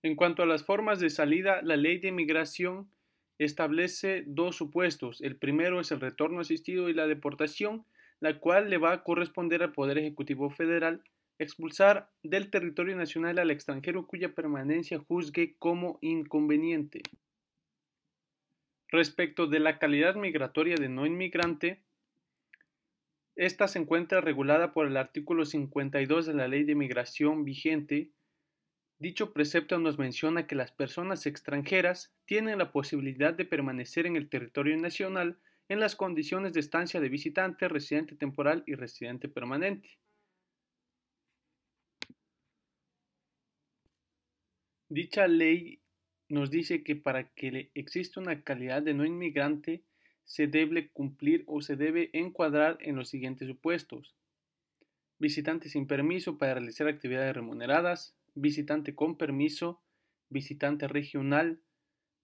En 0.03 0.17
cuanto 0.17 0.43
a 0.43 0.47
las 0.47 0.65
formas 0.65 1.01
de 1.01 1.11
salida, 1.11 1.63
la 1.63 1.77
ley 1.77 1.99
de 1.99 2.09
inmigración 2.09 2.91
establece 3.39 4.25
dos 4.27 4.57
supuestos. 4.57 5.21
El 5.21 5.37
primero 5.37 5.81
es 5.81 5.91
el 5.91 6.01
retorno 6.01 6.41
asistido 6.41 6.89
y 6.89 6.95
la 6.95 7.07
deportación, 7.07 7.85
la 8.21 8.39
cual 8.39 8.71
le 8.71 8.79
va 8.79 8.93
a 8.93 9.03
corresponder 9.03 9.63
al 9.63 9.73
Poder 9.73 9.99
Ejecutivo 9.99 10.51
Federal 10.51 11.03
expulsar 11.39 12.11
del 12.23 12.51
territorio 12.51 12.97
nacional 12.97 13.39
al 13.39 13.51
extranjero 13.51 14.07
cuya 14.07 14.35
permanencia 14.35 14.99
juzgue 14.99 15.57
como 15.59 15.99
inconveniente. 16.01 17.03
Respecto 18.89 19.47
de 19.47 19.59
la 19.59 19.79
calidad 19.79 20.17
migratoria 20.17 20.77
de 20.77 20.89
no 20.89 21.07
inmigrante, 21.07 21.81
esta 23.35 23.67
se 23.67 23.79
encuentra 23.79 24.21
regulada 24.21 24.73
por 24.73 24.87
el 24.87 24.99
artículo 24.99 25.47
52 25.47 26.27
de 26.27 26.35
la 26.35 26.49
Ley 26.49 26.65
de 26.65 26.75
Migración 26.75 27.45
vigente. 27.45 28.11
Dicho 28.99 29.33
precepto 29.33 29.79
nos 29.79 29.99
menciona 29.99 30.47
que 30.47 30.55
las 30.55 30.71
personas 30.71 31.25
extranjeras 31.25 32.15
tienen 32.27 32.59
la 32.59 32.71
posibilidad 32.71 33.33
de 33.33 33.47
permanecer 33.47 34.07
en 34.07 34.17
el 34.17 34.29
territorio 34.29 34.77
nacional 34.77 35.39
en 35.71 35.81
las 35.81 35.97
condiciones 35.97 36.53
de 36.53 36.61
estancia 36.61 37.01
de 37.01 37.09
visitante, 37.09 37.69
residente 37.69 38.15
temporal 38.15 38.63
y 38.67 38.75
residente 38.75 39.29
permanente. 39.29 40.02
Dicha 44.95 45.27
ley 45.27 45.81
nos 46.29 46.51
dice 46.51 46.85
que 46.85 46.97
para 46.97 47.27
que 47.31 47.71
exista 47.73 48.21
una 48.21 48.43
calidad 48.43 48.83
de 48.83 48.93
no 48.93 49.07
inmigrante 49.07 49.85
se 50.25 50.49
debe 50.49 50.91
cumplir 50.91 51.45
o 51.47 51.63
se 51.63 51.77
debe 51.77 52.11
encuadrar 52.13 52.77
en 52.83 52.97
los 52.97 53.09
siguientes 53.09 53.49
supuestos. 53.49 54.15
Visitante 55.19 55.71
sin 55.71 55.87
permiso 55.87 56.37
para 56.37 56.53
realizar 56.53 56.89
actividades 56.89 57.35
remuneradas, 57.35 58.15
visitante 58.35 58.95
con 58.95 59.17
permiso, 59.17 59.81
visitante 60.29 60.87
regional, 60.89 61.63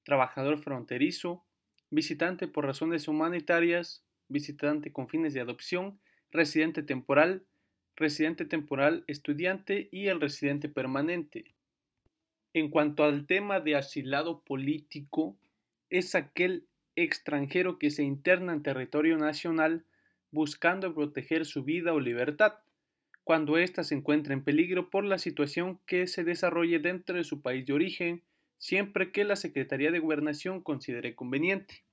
trabajador 0.02 0.58
fronterizo, 0.58 1.46
visitante 1.88 2.48
por 2.48 2.66
razones 2.66 3.08
humanitarias, 3.08 4.04
visitante 4.28 4.92
con 4.92 5.08
fines 5.08 5.32
de 5.32 5.40
adopción, 5.40 6.00
residente 6.30 6.82
temporal, 6.82 7.46
residente 7.96 8.44
temporal 8.44 9.04
estudiante 9.06 9.88
y 9.90 10.08
el 10.08 10.20
residente 10.20 10.68
permanente. 10.68 11.54
En 12.54 12.70
cuanto 12.70 13.04
al 13.04 13.26
tema 13.26 13.60
de 13.60 13.76
asilado 13.76 14.42
político, 14.42 15.36
es 15.90 16.14
aquel 16.14 16.66
extranjero 16.96 17.78
que 17.78 17.90
se 17.90 18.02
interna 18.02 18.52
en 18.52 18.62
territorio 18.62 19.16
nacional 19.16 19.84
buscando 20.30 20.94
proteger 20.94 21.46
su 21.46 21.64
vida 21.64 21.92
o 21.92 22.00
libertad, 22.00 22.54
cuando 23.24 23.58
ésta 23.58 23.84
se 23.84 23.94
encuentra 23.94 24.32
en 24.32 24.42
peligro 24.42 24.88
por 24.88 25.04
la 25.04 25.18
situación 25.18 25.78
que 25.84 26.06
se 26.06 26.24
desarrolle 26.24 26.78
dentro 26.78 27.16
de 27.16 27.24
su 27.24 27.42
país 27.42 27.66
de 27.66 27.74
origen, 27.74 28.22
siempre 28.56 29.12
que 29.12 29.24
la 29.24 29.36
Secretaría 29.36 29.90
de 29.90 29.98
Gobernación 29.98 30.62
considere 30.62 31.14
conveniente. 31.14 31.84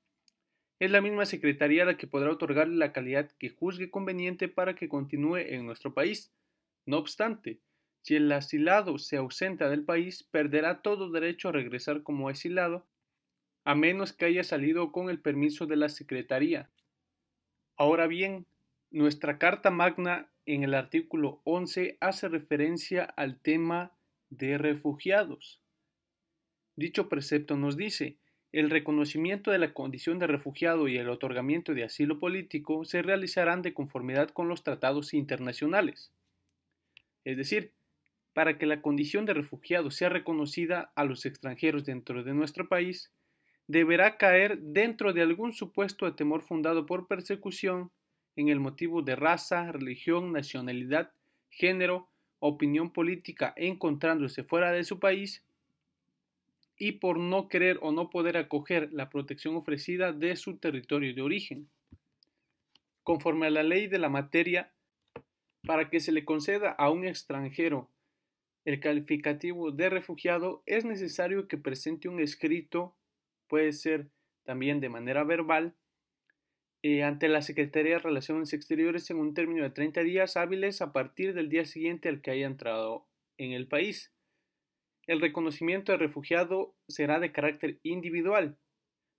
Es 0.80 0.92
la 0.92 1.02
misma 1.02 1.26
Secretaría 1.26 1.86
la 1.86 1.98
que 1.98 2.08
podrá 2.08 2.32
otorgarle 2.32 2.78
la 2.78 2.94
calidad 2.94 3.30
que 3.38 3.50
juzgue 3.50 3.90
conveniente 3.90 4.48
para 4.48 4.76
que 4.76 4.90
continúe 4.90 5.38
en 5.38 5.66
nuestro 5.66 5.94
país. 5.94 6.34
No 6.86 6.98
obstante, 6.98 7.60
si 8.06 8.16
el 8.16 8.32
asilado 8.32 9.00
se 9.00 9.18
ausenta 9.18 9.68
del 9.68 9.84
país, 9.84 10.22
perderá 10.22 10.84
todo 10.84 11.10
derecho 11.10 11.50
a 11.50 11.54
regresar 11.54 12.04
como 12.04 12.30
asilado 12.30 12.86
a 13.64 13.74
menos 13.74 14.14
que 14.14 14.26
haya 14.26 14.44
salido 14.44 14.92
con 14.92 15.10
el 15.10 15.20
permiso 15.20 15.66
de 15.66 15.76
la 15.76 15.90
Secretaría. 15.90 16.70
Ahora 17.76 18.06
bien, 18.06 18.46
nuestra 18.92 19.40
Carta 19.40 19.72
Magna 19.72 20.30
en 20.46 20.62
el 20.62 20.76
artículo 20.76 21.42
11 21.46 21.98
hace 22.00 22.30
referencia 22.30 23.06
al 23.06 23.40
tema 23.40 23.98
de 24.30 24.60
refugiados. 24.60 25.64
Dicho 26.76 27.10
precepto 27.10 27.58
nos 27.58 27.76
dice, 27.76 28.20
el 28.52 28.70
reconocimiento 28.70 29.50
de 29.50 29.58
la 29.58 29.74
condición 29.74 30.20
de 30.20 30.28
refugiado 30.28 30.88
y 30.88 30.98
el 30.98 31.10
otorgamiento 31.10 31.74
de 31.74 31.86
asilo 31.86 32.20
político 32.20 32.86
se 32.86 33.02
realizarán 33.02 33.64
de 33.64 33.74
conformidad 33.74 34.30
con 34.30 34.48
los 34.48 34.62
tratados 34.62 35.16
internacionales. 35.16 36.12
Es 37.24 37.36
decir, 37.38 37.74
para 38.36 38.58
que 38.58 38.66
la 38.66 38.82
condición 38.82 39.26
de 39.26 39.34
refugiado 39.34 39.92
sea 39.92 40.10
reconocida 40.10 40.92
a 40.96 41.06
los 41.06 41.26
extranjeros 41.26 41.86
dentro 41.86 42.22
de 42.22 42.34
nuestro 42.34 42.68
país, 42.68 43.10
deberá 43.66 44.18
caer 44.18 44.60
dentro 44.60 45.14
de 45.14 45.22
algún 45.22 45.54
supuesto 45.54 46.06
de 46.06 46.12
temor 46.12 46.42
fundado 46.42 46.86
por 46.86 47.08
persecución 47.08 47.92
en 48.36 48.50
el 48.50 48.60
motivo 48.60 49.02
de 49.02 49.16
raza, 49.16 49.72
religión, 49.72 50.34
nacionalidad, 50.34 51.14
género, 51.50 52.10
opinión 52.40 52.92
política 52.92 53.54
encontrándose 53.56 54.44
fuera 54.44 54.74
de 54.74 54.84
su 54.84 55.00
país 55.00 55.42
y 56.78 56.92
por 56.92 57.18
no 57.18 57.48
querer 57.48 57.80
o 57.82 57.94
no 57.94 58.10
poder 58.10 58.36
acoger 58.36 58.92
la 58.92 59.10
protección 59.10 59.56
ofrecida 59.56 60.12
de 60.12 60.36
su 60.36 60.58
territorio 60.58 61.16
de 61.16 61.22
origen. 61.22 61.70
Conforme 63.02 63.48
a 63.48 63.52
la 63.52 63.64
ley 63.64 63.88
de 63.88 63.98
la 63.98 64.10
materia, 64.10 64.74
para 65.66 65.90
que 65.90 66.02
se 66.02 66.12
le 66.12 66.26
conceda 66.26 66.72
a 66.72 66.92
un 66.92 67.06
extranjero 67.06 67.95
el 68.66 68.80
calificativo 68.80 69.72
de 69.72 69.90
refugiado 69.90 70.64
es 70.66 70.86
necesario 70.86 71.48
que 71.48 71.58
presente 71.58 72.10
un 72.10 72.20
escrito 72.20 72.96
puede 73.48 73.72
ser 73.72 74.10
también 74.44 74.80
de 74.80 74.90
manera 74.90 75.24
verbal, 75.24 75.76
eh, 76.82 77.04
ante 77.04 77.28
la 77.28 77.42
Secretaría 77.42 77.94
de 77.94 78.00
Relaciones 78.00 78.54
Exteriores 78.54 79.10
en 79.10 79.18
un 79.18 79.34
término 79.34 79.64
de 79.64 79.70
30 79.70 80.02
días 80.02 80.38
hábiles 80.38 80.82
a 80.82 80.94
partir 80.94 81.34
del 81.34 81.50
día 81.50 81.66
siguiente 81.66 82.10
al 82.10 82.22
que 82.22 82.32
haya 82.32 82.46
entrado 82.46 83.08
en 83.38 83.54
el 83.54 83.68
país. 83.68 84.12
El 85.08 85.22
reconocimiento 85.22 85.92
de 85.92 86.00
refugiado 86.00 86.76
será 86.88 87.20
de 87.20 87.32
carácter 87.32 87.80
individual. 87.84 88.58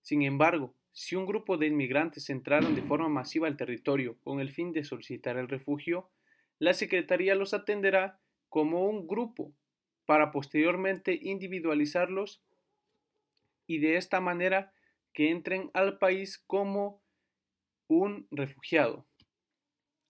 Sin 0.02 0.22
embargo, 0.22 0.74
si 0.92 1.14
un 1.16 1.26
grupo 1.26 1.56
de 1.56 1.66
inmigrantes 1.66 2.30
entraron 2.30 2.74
de 2.74 2.82
forma 2.82 3.08
masiva 3.08 3.46
al 3.46 3.56
territorio 3.56 4.16
con 4.22 4.40
el 4.40 4.50
fin 4.50 4.72
de 4.72 4.84
solicitar 4.84 5.36
el 5.36 5.48
refugio, 5.48 6.10
la 6.58 6.72
Secretaría 6.72 7.34
los 7.34 7.52
atenderá 7.52 8.20
como 8.56 8.86
un 8.86 9.06
grupo 9.06 9.54
para 10.06 10.30
posteriormente 10.30 11.18
individualizarlos 11.20 12.42
y 13.66 13.80
de 13.80 13.98
esta 13.98 14.18
manera 14.22 14.72
que 15.12 15.30
entren 15.30 15.70
al 15.74 15.98
país 15.98 16.42
como 16.46 17.02
un 17.86 18.26
refugiado. 18.30 19.04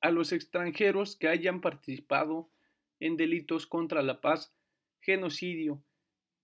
A 0.01 0.13
los 0.13 0.31
extranjeros 0.31 1.17
que 1.17 1.27
hayan 1.27 1.61
participado 1.61 2.49
en 3.01 3.17
delitos 3.17 3.67
contra 3.67 4.01
la 4.01 4.21
paz, 4.21 4.55
genocidio, 5.01 5.83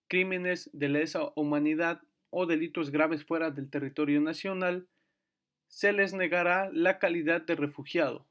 crímenes 0.08 0.70
de 0.72 0.88
lesa 0.88 1.32
humanidad 1.36 2.02
o 2.30 2.46
delitos 2.46 2.90
graves 2.90 3.24
fuera 3.24 3.52
del 3.52 3.70
territorio 3.70 4.20
nacional, 4.20 4.88
se 5.68 5.92
les 5.92 6.14
negará 6.14 6.68
la 6.72 6.98
calidad 6.98 7.42
de 7.42 7.54
refugiado. 7.54 8.26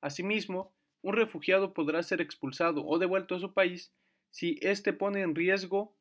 Asimismo, 0.00 0.72
un 1.02 1.14
refugiado 1.14 1.72
podrá 1.72 2.02
ser 2.02 2.20
expulsado 2.20 2.86
o 2.86 2.98
devuelto 2.98 3.34
a 3.34 3.40
su 3.40 3.52
país 3.52 3.92
si 4.30 4.58
éste 4.62 4.92
pone 4.92 5.22
en 5.22 5.34
riesgo 5.34 5.96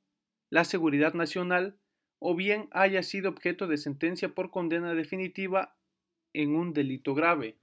la 0.50 0.64
seguridad 0.64 1.14
nacional 1.14 1.80
o 2.20 2.36
bien 2.36 2.68
haya 2.72 3.02
sido 3.02 3.30
objeto 3.30 3.68
de 3.68 3.78
sentencia 3.78 4.30
por 4.30 4.52
condena 4.52 4.94
definitiva 4.94 5.78
en 6.34 6.56
un 6.56 6.74
delito 6.74 7.16
grave. 7.16 7.58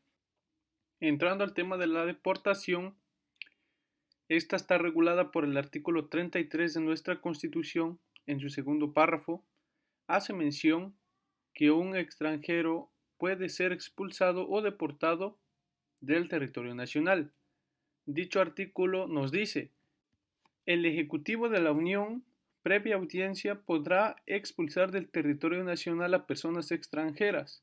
Entrando 0.99 1.45
al 1.45 1.53
tema 1.53 1.77
de 1.77 1.87
la 1.87 2.07
deportación, 2.07 2.97
esta 4.29 4.57
está 4.57 4.79
regulada 4.79 5.31
por 5.31 5.45
el 5.45 5.57
artículo 5.57 6.09
33 6.09 6.75
de 6.75 6.81
nuestra 6.81 7.21
Constitución, 7.21 8.01
en 8.27 8.41
su 8.41 8.49
segundo 8.49 8.93
párrafo, 8.93 9.45
hace 10.09 10.33
mención 10.33 10.97
que 11.55 11.71
un 11.71 11.95
extranjero 11.95 12.91
puede 13.19 13.49
ser 13.49 13.73
expulsado 13.73 14.49
o 14.49 14.63
deportado 14.63 15.39
del 16.01 16.29
territorio 16.29 16.75
nacional. 16.75 17.33
Dicho 18.05 18.41
artículo 18.41 19.07
nos 19.07 19.33
dice, 19.33 19.71
el 20.65 20.85
Ejecutivo 20.85 21.49
de 21.49 21.61
la 21.61 21.73
Unión, 21.73 22.25
previa 22.63 22.97
audiencia, 22.97 23.61
podrá 23.61 24.17
expulsar 24.27 24.91
del 24.91 25.09
territorio 25.09 25.65
nacional 25.65 26.15
a 26.15 26.27
personas 26.27 26.73
extranjeras. 26.73 27.63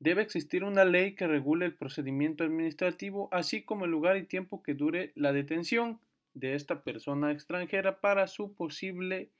Debe 0.00 0.22
existir 0.22 0.62
una 0.62 0.84
ley 0.84 1.14
que 1.14 1.26
regule 1.26 1.66
el 1.66 1.74
procedimiento 1.74 2.44
administrativo, 2.44 3.28
así 3.32 3.62
como 3.62 3.84
el 3.84 3.90
lugar 3.90 4.16
y 4.16 4.24
tiempo 4.24 4.62
que 4.62 4.74
dure 4.74 5.12
la 5.16 5.32
detención 5.32 6.00
de 6.34 6.54
esta 6.54 6.82
persona 6.84 7.32
extranjera 7.32 8.00
para 8.00 8.28
su 8.28 8.54
posible 8.54 9.30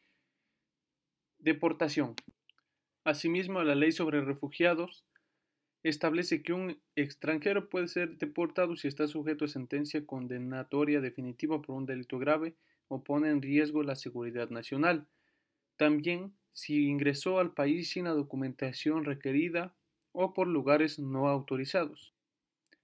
deportación. 1.39 2.17
Asimismo, 3.05 3.63
la 3.63 3.77
ley 3.77 3.93
sobre 3.93 4.21
refugiados 4.21 5.05
establece 5.83 6.43
que 6.43 6.53
un 6.53 6.81
extranjero 6.97 7.69
puede 7.69 7.89
ser 7.89 8.19
deportado 8.19 8.77
si 8.77 8.89
está 8.89 9.07
sujeto 9.07 9.45
a 9.45 9.49
sentencia 9.49 10.05
condenatoria 10.05 11.01
definitiva 11.01 11.63
por 11.63 11.77
un 11.77 11.87
delito 11.87 12.19
grave 12.19 12.55
o 12.89 13.05
pone 13.05 13.31
en 13.31 13.43
riesgo 13.43 13.83
la 13.83 13.95
seguridad 13.95 14.51
nacional. 14.51 15.07
También 15.77 16.35
si 16.53 16.89
ingresó 16.89 17.39
al 17.39 17.55
país 17.55 17.91
sin 17.91 18.05
la 18.05 18.11
documentación 18.11 19.05
requerida 19.05 19.75
o 20.13 20.35
por 20.35 20.49
lugares 20.49 20.99
no 20.99 21.29
autorizados. 21.29 22.13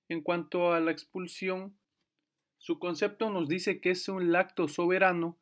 En 0.09 0.21
cuanto 0.21 0.73
a 0.73 0.81
la 0.81 0.93
expulsión, 0.93 1.77
su 2.59 2.79
concepto 2.79 3.31
nos 3.31 3.49
dice 3.49 3.81
que 3.81 3.91
es 3.91 4.09
un 4.09 4.37
acto 4.37 4.69
soberano 4.69 5.37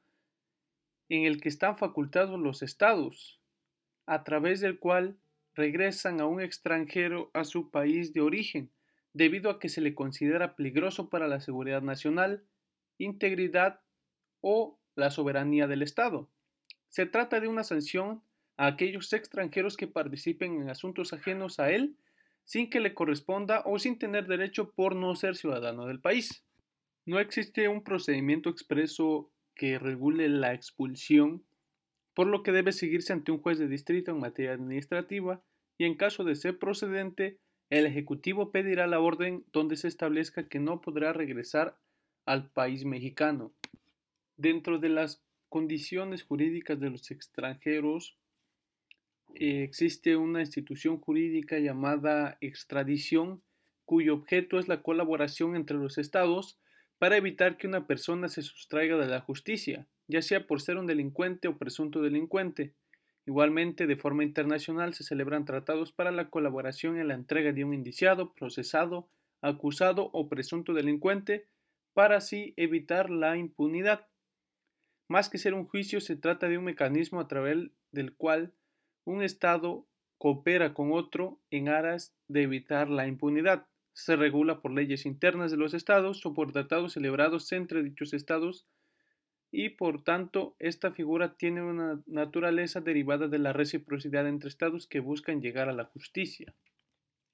en 1.09 1.25
el 1.25 1.41
que 1.41 1.51
están 1.51 1.77
facultados 1.77 2.41
los 2.41 2.63
estados, 2.63 3.39
a 4.07 4.25
través 4.25 4.61
del 4.61 4.79
cual 4.79 5.19
regresan 5.55 6.21
a 6.21 6.27
un 6.27 6.41
extranjero 6.41 7.31
a 7.35 7.45
su 7.45 7.71
país 7.71 8.13
de 8.13 8.21
origen, 8.21 8.71
debido 9.13 9.51
a 9.51 9.59
que 9.59 9.69
se 9.69 9.81
le 9.81 9.95
considera 9.95 10.57
peligroso 10.57 11.11
para 11.11 11.29
la 11.29 11.41
seguridad 11.41 11.83
nacional, 11.83 12.45
integridad 12.99 13.81
o 14.41 14.79
la 14.95 15.11
soberanía 15.11 15.67
del 15.67 15.83
Estado. 15.83 16.29
Se 16.89 17.07
trata 17.07 17.41
de 17.41 17.49
una 17.49 17.65
sanción 17.65 18.23
a 18.57 18.67
aquellos 18.67 19.13
extranjeros 19.13 19.77
que 19.77 19.87
participen 19.87 20.61
en 20.61 20.71
asuntos 20.71 21.13
ajenos 21.13 21.59
a 21.59 21.71
él 21.71 21.97
sin 22.45 22.69
que 22.71 22.81
le 22.81 22.95
corresponda 22.95 23.63
o 23.65 23.79
sin 23.79 23.99
tener 23.99 24.27
derecho 24.27 24.73
por 24.73 24.97
no 24.97 25.15
ser 25.15 25.37
ciudadano 25.37 25.87
del 25.87 26.01
país. 26.01 26.45
No 27.07 27.19
existe 27.19 27.69
un 27.69 27.83
procedimiento 27.83 28.51
expreso 28.51 29.31
que 29.55 29.79
regule 29.79 30.29
la 30.29 30.55
expulsión 30.55 31.45
por 32.15 32.27
lo 32.27 32.43
que 32.43 32.53
debe 32.53 32.73
seguirse 32.73 33.13
ante 33.13 33.33
un 33.33 33.39
juez 33.39 33.59
de 33.59 33.69
distrito 33.69 34.11
en 34.11 34.21
materia 34.21 34.53
administrativa 34.53 35.43
y 35.79 35.85
en 35.85 35.97
caso 35.97 36.25
de 36.25 36.37
ser 36.37 36.59
procedente, 36.59 37.39
el 37.71 37.87
Ejecutivo 37.87 38.53
pedirá 38.53 38.87
la 38.87 39.01
orden 39.01 39.45
donde 39.53 39.77
se 39.77 39.89
establezca 39.89 40.49
que 40.49 40.61
no 40.61 40.81
podrá 40.81 41.13
regresar 41.13 41.79
al 42.27 42.51
país 42.51 42.85
mexicano. 42.85 43.53
Dentro 44.37 44.79
de 44.79 44.91
las 44.91 45.23
condiciones 45.49 46.23
jurídicas 46.23 46.79
de 46.81 46.91
los 46.91 47.11
extranjeros, 47.11 48.17
eh, 49.35 49.63
existe 49.63 50.17
una 50.17 50.41
institución 50.41 50.99
jurídica 50.99 51.59
llamada 51.59 52.37
extradición, 52.41 53.43
cuyo 53.85 54.15
objeto 54.15 54.59
es 54.59 54.69
la 54.69 54.83
colaboración 54.83 55.57
entre 55.57 55.77
los 55.77 55.99
estados 55.99 56.59
para 57.03 57.17
evitar 57.17 57.57
que 57.57 57.67
una 57.67 57.89
persona 57.89 58.29
se 58.29 58.43
sustraiga 58.43 58.97
de 58.97 59.09
la 59.09 59.19
justicia 59.19 59.89
ya 60.07 60.23
sea 60.23 60.47
por 60.47 60.61
ser 60.61 60.77
un 60.77 60.87
delincuente 60.87 61.49
o 61.49 61.59
presunto 61.59 62.01
delincuente. 62.01 62.77
Igualmente, 63.27 63.89
de 63.89 63.97
forma 63.97 64.23
internacional 64.23 64.95
se 64.95 65.03
celebran 65.03 65.45
tratados 65.45 65.91
para 65.91 66.13
la 66.13 66.31
colaboración 66.31 67.01
en 67.01 67.09
la 67.09 67.15
entrega 67.15 67.53
de 67.53 67.65
un 67.65 67.75
indiciado, 67.75 68.33
procesado, 68.35 69.09
acusado 69.41 70.11
o 70.13 70.29
presunto 70.29 70.75
delincuente, 70.75 71.49
para 71.93 72.19
así 72.19 72.55
evitar 72.57 73.11
la 73.11 73.37
impunidad. 73.37 74.07
Más 75.09 75.29
que 75.29 75.39
ser 75.39 75.55
un 75.55 75.67
juicio, 75.67 76.01
se 76.01 76.15
trata 76.15 76.49
de 76.49 76.57
un 76.57 76.63
mecanismo 76.65 77.19
a 77.19 77.27
través 77.27 77.69
del 77.91 78.15
cual 78.15 78.53
un 79.05 79.25
Estado 79.25 79.89
coopera 80.19 80.73
con 80.73 80.93
otro 80.93 81.41
en 81.51 81.69
aras 81.69 82.15
de 82.29 82.43
evitar 82.43 82.89
la 82.89 83.09
impunidad. 83.09 83.67
Se 83.93 84.17
regula 84.17 84.61
por 84.61 84.73
leyes 84.73 85.07
internas 85.07 85.51
de 85.51 85.57
los 85.57 85.75
Estados 85.75 86.25
o 86.25 86.35
por 86.35 86.53
tratados 86.53 86.95
celebrados 86.95 87.51
entre 87.53 87.83
dichos 87.83 88.15
Estados 88.15 88.67
y 89.53 89.69
por 89.69 90.03
tanto 90.03 90.57
esta 90.59 90.93
figura 90.93 91.37
tiene 91.37 91.63
una 91.63 92.03
naturaleza 92.07 92.81
derivada 92.81 93.29
de 93.29 93.39
la 93.39 93.53
reciprocidad 93.53 94.27
entre 94.27 94.49
estados 94.49 94.87
que 94.87 95.01
buscan 95.01 95.43
llegar 95.43 95.69
a 95.69 95.75
la 95.75 95.85
justicia. 95.85 96.55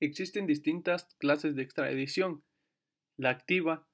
Existen 0.00 0.46
distintas 0.46 1.14
clases 1.18 1.54
de 1.54 1.62
extradición. 1.62 2.42
La 3.16 3.30
activa 3.30 3.86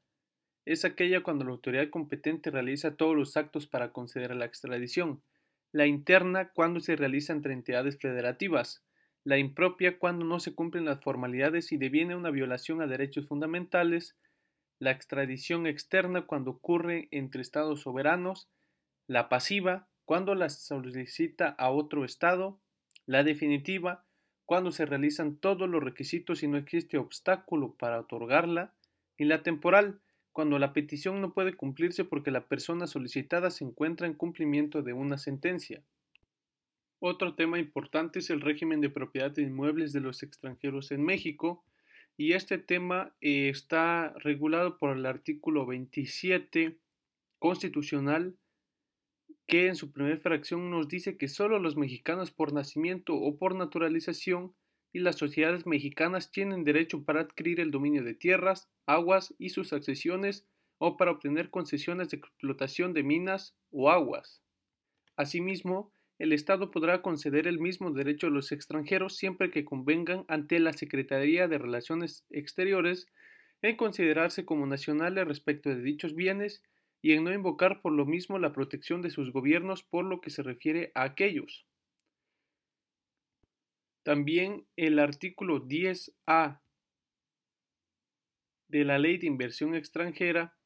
es 0.65 0.87
aquella 0.87 1.23
cuando 1.23 1.45
la 1.45 1.51
autoridad 1.51 1.91
competente 1.91 2.51
realiza 2.51 2.97
todos 2.97 3.15
los 3.15 3.37
actos 3.37 3.67
para 3.67 3.93
conceder 3.93 4.35
la 4.35 4.47
extradición. 4.47 5.23
La 5.71 5.87
interna 5.87 6.51
cuando 6.51 6.81
se 6.81 6.97
realiza 6.97 7.35
entre 7.35 7.53
entidades 7.53 7.99
federativas. 7.99 8.83
La 9.25 9.39
impropia 9.39 9.99
cuando 9.99 10.25
no 10.25 10.39
se 10.39 10.55
cumplen 10.55 10.85
las 10.85 11.01
formalidades 11.01 11.73
y 11.73 11.79
deviene 11.79 12.15
una 12.15 12.31
violación 12.31 12.83
a 12.83 12.87
derechos 12.87 13.27
fundamentales 13.27 14.17
la 14.79 14.91
extradición 14.91 15.67
externa 15.67 16.27
cuando 16.27 16.51
ocurre 16.51 17.09
entre 17.11 17.43
estados 17.43 17.83
soberanos, 17.83 18.49
la 19.07 19.29
pasiva 19.29 19.89
cuando 20.05 20.35
la 20.35 20.51
solicita 20.51 21.49
a 21.49 21.71
otro 21.71 22.05
estado, 22.05 22.61
la 23.07 23.23
definitiva 23.25 24.05
cuando 24.45 24.73
se 24.73 24.85
realizan 24.85 25.37
todos 25.37 25.69
los 25.69 25.83
requisitos 25.83 26.43
y 26.43 26.49
no 26.49 26.59
existe 26.59 26.99
obstáculo 26.99 27.75
para 27.79 28.01
otorgarla, 28.01 28.75
y 29.17 29.25
la 29.25 29.43
temporal 29.43 30.01
cuando 30.33 30.59
la 30.59 30.73
petición 30.73 31.21
no 31.21 31.33
puede 31.33 31.55
cumplirse 31.55 32.05
porque 32.05 32.31
la 32.31 32.47
persona 32.47 32.87
solicitada 32.87 33.51
se 33.51 33.65
encuentra 33.65 34.07
en 34.07 34.15
cumplimiento 34.15 34.83
de 34.83 34.93
una 34.93 35.17
sentencia. 35.17 35.83
Otro 37.01 37.35
tema 37.35 37.59
importante 37.59 38.21
es 38.21 38.31
el 38.31 38.41
régimen 38.41 38.81
de 38.81 38.91
propiedad 38.91 39.31
de 39.31 39.43
inmuebles 39.43 39.93
de 39.93 40.01
los 40.01 40.23
extranjeros 40.23 40.91
en 40.91 41.05
México, 41.05 41.65
y 42.17 42.33
este 42.33 42.59
tema 42.59 43.15
eh, 43.21 43.49
está 43.49 44.15
regulado 44.19 44.79
por 44.79 44.97
el 44.97 45.05
artículo 45.07 45.67
27 45.67 46.79
constitucional 47.39 48.37
que 49.47 49.67
en 49.67 49.77
su 49.77 49.93
primera 49.93 50.17
fracción 50.17 50.71
nos 50.71 50.89
dice 50.89 51.19
que 51.19 51.29
solo 51.29 51.59
los 51.59 51.77
mexicanos 51.77 52.31
por 52.31 52.53
nacimiento 52.53 53.15
o 53.15 53.37
por 53.37 53.55
naturalización 53.55 54.55
y 54.93 55.01
las 55.01 55.17
sociedades 55.17 55.67
mexicanas 55.67 56.31
tienen 56.31 56.65
derecho 56.65 57.05
para 57.05 57.21
adquirir 57.21 57.61
el 57.61 57.71
dominio 57.71 58.05
de 58.05 58.15
tierras, 58.15 58.69
aguas 58.87 59.35
y 59.39 59.51
sus 59.51 59.73
accesiones 59.73 60.47
o 60.79 60.97
para 60.97 61.11
obtener 61.11 61.51
concesiones 61.51 62.09
de 62.09 62.19
explotación 62.19 62.95
de 62.95 63.03
minas 63.03 63.57
o 63.71 63.91
aguas. 63.91 64.41
Asimismo, 65.17 65.93
el 66.19 66.33
Estado 66.33 66.71
podrá 66.71 67.03
conceder 67.03 67.47
el 67.47 67.59
mismo 67.59 67.91
derecho 67.91 68.29
a 68.29 68.31
los 68.31 68.53
extranjeros 68.53 69.17
siempre 69.17 69.51
que 69.51 69.65
convengan 69.65 70.25
ante 70.29 70.61
la 70.61 70.73
Secretaría 70.73 71.49
de 71.49 71.59
Relaciones 71.59 72.25
Exteriores 72.31 73.07
en 73.63 73.77
considerarse 73.77 74.45
como 74.45 74.67
nacionales 74.67 75.27
respecto 75.27 75.71
de 75.71 75.83
dichos 75.83 76.15
bienes 76.15 76.63
y 77.03 77.13
en 77.13 77.25
no 77.25 77.33
invocar 77.33 77.81
por 77.83 77.93
lo 77.93 78.07
mismo 78.07 78.39
la 78.39 78.53
protección 78.53 79.03
de 79.03 79.11
sus 79.11 79.33
gobiernos 79.33 79.83
por 79.83 80.05
lo 80.05 80.21
que 80.21 80.31
se 80.31 80.43
refiere 80.43 80.93
a 80.95 81.05
aquellos. 81.05 81.67
También 84.05 84.67
el 84.77 84.99
artículo 84.99 85.67
10A 85.67 86.61
de 88.69 88.85
la 88.85 88.99
Ley 88.99 89.19
de 89.19 89.27
Inversión 89.27 89.75
Extranjera 89.75 90.57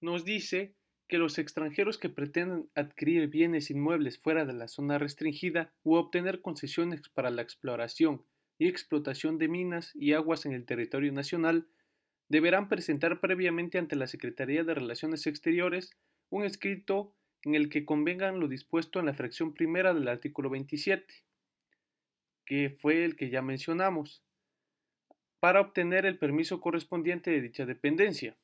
nos 0.00 0.24
dice 0.24 0.74
que 1.10 1.18
los 1.18 1.38
extranjeros 1.38 1.98
que 1.98 2.08
pretenden 2.08 2.70
adquirir 2.76 3.26
bienes 3.26 3.68
inmuebles 3.70 4.20
fuera 4.20 4.44
de 4.44 4.52
la 4.52 4.68
zona 4.68 4.96
restringida 4.96 5.72
u 5.82 5.96
obtener 5.96 6.40
concesiones 6.40 7.08
para 7.08 7.30
la 7.30 7.42
exploración 7.42 8.24
y 8.58 8.68
explotación 8.68 9.36
de 9.36 9.48
minas 9.48 9.90
y 9.96 10.12
aguas 10.12 10.46
en 10.46 10.52
el 10.52 10.64
territorio 10.64 11.12
nacional 11.12 11.66
deberán 12.28 12.68
presentar 12.68 13.18
previamente 13.20 13.76
ante 13.76 13.96
la 13.96 14.06
Secretaría 14.06 14.62
de 14.62 14.72
Relaciones 14.72 15.26
Exteriores 15.26 15.90
un 16.30 16.44
escrito 16.44 17.12
en 17.42 17.56
el 17.56 17.70
que 17.70 17.84
convengan 17.84 18.38
lo 18.38 18.46
dispuesto 18.46 19.00
en 19.00 19.06
la 19.06 19.14
fracción 19.14 19.52
primera 19.52 19.92
del 19.92 20.06
artículo 20.06 20.48
27, 20.48 21.12
que 22.46 22.70
fue 22.80 23.04
el 23.04 23.16
que 23.16 23.30
ya 23.30 23.42
mencionamos, 23.42 24.22
para 25.40 25.60
obtener 25.60 26.06
el 26.06 26.18
permiso 26.18 26.60
correspondiente 26.60 27.32
de 27.32 27.40
dicha 27.40 27.66
dependencia. 27.66 28.36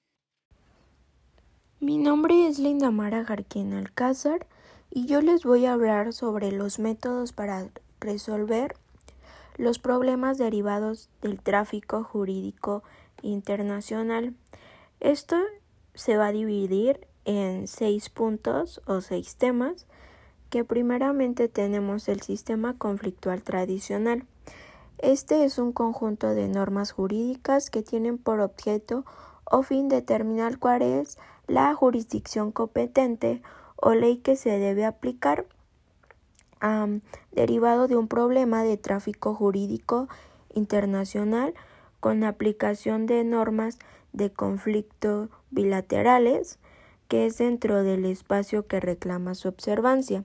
Mi 1.78 1.98
nombre 1.98 2.48
es 2.48 2.58
Linda 2.58 2.90
Mara 2.90 3.22
Garquín 3.22 3.74
Alcázar 3.74 4.46
y 4.90 5.04
yo 5.04 5.20
les 5.20 5.44
voy 5.44 5.66
a 5.66 5.74
hablar 5.74 6.14
sobre 6.14 6.50
los 6.50 6.78
métodos 6.78 7.34
para 7.34 7.68
resolver 8.00 8.76
los 9.58 9.78
problemas 9.78 10.38
derivados 10.38 11.10
del 11.20 11.38
tráfico 11.38 12.02
jurídico 12.02 12.82
internacional. 13.20 14.32
Esto 15.00 15.36
se 15.92 16.16
va 16.16 16.28
a 16.28 16.32
dividir 16.32 17.06
en 17.26 17.68
seis 17.68 18.08
puntos 18.08 18.80
o 18.86 19.02
seis 19.02 19.36
temas 19.36 19.84
que 20.48 20.64
primeramente 20.64 21.46
tenemos 21.48 22.08
el 22.08 22.22
sistema 22.22 22.78
conflictual 22.78 23.42
tradicional. 23.42 24.24
Este 24.96 25.44
es 25.44 25.58
un 25.58 25.72
conjunto 25.72 26.28
de 26.28 26.48
normas 26.48 26.92
jurídicas 26.92 27.68
que 27.68 27.82
tienen 27.82 28.16
por 28.16 28.40
objeto 28.40 29.04
o 29.44 29.62
fin 29.62 29.88
determinar 29.88 30.58
cuál 30.58 30.82
es 30.82 31.18
la 31.46 31.74
jurisdicción 31.74 32.52
competente 32.52 33.42
o 33.76 33.94
ley 33.94 34.18
que 34.18 34.36
se 34.36 34.58
debe 34.58 34.84
aplicar 34.84 35.46
derivado 37.32 37.86
de 37.86 37.96
un 37.96 38.08
problema 38.08 38.64
de 38.64 38.76
tráfico 38.76 39.34
jurídico 39.34 40.08
internacional 40.54 41.54
con 42.00 42.24
aplicación 42.24 43.06
de 43.06 43.22
normas 43.24 43.78
de 44.12 44.32
conflicto 44.32 45.28
bilaterales 45.50 46.58
que 47.08 47.26
es 47.26 47.38
dentro 47.38 47.84
del 47.84 48.04
espacio 48.04 48.66
que 48.66 48.80
reclama 48.80 49.34
su 49.34 49.48
observancia. 49.48 50.24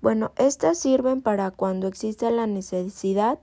Bueno, 0.00 0.32
estas 0.36 0.78
sirven 0.78 1.22
para 1.22 1.50
cuando 1.50 1.88
existe 1.88 2.30
la 2.30 2.46
necesidad 2.46 3.38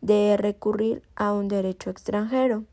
de 0.00 0.36
recurrir 0.36 1.02
a 1.16 1.32
un 1.32 1.48
derecho 1.48 1.90
extranjero 1.90 2.64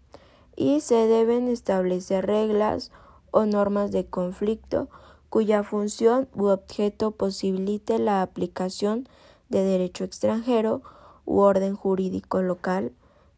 y 0.55 0.81
se 0.81 1.07
deben 1.07 1.47
establecer 1.47 2.27
reglas 2.27 2.91
o 3.31 3.45
normas 3.45 3.91
de 3.91 4.05
conflicto 4.05 4.89
cuya 5.29 5.63
función 5.63 6.27
u 6.35 6.47
objeto 6.47 7.11
posibilite 7.11 7.99
la 7.99 8.21
aplicación 8.21 9.07
de 9.49 9.63
derecho 9.63 10.03
extranjero 10.03 10.81
u 11.25 11.39
orden 11.39 11.75
jurídico 11.75 12.41
local 12.41 12.91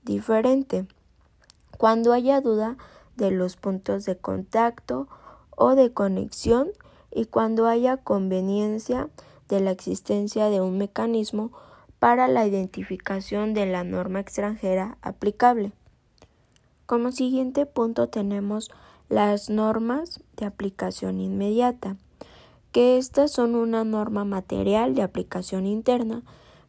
diferente. 0.03 0.87
Cuando 1.77 2.13
haya 2.13 2.41
duda 2.41 2.77
de 3.15 3.31
los 3.31 3.55
puntos 3.55 4.05
de 4.05 4.17
contacto 4.17 5.07
o 5.51 5.75
de 5.75 5.93
conexión 5.93 6.71
y 7.11 7.25
cuando 7.25 7.67
haya 7.67 7.97
conveniencia 7.97 9.09
de 9.47 9.59
la 9.59 9.71
existencia 9.71 10.49
de 10.49 10.61
un 10.61 10.77
mecanismo 10.77 11.51
para 11.99 12.27
la 12.27 12.45
identificación 12.45 13.53
de 13.53 13.65
la 13.65 13.83
norma 13.83 14.19
extranjera 14.19 14.97
aplicable. 15.01 15.71
Como 16.85 17.11
siguiente 17.11 17.65
punto 17.65 18.09
tenemos 18.09 18.71
las 19.13 19.49
normas 19.49 20.21
de 20.37 20.45
aplicación 20.45 21.19
inmediata, 21.19 21.97
que 22.71 22.97
estas 22.97 23.31
son 23.31 23.53
una 23.55 23.83
norma 23.83 24.25
material 24.25 24.95
de 24.95 25.03
aplicación 25.03 25.67
interna 25.67 26.23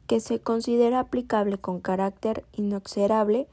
que 0.07 0.21
se 0.21 0.41
considera 0.41 1.01
aplicable 1.01 1.57
con 1.57 1.81
carácter 1.81 2.45
inexorable 2.53 3.49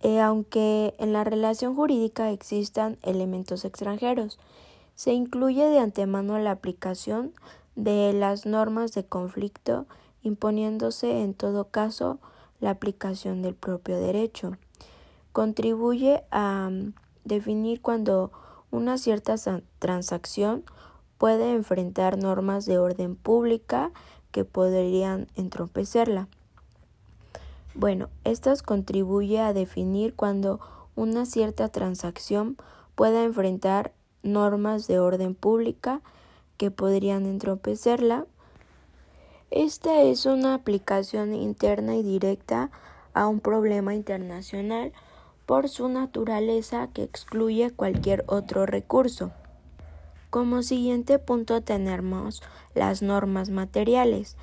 eh, 0.00 0.20
aunque 0.20 0.94
en 0.98 1.12
la 1.12 1.24
relación 1.24 1.74
jurídica 1.74 2.30
existan 2.30 2.98
elementos 3.02 3.64
extranjeros. 3.64 4.38
Se 4.94 5.12
incluye 5.12 5.64
de 5.64 5.80
antemano 5.80 6.38
la 6.38 6.52
aplicación 6.52 7.32
de 7.74 8.12
las 8.12 8.46
normas 8.46 8.92
de 8.92 9.04
conflicto, 9.04 9.86
imponiéndose 10.22 11.22
en 11.22 11.34
todo 11.34 11.64
caso 11.64 12.18
la 12.60 12.70
aplicación 12.70 13.42
del 13.42 13.54
propio 13.54 13.98
derecho. 13.98 14.56
Contribuye 15.32 16.22
a 16.30 16.70
definir 17.24 17.80
cuando 17.80 18.32
una 18.70 18.98
cierta 18.98 19.36
transacción 19.78 20.64
puede 21.18 21.52
enfrentar 21.52 22.18
normas 22.18 22.66
de 22.66 22.78
orden 22.78 23.16
pública 23.16 23.90
que 24.30 24.44
podrían 24.44 25.26
entropecerla. 25.34 26.28
Bueno, 27.74 28.08
estas 28.24 28.62
contribuye 28.62 29.40
a 29.40 29.52
definir 29.52 30.14
cuando 30.14 30.60
una 30.96 31.26
cierta 31.26 31.68
transacción 31.68 32.56
pueda 32.94 33.22
enfrentar 33.22 33.92
normas 34.22 34.86
de 34.86 34.98
orden 34.98 35.34
pública 35.34 36.00
que 36.56 36.70
podrían 36.70 37.24
entropecerla. 37.26 38.26
Esta 39.50 40.02
es 40.02 40.26
una 40.26 40.54
aplicación 40.54 41.34
interna 41.34 41.94
y 41.96 42.02
directa 42.02 42.70
a 43.14 43.28
un 43.28 43.40
problema 43.40 43.94
internacional 43.94 44.92
por 45.48 45.70
su 45.70 45.88
naturaleza 45.88 46.90
que 46.92 47.02
excluye 47.02 47.70
cualquier 47.70 48.22
otro 48.26 48.66
recurso. 48.66 49.32
Como 50.28 50.62
siguiente 50.62 51.18
punto 51.18 51.62
tenemos 51.62 52.42
las 52.74 53.00
normas 53.00 53.48
materiales, 53.48 54.36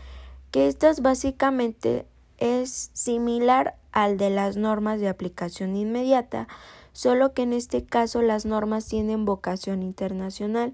que 0.49 0.67
estas 0.67 1.03
básicamente 1.03 2.07
es 2.39 2.89
similar 2.93 3.75
al 3.91 4.17
de 4.17 4.31
las 4.31 4.57
normas 4.57 4.99
de 4.99 5.07
aplicación 5.07 5.75
inmediata, 5.77 6.47
solo 6.91 7.33
que 7.33 7.43
en 7.43 7.53
este 7.53 7.85
caso 7.85 8.23
las 8.23 8.47
normas 8.47 8.87
tienen 8.87 9.25
vocación 9.25 9.83
internacional. 9.83 10.73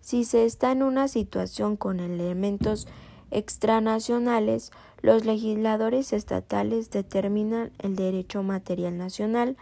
Si 0.00 0.22
se 0.22 0.44
está 0.44 0.70
en 0.70 0.84
una 0.84 1.08
situación 1.08 1.76
con 1.76 1.98
elementos 1.98 2.86
extranacionales, 3.34 4.70
los 5.02 5.24
legisladores 5.24 6.12
estatales 6.12 6.90
determinan 6.90 7.72
el 7.78 7.96
derecho 7.96 8.42
material 8.42 8.96
nacional, 8.96 9.56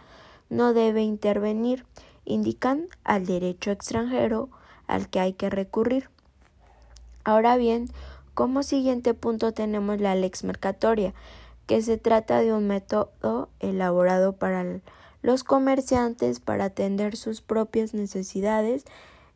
no 0.49 0.73
debe 0.73 1.01
intervenir, 1.01 1.85
indican 2.23 2.87
al 3.03 3.25
derecho 3.25 3.71
extranjero 3.71 4.49
al 4.87 5.09
que 5.09 5.19
hay 5.19 5.33
que 5.33 5.49
recurrir. 5.49 6.09
Ahora 7.23 7.57
bien, 7.57 7.89
como 8.33 8.63
siguiente 8.63 9.13
punto 9.13 9.51
tenemos 9.51 9.99
la 9.99 10.15
lex 10.15 10.43
mercatoria, 10.43 11.13
que 11.67 11.81
se 11.81 11.97
trata 11.97 12.39
de 12.39 12.53
un 12.53 12.67
método 12.67 13.49
elaborado 13.59 14.33
para 14.33 14.65
los 15.21 15.43
comerciantes 15.43 16.39
para 16.39 16.65
atender 16.65 17.15
sus 17.15 17.41
propias 17.41 17.93
necesidades 17.93 18.85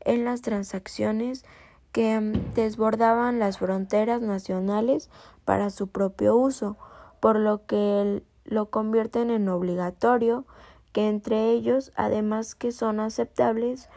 en 0.01 0.25
las 0.25 0.41
transacciones 0.41 1.43
que 1.91 2.19
mm, 2.19 2.53
desbordaban 2.53 3.39
las 3.39 3.59
fronteras 3.59 4.21
nacionales 4.21 5.09
para 5.45 5.69
su 5.69 5.87
propio 5.87 6.35
uso, 6.35 6.77
por 7.19 7.37
lo 7.37 7.65
que 7.65 8.23
lo 8.45 8.69
convierten 8.69 9.29
en 9.29 9.49
obligatorio, 9.49 10.45
que 10.93 11.09
entre 11.09 11.51
ellos, 11.51 11.91
además 11.95 12.55
que 12.55 12.71
son 12.71 12.99
aceptables 12.99 13.89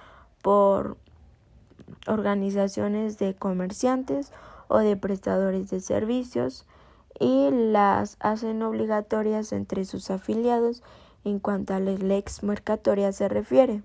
por 0.43 0.97
organizaciones 2.07 3.19
de 3.19 3.35
comerciantes 3.35 4.33
o 4.69 4.79
de 4.79 4.97
prestadores 4.97 5.71
de 5.71 5.81
servicios, 5.81 6.67
y 7.19 7.51
las 7.51 8.17
hacen 8.21 8.63
obligatorias 8.63 9.53
entre 9.53 9.85
sus 9.85 10.11
afiliados 10.11 10.83
en 11.25 11.39
cuanto 11.39 11.75
a 11.75 11.81
la 11.81 11.93
lex 11.93 12.43
mercatoria 12.43 13.13
se 13.13 13.29
refiere. 13.29 13.83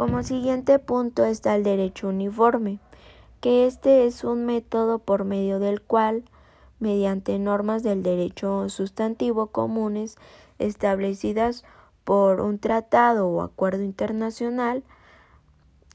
Como 0.00 0.22
siguiente 0.22 0.78
punto 0.78 1.26
está 1.26 1.54
el 1.54 1.62
derecho 1.62 2.08
uniforme, 2.08 2.78
que 3.42 3.66
este 3.66 4.06
es 4.06 4.24
un 4.24 4.46
método 4.46 4.98
por 4.98 5.24
medio 5.24 5.58
del 5.58 5.82
cual, 5.82 6.24
mediante 6.78 7.38
normas 7.38 7.82
del 7.82 8.02
derecho 8.02 8.70
sustantivo 8.70 9.48
comunes 9.48 10.16
establecidas 10.58 11.64
por 12.02 12.40
un 12.40 12.58
tratado 12.58 13.28
o 13.28 13.42
acuerdo 13.42 13.82
internacional, 13.82 14.84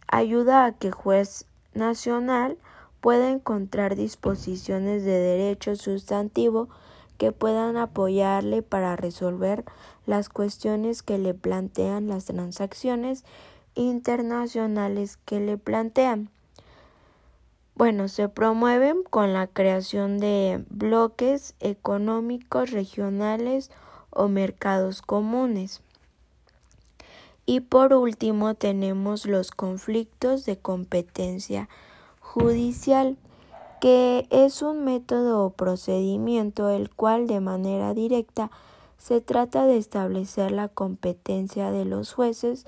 ayuda 0.06 0.66
a 0.66 0.74
que 0.74 0.92
juez 0.92 1.48
nacional 1.74 2.60
pueda 3.02 3.32
encontrar 3.32 3.96
disposiciones 3.96 5.04
de 5.04 5.18
derecho 5.18 5.76
sustantivo 5.76 6.70
que 7.18 7.32
puedan 7.32 7.76
apoyarle 7.76 8.62
para 8.62 8.96
resolver 8.98 9.66
las 10.06 10.30
cuestiones 10.30 11.02
que 11.02 11.18
le 11.18 11.34
plantean 11.34 12.08
las 12.08 12.26
transacciones 12.26 13.24
internacionales 13.76 15.18
que 15.26 15.40
le 15.40 15.58
plantean. 15.58 16.30
Bueno, 17.76 18.08
se 18.08 18.30
promueven 18.30 19.04
con 19.04 19.34
la 19.34 19.48
creación 19.48 20.18
de 20.18 20.64
bloques 20.70 21.56
económicos 21.60 22.72
regionales 22.72 23.70
o 24.12 24.30
mercados 24.30 25.02
comunes. 25.02 25.82
Y 27.46 27.60
por 27.60 27.94
último 27.94 28.56
tenemos 28.56 29.26
los 29.26 29.52
conflictos 29.52 30.46
de 30.46 30.58
competencia 30.58 31.70
judicial, 32.22 33.18
que 33.82 34.26
es 34.32 34.62
un 34.62 34.84
método 34.86 35.44
o 35.44 35.50
procedimiento 35.52 36.70
el 36.70 36.90
cual 36.90 37.28
de 37.28 37.42
manera 37.42 37.94
directa 37.94 38.50
se 38.98 39.22
trata 39.22 39.66
de 39.68 39.78
establecer 39.78 40.52
la 40.52 40.70
competencia 40.70 41.70
de 41.72 41.86
los 41.86 42.14
jueces 42.14 42.66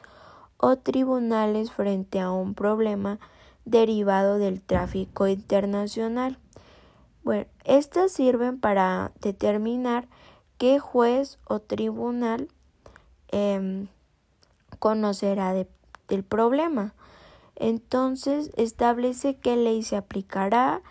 o 0.58 0.78
tribunales 0.78 1.72
frente 1.72 2.20
a 2.20 2.32
un 2.32 2.53
problema 2.53 3.20
derivado 3.66 4.38
del 4.38 4.62
tráfico 4.62 5.28
internacional. 5.28 6.38
Bueno, 7.24 7.45
estas 7.66 8.12
sirven 8.12 8.60
para 8.60 9.12
determinar 9.22 10.08
qué 10.58 10.80
juez 10.80 11.39
o 11.45 11.60
tribunal 11.60 12.47
em, 13.30 13.88
conocerá 14.80 15.53
del 15.53 16.24
problema. 16.24 16.93
Entonces, 17.55 18.51
establece 18.55 19.38
qué 19.38 19.58
ley 19.58 19.84
se 19.84 19.97
aplicará 19.97 20.82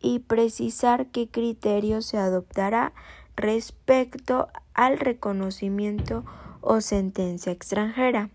y 0.00 0.20
precisar 0.20 1.06
qué 1.06 1.28
criterio 1.28 2.02
se 2.02 2.18
adoptará 2.18 2.92
respecto 3.36 4.48
al 4.74 4.98
reconocimiento 4.98 6.24
o 6.60 6.80
sentencia 6.80 7.52
extranjera. 7.52 8.30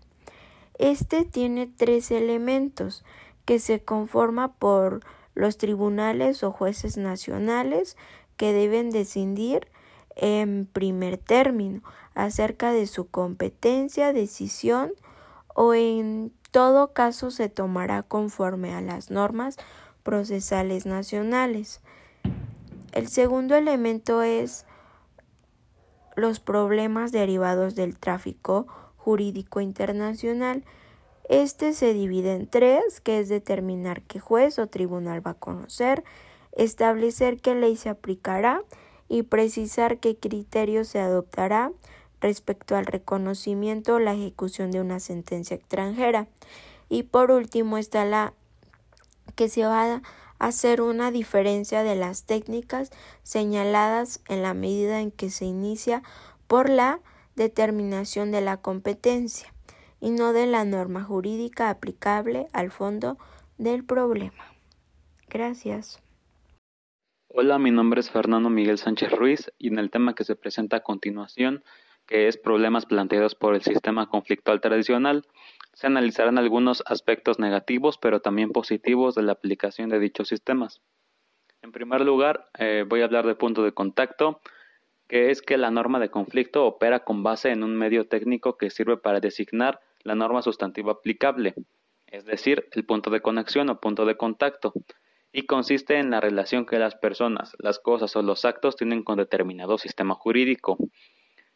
Este 0.78 1.24
tiene 1.24 1.66
tres 1.66 2.10
elementos 2.10 3.04
que 3.44 3.58
se 3.58 3.82
conforma 3.82 4.52
por 4.54 5.00
los 5.34 5.56
tribunales 5.58 6.42
o 6.42 6.52
jueces 6.52 6.96
nacionales 6.96 7.96
que 8.36 8.52
deben 8.52 8.90
decidir 8.90 9.68
en 10.16 10.66
primer 10.66 11.18
término 11.18 11.82
acerca 12.14 12.72
de 12.72 12.86
su 12.86 13.08
competencia, 13.08 14.12
decisión 14.12 14.92
o 15.54 15.74
en 15.74 16.32
todo 16.50 16.92
caso 16.92 17.30
se 17.30 17.48
tomará 17.48 18.02
conforme 18.02 18.74
a 18.74 18.80
las 18.80 19.10
normas 19.10 19.56
procesales 20.02 20.86
nacionales. 20.86 21.80
El 22.92 23.08
segundo 23.08 23.54
elemento 23.56 24.22
es 24.22 24.66
los 26.14 26.40
problemas 26.40 27.10
derivados 27.10 27.74
del 27.74 27.98
tráfico 27.98 28.66
jurídico 29.04 29.60
internacional. 29.60 30.64
Este 31.28 31.72
se 31.72 31.92
divide 31.92 32.34
en 32.34 32.46
tres, 32.46 33.00
que 33.00 33.18
es 33.18 33.28
determinar 33.28 34.02
qué 34.02 34.20
juez 34.20 34.58
o 34.58 34.68
tribunal 34.68 35.26
va 35.26 35.32
a 35.32 35.34
conocer, 35.34 36.04
establecer 36.52 37.40
qué 37.40 37.54
ley 37.54 37.76
se 37.76 37.88
aplicará 37.88 38.62
y 39.08 39.24
precisar 39.24 39.98
qué 39.98 40.16
criterio 40.16 40.84
se 40.84 41.00
adoptará 41.00 41.72
respecto 42.20 42.76
al 42.76 42.86
reconocimiento 42.86 43.94
o 43.94 43.98
la 43.98 44.14
ejecución 44.14 44.70
de 44.70 44.80
una 44.80 45.00
sentencia 45.00 45.56
extranjera. 45.56 46.28
Y 46.88 47.02
por 47.02 47.30
último 47.30 47.78
está 47.78 48.04
la 48.04 48.34
que 49.34 49.48
se 49.48 49.64
va 49.64 49.94
a 49.94 50.02
hacer 50.38 50.80
una 50.80 51.10
diferencia 51.10 51.82
de 51.82 51.96
las 51.96 52.24
técnicas 52.24 52.90
señaladas 53.22 54.20
en 54.28 54.42
la 54.42 54.54
medida 54.54 55.00
en 55.00 55.10
que 55.10 55.30
se 55.30 55.46
inicia 55.46 56.02
por 56.46 56.68
la 56.68 57.00
determinación 57.42 58.30
de 58.30 58.40
la 58.40 58.58
competencia 58.58 59.52
y 60.00 60.10
no 60.10 60.32
de 60.32 60.46
la 60.46 60.64
norma 60.64 61.02
jurídica 61.02 61.70
aplicable 61.70 62.46
al 62.52 62.70
fondo 62.70 63.18
del 63.58 63.84
problema. 63.84 64.44
Gracias. 65.28 66.00
Hola, 67.28 67.58
mi 67.58 67.70
nombre 67.70 68.00
es 68.00 68.10
Fernando 68.10 68.48
Miguel 68.48 68.78
Sánchez 68.78 69.10
Ruiz 69.10 69.50
y 69.58 69.68
en 69.68 69.78
el 69.78 69.90
tema 69.90 70.14
que 70.14 70.24
se 70.24 70.36
presenta 70.36 70.76
a 70.76 70.82
continuación, 70.82 71.64
que 72.06 72.28
es 72.28 72.36
problemas 72.36 72.86
planteados 72.86 73.34
por 73.34 73.54
el 73.54 73.62
sistema 73.62 74.08
conflictual 74.08 74.60
tradicional, 74.60 75.26
se 75.72 75.86
analizarán 75.86 76.38
algunos 76.38 76.82
aspectos 76.86 77.38
negativos 77.38 77.98
pero 77.98 78.20
también 78.20 78.50
positivos 78.52 79.14
de 79.14 79.22
la 79.22 79.32
aplicación 79.32 79.88
de 79.88 79.98
dichos 79.98 80.28
sistemas. 80.28 80.80
En 81.62 81.72
primer 81.72 82.02
lugar, 82.02 82.50
eh, 82.58 82.84
voy 82.86 83.00
a 83.00 83.04
hablar 83.04 83.26
de 83.26 83.34
punto 83.34 83.62
de 83.62 83.72
contacto, 83.72 84.40
que 85.12 85.30
es 85.30 85.42
que 85.42 85.58
la 85.58 85.70
norma 85.70 86.00
de 86.00 86.08
conflicto 86.08 86.64
opera 86.64 87.00
con 87.00 87.22
base 87.22 87.50
en 87.50 87.64
un 87.64 87.76
medio 87.76 88.08
técnico 88.08 88.56
que 88.56 88.70
sirve 88.70 88.96
para 88.96 89.20
designar 89.20 89.78
la 90.04 90.14
norma 90.14 90.40
sustantiva 90.40 90.92
aplicable, 90.92 91.52
es 92.06 92.24
decir, 92.24 92.66
el 92.72 92.86
punto 92.86 93.10
de 93.10 93.20
conexión 93.20 93.68
o 93.68 93.78
punto 93.78 94.06
de 94.06 94.16
contacto, 94.16 94.72
y 95.30 95.42
consiste 95.42 95.98
en 95.98 96.10
la 96.10 96.22
relación 96.22 96.64
que 96.64 96.78
las 96.78 96.94
personas, 96.94 97.54
las 97.58 97.78
cosas 97.78 98.16
o 98.16 98.22
los 98.22 98.46
actos 98.46 98.74
tienen 98.74 99.02
con 99.02 99.18
determinado 99.18 99.76
sistema 99.76 100.14
jurídico. 100.14 100.78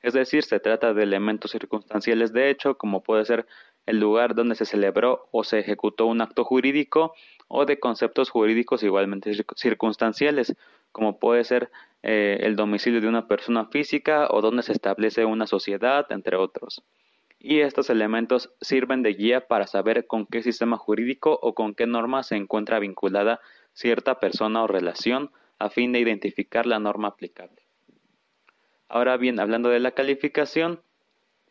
Es 0.03 0.13
decir, 0.13 0.43
se 0.43 0.61
trata 0.61 0.93
de 0.93 1.05
elementos 1.05 1.53
circunstanciales 1.53 2.35
de 2.35 2.51
hecho, 2.51 2.77
como 2.77 3.03
puede 3.03 3.25
ser 3.25 3.47
el 3.87 3.99
lugar 3.99 4.35
donde 4.35 4.55
se 4.55 4.67
celebró 4.67 5.31
o 5.33 5.45
se 5.45 5.61
ejecutó 5.61 6.05
un 6.05 6.21
acto 6.21 6.45
jurídico, 6.45 7.15
o 7.49 7.65
de 7.65 7.79
conceptos 7.79 8.29
jurídicos 8.29 8.83
igualmente 8.83 9.33
circunstanciales, 9.55 10.55
como 10.97 11.19
puede 11.19 11.45
ser 11.45 11.71
eh, 12.03 12.39
el 12.41 12.57
domicilio 12.57 13.03
de 13.03 13.07
una 13.07 13.29
persona 13.29 13.67
física 13.67 14.29
o 14.31 14.41
donde 14.41 14.63
se 14.63 14.73
establece 14.73 15.27
una 15.27 15.47
sociedad, 15.47 16.11
entre 16.11 16.39
otros. 16.39 16.83
Y 17.39 17.61
estos 17.61 17.91
elementos 17.91 18.55
sirven 18.63 19.03
de 19.03 19.13
guía 19.13 19.47
para 19.47 19.67
saber 19.67 20.07
con 20.07 20.25
qué 20.25 20.43
sistema 20.43 20.79
jurídico 20.79 21.39
o 21.43 21.55
con 21.55 21.75
qué 21.75 21.87
norma 21.87 22.23
se 22.23 22.37
encuentra 22.37 22.79
vinculada 22.79 23.41
cierta 23.75 24.21
persona 24.21 24.63
o 24.63 24.69
relación 24.69 25.33
a 25.59 25.69
fin 25.69 25.93
de 25.93 26.01
identificar 26.01 26.65
la 26.65 26.79
norma 26.79 27.09
aplicable. 27.09 27.61
Ahora 28.89 29.19
bien, 29.19 29.39
hablando 29.39 29.69
de 29.69 29.81
la 29.81 29.91
calificación, 29.91 30.81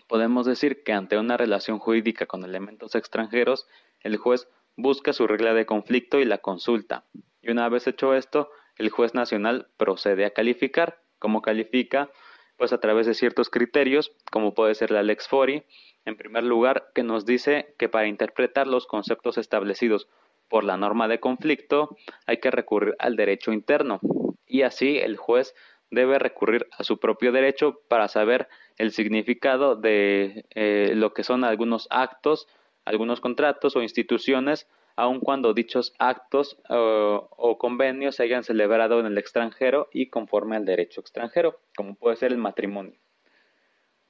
podemos 0.07 0.47
decir 0.47 0.81
que 0.81 0.93
ante 0.93 1.19
una 1.19 1.37
relación 1.37 1.77
jurídica 1.77 2.25
con 2.25 2.43
elementos 2.43 2.95
extranjeros, 2.95 3.67
el 4.01 4.17
juez 4.17 4.49
busca 4.75 5.13
su 5.13 5.27
regla 5.27 5.53
de 5.53 5.67
conflicto 5.67 6.19
y 6.19 6.25
la 6.25 6.39
consulta. 6.39 7.05
Y 7.43 7.51
una 7.51 7.69
vez 7.69 7.85
hecho 7.85 8.15
esto, 8.15 8.49
el 8.77 8.89
juez 8.89 9.13
nacional 9.13 9.67
procede 9.77 10.25
a 10.25 10.31
calificar. 10.31 10.99
¿Cómo 11.19 11.41
califica? 11.41 12.11
Pues 12.57 12.73
a 12.73 12.79
través 12.79 13.05
de 13.07 13.13
ciertos 13.13 13.49
criterios, 13.49 14.11
como 14.31 14.53
puede 14.53 14.75
ser 14.75 14.91
la 14.91 15.03
Lex 15.03 15.27
Fori, 15.27 15.63
en 16.05 16.17
primer 16.17 16.43
lugar, 16.43 16.91
que 16.93 17.03
nos 17.03 17.25
dice 17.25 17.75
que 17.77 17.89
para 17.89 18.07
interpretar 18.07 18.67
los 18.67 18.85
conceptos 18.85 19.37
establecidos 19.37 20.07
por 20.47 20.63
la 20.63 20.77
norma 20.77 21.07
de 21.07 21.19
conflicto, 21.19 21.97
hay 22.27 22.37
que 22.37 22.51
recurrir 22.51 22.95
al 22.99 23.15
derecho 23.15 23.51
interno 23.51 23.99
y 24.45 24.61
así 24.61 24.97
el 24.97 25.17
juez 25.17 25.55
debe 25.91 26.19
recurrir 26.19 26.67
a 26.77 26.83
su 26.83 26.99
propio 26.99 27.31
derecho 27.31 27.81
para 27.87 28.07
saber 28.07 28.47
el 28.77 28.91
significado 28.91 29.75
de 29.75 30.45
eh, 30.51 30.91
lo 30.95 31.13
que 31.13 31.23
son 31.23 31.43
algunos 31.43 31.87
actos, 31.89 32.47
algunos 32.85 33.21
contratos 33.21 33.75
o 33.75 33.81
instituciones, 33.81 34.67
aun 34.95 35.19
cuando 35.19 35.53
dichos 35.53 35.93
actos 35.99 36.57
o 36.69 37.57
convenios 37.57 38.15
se 38.15 38.23
hayan 38.23 38.43
celebrado 38.43 38.99
en 38.99 39.05
el 39.05 39.17
extranjero 39.17 39.89
y 39.91 40.09
conforme 40.09 40.55
al 40.55 40.65
derecho 40.65 41.01
extranjero, 41.01 41.59
como 41.75 41.95
puede 41.95 42.15
ser 42.15 42.31
el 42.31 42.37
matrimonio. 42.37 42.97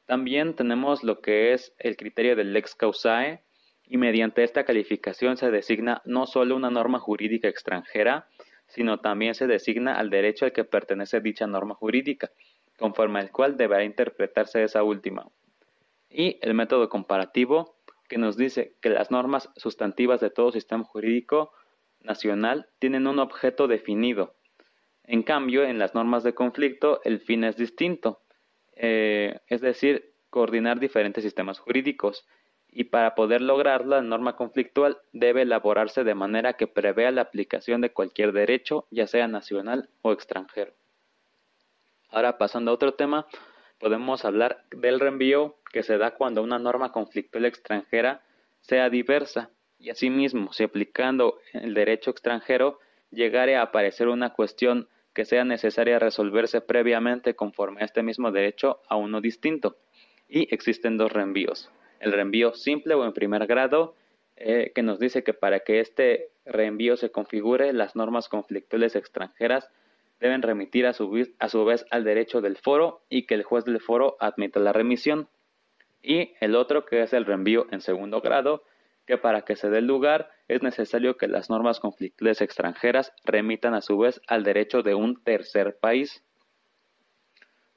También 0.05 0.55
tenemos 0.55 1.03
lo 1.03 1.21
que 1.21 1.53
es 1.53 1.73
el 1.79 1.97
criterio 1.97 2.35
del 2.35 2.53
lex 2.53 2.75
causae, 2.75 3.43
y 3.87 3.97
mediante 3.97 4.43
esta 4.43 4.65
calificación 4.65 5.37
se 5.37 5.51
designa 5.51 6.01
no 6.05 6.25
solo 6.25 6.55
una 6.55 6.71
norma 6.71 6.99
jurídica 6.99 7.47
extranjera, 7.47 8.27
sino 8.67 8.99
también 8.99 9.35
se 9.35 9.45
designa 9.45 9.97
al 9.99 10.09
derecho 10.09 10.45
al 10.45 10.53
que 10.53 10.63
pertenece 10.63 11.21
dicha 11.21 11.45
norma 11.45 11.75
jurídica, 11.75 12.31
conforme 12.77 13.19
al 13.19 13.31
cual 13.31 13.57
deberá 13.57 13.83
interpretarse 13.83 14.63
esa 14.63 14.81
última. 14.81 15.27
Y 16.09 16.39
el 16.41 16.55
método 16.55 16.89
comparativo, 16.89 17.74
que 18.07 18.17
nos 18.17 18.37
dice 18.37 18.75
que 18.81 18.89
las 18.89 19.11
normas 19.11 19.49
sustantivas 19.55 20.19
de 20.19 20.29
todo 20.29 20.51
sistema 20.51 20.83
jurídico 20.83 21.51
nacional 22.01 22.69
tienen 22.79 23.07
un 23.07 23.19
objeto 23.19 23.67
definido. 23.67 24.35
En 25.03 25.23
cambio, 25.23 25.63
en 25.63 25.79
las 25.79 25.93
normas 25.95 26.23
de 26.23 26.33
conflicto 26.33 27.01
el 27.03 27.19
fin 27.19 27.43
es 27.43 27.57
distinto, 27.57 28.21
eh, 28.75 29.39
es 29.47 29.61
decir, 29.61 30.13
coordinar 30.29 30.79
diferentes 30.79 31.23
sistemas 31.23 31.59
jurídicos 31.59 32.25
y 32.67 32.85
para 32.85 33.15
poder 33.15 33.41
lograrlo 33.41 33.95
la 33.95 34.01
norma 34.01 34.35
conflictual 34.35 34.97
debe 35.13 35.43
elaborarse 35.43 36.03
de 36.03 36.13
manera 36.13 36.53
que 36.53 36.67
prevea 36.67 37.11
la 37.11 37.21
aplicación 37.21 37.79
de 37.79 37.93
cualquier 37.93 38.33
derecho, 38.33 38.85
ya 38.91 39.07
sea 39.07 39.29
nacional 39.29 39.89
o 40.01 40.11
extranjero. 40.11 40.73
Ahora 42.09 42.37
pasando 42.37 42.71
a 42.71 42.73
otro 42.73 42.93
tema, 42.93 43.27
podemos 43.79 44.25
hablar 44.25 44.63
del 44.71 44.99
reenvío 44.99 45.57
que 45.71 45.83
se 45.83 45.97
da 45.97 46.11
cuando 46.15 46.43
una 46.43 46.59
norma 46.59 46.91
conflictual 46.91 47.45
extranjera 47.45 48.21
sea 48.61 48.89
diversa 48.89 49.51
y 49.77 49.89
asimismo, 49.89 50.53
si 50.53 50.63
aplicando 50.63 51.39
el 51.53 51.73
derecho 51.73 52.11
extranjero 52.11 52.79
llegare 53.11 53.55
a 53.55 53.63
aparecer 53.63 54.07
una 54.07 54.33
cuestión 54.33 54.87
que 55.13 55.25
sea 55.25 55.45
necesaria 55.45 55.99
resolverse 55.99 56.61
previamente 56.61 57.35
conforme 57.35 57.81
a 57.81 57.85
este 57.85 58.03
mismo 58.03 58.31
derecho 58.31 58.81
a 58.87 58.95
uno 58.95 59.21
distinto. 59.21 59.77
Y 60.27 60.53
existen 60.53 60.97
dos 60.97 61.11
reenvíos 61.11 61.69
el 61.99 62.11
reenvío 62.11 62.53
simple 62.53 62.93
o 62.93 63.05
en 63.05 63.13
primer 63.13 63.47
grado, 63.47 63.95
eh, 64.35 64.71
que 64.75 64.83
nos 64.83 64.99
dice 64.99 65.23
que 65.23 65.33
para 65.33 65.61
que 65.61 65.79
este 65.79 66.29
reenvío 66.45 66.97
se 66.97 67.09
configure, 67.09 67.73
las 67.73 67.95
normas 67.95 68.29
conflictuales 68.29 68.95
extranjeras 68.95 69.69
deben 70.19 70.41
remitir 70.41 70.85
a 70.87 70.93
su, 70.93 71.09
vez 71.09 71.85
al 71.91 72.03
derecho 72.03 72.41
del 72.41 72.57
foro 72.57 73.03
y 73.09 73.25
que 73.25 73.35
el 73.35 73.43
juez 73.43 73.65
del 73.65 73.79
foro 73.79 74.15
admita 74.19 74.59
la 74.59 74.73
remisión. 74.73 75.27
Y 76.01 76.33
el 76.39 76.55
otro, 76.55 76.85
que 76.85 77.01
es 77.01 77.13
el 77.13 77.25
reenvío 77.25 77.67
en 77.71 77.81
segundo 77.81 78.21
grado, 78.21 78.63
que 79.05 79.17
para 79.17 79.41
que 79.41 79.55
se 79.55 79.69
dé 79.69 79.81
lugar 79.81 80.31
es 80.47 80.63
necesario 80.63 81.17
que 81.17 81.27
las 81.27 81.49
normas 81.49 81.79
conflictuales 81.79 82.41
extranjeras 82.41 83.13
remitan 83.23 83.73
a 83.73 83.81
su 83.81 83.97
vez 83.97 84.21
al 84.27 84.43
derecho 84.43 84.83
de 84.83 84.95
un 84.95 85.23
tercer 85.23 85.77
país. 85.77 86.23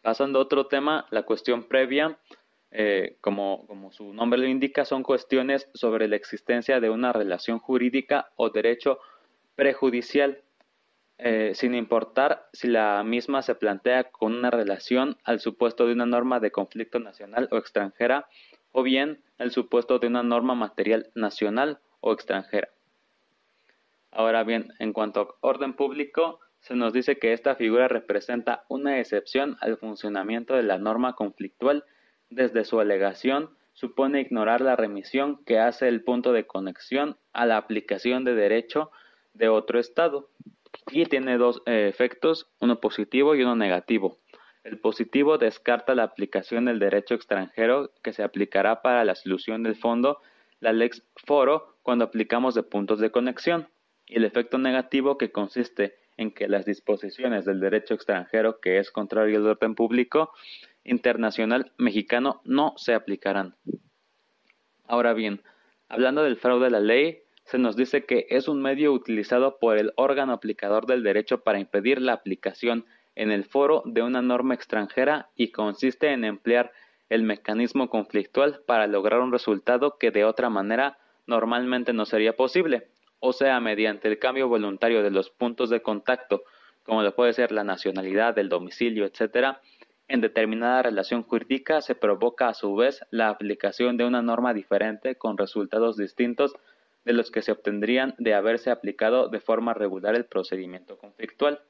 Pasando 0.03 0.39
a 0.39 0.43
otro 0.43 0.66
tema, 0.66 1.07
la 1.11 1.22
cuestión 1.22 1.64
previa 1.64 2.18
eh, 2.70 3.16
como, 3.20 3.66
su 3.93 4.12
nombre 4.12 4.39
lo 4.39 4.47
indica, 4.47 4.84
son 4.84 5.03
cuestiones 5.03 5.68
sobre 5.72 6.07
la 6.07 6.16
existencia 6.16 6.80
de 6.80 6.91
una 6.91 7.12
relación 7.12 7.59
jurídica 7.59 8.30
o 8.36 8.51
derecho 8.51 8.99
prejudicial, 9.55 10.43
eh, 11.19 11.53
sin 11.55 11.75
importar 11.75 12.49
si 12.53 12.69
la 12.69 13.03
misma 13.03 13.43
se 13.43 13.57
plantea 13.57 14.05
con 14.05 14.35
una 14.35 14.51
relación 14.51 15.16
al 15.25 15.41
supuesto 15.41 15.87
de 15.87 15.93
una 15.93 16.07
norma 16.07 16.39
de 16.39 16.53
conflicto 16.53 17.01
nacional 17.01 17.49
o 17.51 17.57
extranjera, 17.57 18.29
o 18.73 18.83
bien 18.83 19.23
el 19.39 19.51
supuesto 19.51 19.99
de 19.99 20.07
una 20.07 20.23
norma 20.23 20.55
material 20.55 21.11
nacional 21.14 21.81
o 22.01 22.12
extranjera. 22.12 22.69
Ahora 24.11 24.45
bien, 24.45 24.73
en 24.79 24.93
cuanto 24.93 25.21
a 25.21 25.47
orden 25.47 25.75
público, 25.75 26.41
se 26.61 26.75
nos 26.75 26.93
dice 26.93 27.19
que 27.19 27.33
esta 27.33 27.55
figura 27.57 27.89
representa 27.89 28.64
una 28.69 28.99
excepción 28.99 29.57
al 29.61 29.77
funcionamiento 29.77 30.55
de 30.55 30.62
la 30.62 30.79
norma 30.79 31.14
conflictual. 31.14 31.85
Desde 32.31 32.64
su 32.64 32.81
alegación, 32.81 33.57
supone 33.73 34.21
ignorar 34.21 34.61
la 34.61 34.77
remisión 34.77 35.43
que 35.45 35.59
hace 35.59 35.89
el 35.89 36.03
punto 36.03 36.33
de 36.33 36.47
conexión 36.47 37.16
a 37.33 37.47
la 37.47 37.57
aplicación 37.57 38.25
de 38.25 38.35
derecho 38.35 38.91
de 39.35 39.49
otro 39.49 39.79
Estado. 39.79 40.29
Y 40.91 41.05
tiene 41.07 41.39
dos 41.39 41.62
eh, 41.66 41.89
efectos, 41.89 42.49
uno 42.61 42.81
positivo 42.81 43.35
y 43.35 43.43
uno 43.43 43.57
negativo. 43.57 44.19
El 44.64 44.79
positivo 44.79 45.39
descarta 45.39 45.95
la 45.95 46.03
aplicación 46.03 46.66
del 46.66 46.79
derecho 46.79 47.14
extranjero 47.14 47.91
que 48.03 48.12
se 48.12 48.23
aplicará 48.23 48.83
para 48.83 49.05
la 49.05 49.14
solución 49.14 49.62
del 49.62 49.77
fondo, 49.77 50.21
la 50.61 50.73
lex 50.73 51.03
foro, 51.16 51.77
cuando 51.83 52.05
aplicamos 52.05 52.55
de 52.55 52.62
puntos 52.62 53.01
de 53.01 53.11
conexión. 53.11 53.69
Y 54.07 54.16
el 54.16 54.25
efecto 54.25 54.59
negativo 54.59 55.16
que 55.19 55.33
consiste 55.33 55.97
en 56.16 56.33
que 56.33 56.49
las 56.49 56.66
disposiciones 56.66 57.45
del 57.45 57.61
derecho 57.61 57.95
extranjero 57.95 58.61
que 58.61 58.79
es 58.79 58.91
contrario 58.91 59.39
al 59.39 59.47
orden 59.47 59.75
público 59.75 60.33
internacional 60.85 61.73
mexicano 61.79 62.43
no 62.45 62.75
se 62.77 62.93
aplicarán. 62.95 63.55
Ahora 64.85 65.12
bien, 65.12 65.43
hablando 65.89 66.25
del 66.25 66.37
fraude 66.37 66.66
a 66.66 66.71
la 66.71 66.81
ley, 66.81 67.23
se 67.49 67.57
nos 67.57 67.76
dice 67.76 68.05
que 68.05 68.26
es 68.28 68.46
un 68.46 68.61
medio 68.61 68.92
utilizado 68.92 69.59
por 69.59 69.78
el 69.78 69.94
órgano 69.96 70.34
aplicador 70.34 70.84
del 70.84 71.03
derecho 71.03 71.40
para 71.40 71.59
impedir 71.59 71.99
la 71.99 72.12
aplicación 72.12 72.84
en 73.14 73.30
el 73.30 73.46
foro 73.46 73.82
de 73.86 74.03
una 74.03 74.20
norma 74.20 74.53
extranjera 74.53 75.30
y 75.34 75.51
consiste 75.51 76.12
en 76.12 76.24
emplear 76.24 76.72
el 77.09 77.22
mecanismo 77.22 77.88
conflictual 77.88 78.61
para 78.66 78.86
lograr 78.86 79.20
un 79.20 79.32
resultado 79.32 79.96
que 79.99 80.11
de 80.11 80.26
otra 80.26 80.51
manera 80.51 80.99
normalmente 81.26 81.94
no 81.94 82.05
sería 82.05 82.36
posible, 82.36 82.88
o 83.18 83.32
sea, 83.32 83.59
mediante 83.61 84.09
el 84.09 84.18
cambio 84.18 84.46
voluntario 84.46 85.03
de 85.03 85.11
los 85.11 85.30
puntos 85.30 85.70
de 85.70 85.80
contacto, 85.80 86.42
como 86.84 87.03
lo 87.03 87.14
puede 87.14 87.32
ser 87.32 87.51
la 87.51 87.64
nacionalidad, 87.64 88.38
el 88.38 88.51
domicilio, 88.51 89.07
etcétera, 89.07 89.62
en 90.07 90.20
determinada 90.20 90.82
relación 90.82 91.22
jurídica 91.22 91.80
se 91.80 91.94
provoca 91.94 92.49
a 92.49 92.55
su 92.55 92.74
vez 92.74 93.01
la 93.11 93.30
aplicación 93.30 93.96
de 93.96 94.05
una 94.05 94.20
norma 94.20 94.53
diferente 94.53 95.16
con 95.16 95.38
resultados 95.38 95.96
distintos 95.96 96.55
de 97.09 97.15
los 97.15 97.31
que 97.31 97.41
se 97.41 97.53
obtendrían 97.53 98.15
de 98.19 98.35
haberse 98.35 98.71
aplicado 98.71 99.31
de 99.31 99.41
forma 99.41 99.73
regular 99.73 100.15
el 100.15 100.27
procedimiento 100.27 100.99
conflictual. 100.99 101.63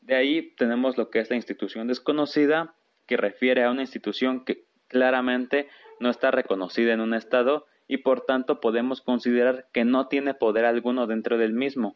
De 0.00 0.14
ahí 0.14 0.54
tenemos 0.56 0.96
lo 0.96 1.10
que 1.10 1.18
es 1.18 1.28
la 1.28 1.36
institución 1.36 1.86
desconocida, 1.86 2.74
que 3.06 3.18
refiere 3.18 3.62
a 3.62 3.70
una 3.70 3.82
institución 3.82 4.46
que 4.46 4.64
claramente 4.88 5.68
no 6.00 6.08
está 6.08 6.30
reconocida 6.30 6.94
en 6.94 7.00
un 7.00 7.12
Estado 7.12 7.66
y 7.88 7.98
por 7.98 8.22
tanto 8.22 8.58
podemos 8.58 9.02
considerar 9.02 9.66
que 9.70 9.84
no 9.84 10.08
tiene 10.08 10.32
poder 10.32 10.64
alguno 10.64 11.06
dentro 11.06 11.36
del 11.36 11.52
mismo, 11.52 11.94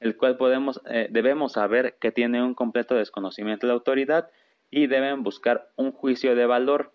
el 0.00 0.16
cual 0.16 0.38
podemos, 0.38 0.80
eh, 0.86 1.08
debemos 1.10 1.52
saber 1.52 1.98
que 2.00 2.12
tiene 2.12 2.42
un 2.42 2.54
completo 2.54 2.94
desconocimiento 2.94 3.66
de 3.66 3.72
la 3.72 3.74
autoridad 3.74 4.30
y 4.70 4.86
deben 4.86 5.22
buscar 5.22 5.68
un 5.76 5.92
juicio 5.92 6.34
de 6.34 6.46
valor. 6.46 6.94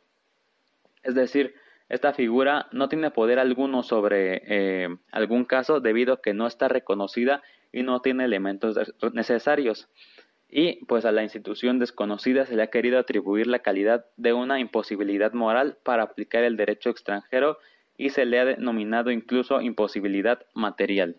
Es 1.04 1.14
decir, 1.14 1.54
esta 1.94 2.12
figura 2.14 2.68
no 2.72 2.89
tiene 2.89 3.12
poder 3.12 3.38
alguno 3.38 3.84
sobre 3.84 4.41
eh, 4.48 4.88
algún 5.12 5.46
caso 5.46 5.80
debido 5.80 6.16
a 6.16 6.22
que 6.22 6.34
no 6.34 6.48
está 6.48 6.68
reconocida 6.68 7.44
y 7.72 7.84
no 7.84 8.02
tiene 8.02 8.26
elementos 8.26 8.76
necesarios 9.14 9.88
y 10.50 10.84
pues 10.86 11.06
a 11.06 11.12
la 11.12 11.22
institución 11.22 11.78
desconocida 11.78 12.48
se 12.48 12.56
le 12.56 12.64
ha 12.64 12.72
querido 12.72 12.98
atribuir 12.98 13.46
la 13.46 13.60
calidad 13.60 14.06
de 14.18 14.34
una 14.34 14.60
imposibilidad 14.60 15.34
moral 15.34 15.78
para 15.84 16.02
aplicar 16.02 16.44
el 16.44 16.58
derecho 16.58 16.89
extranjero 16.89 17.60
y 17.96 18.10
se 18.10 18.26
le 18.26 18.39
ha 18.39 18.46
denominado 18.46 19.12
incluso 19.12 19.62
imposibilidad 19.62 20.46
material. 20.56 21.18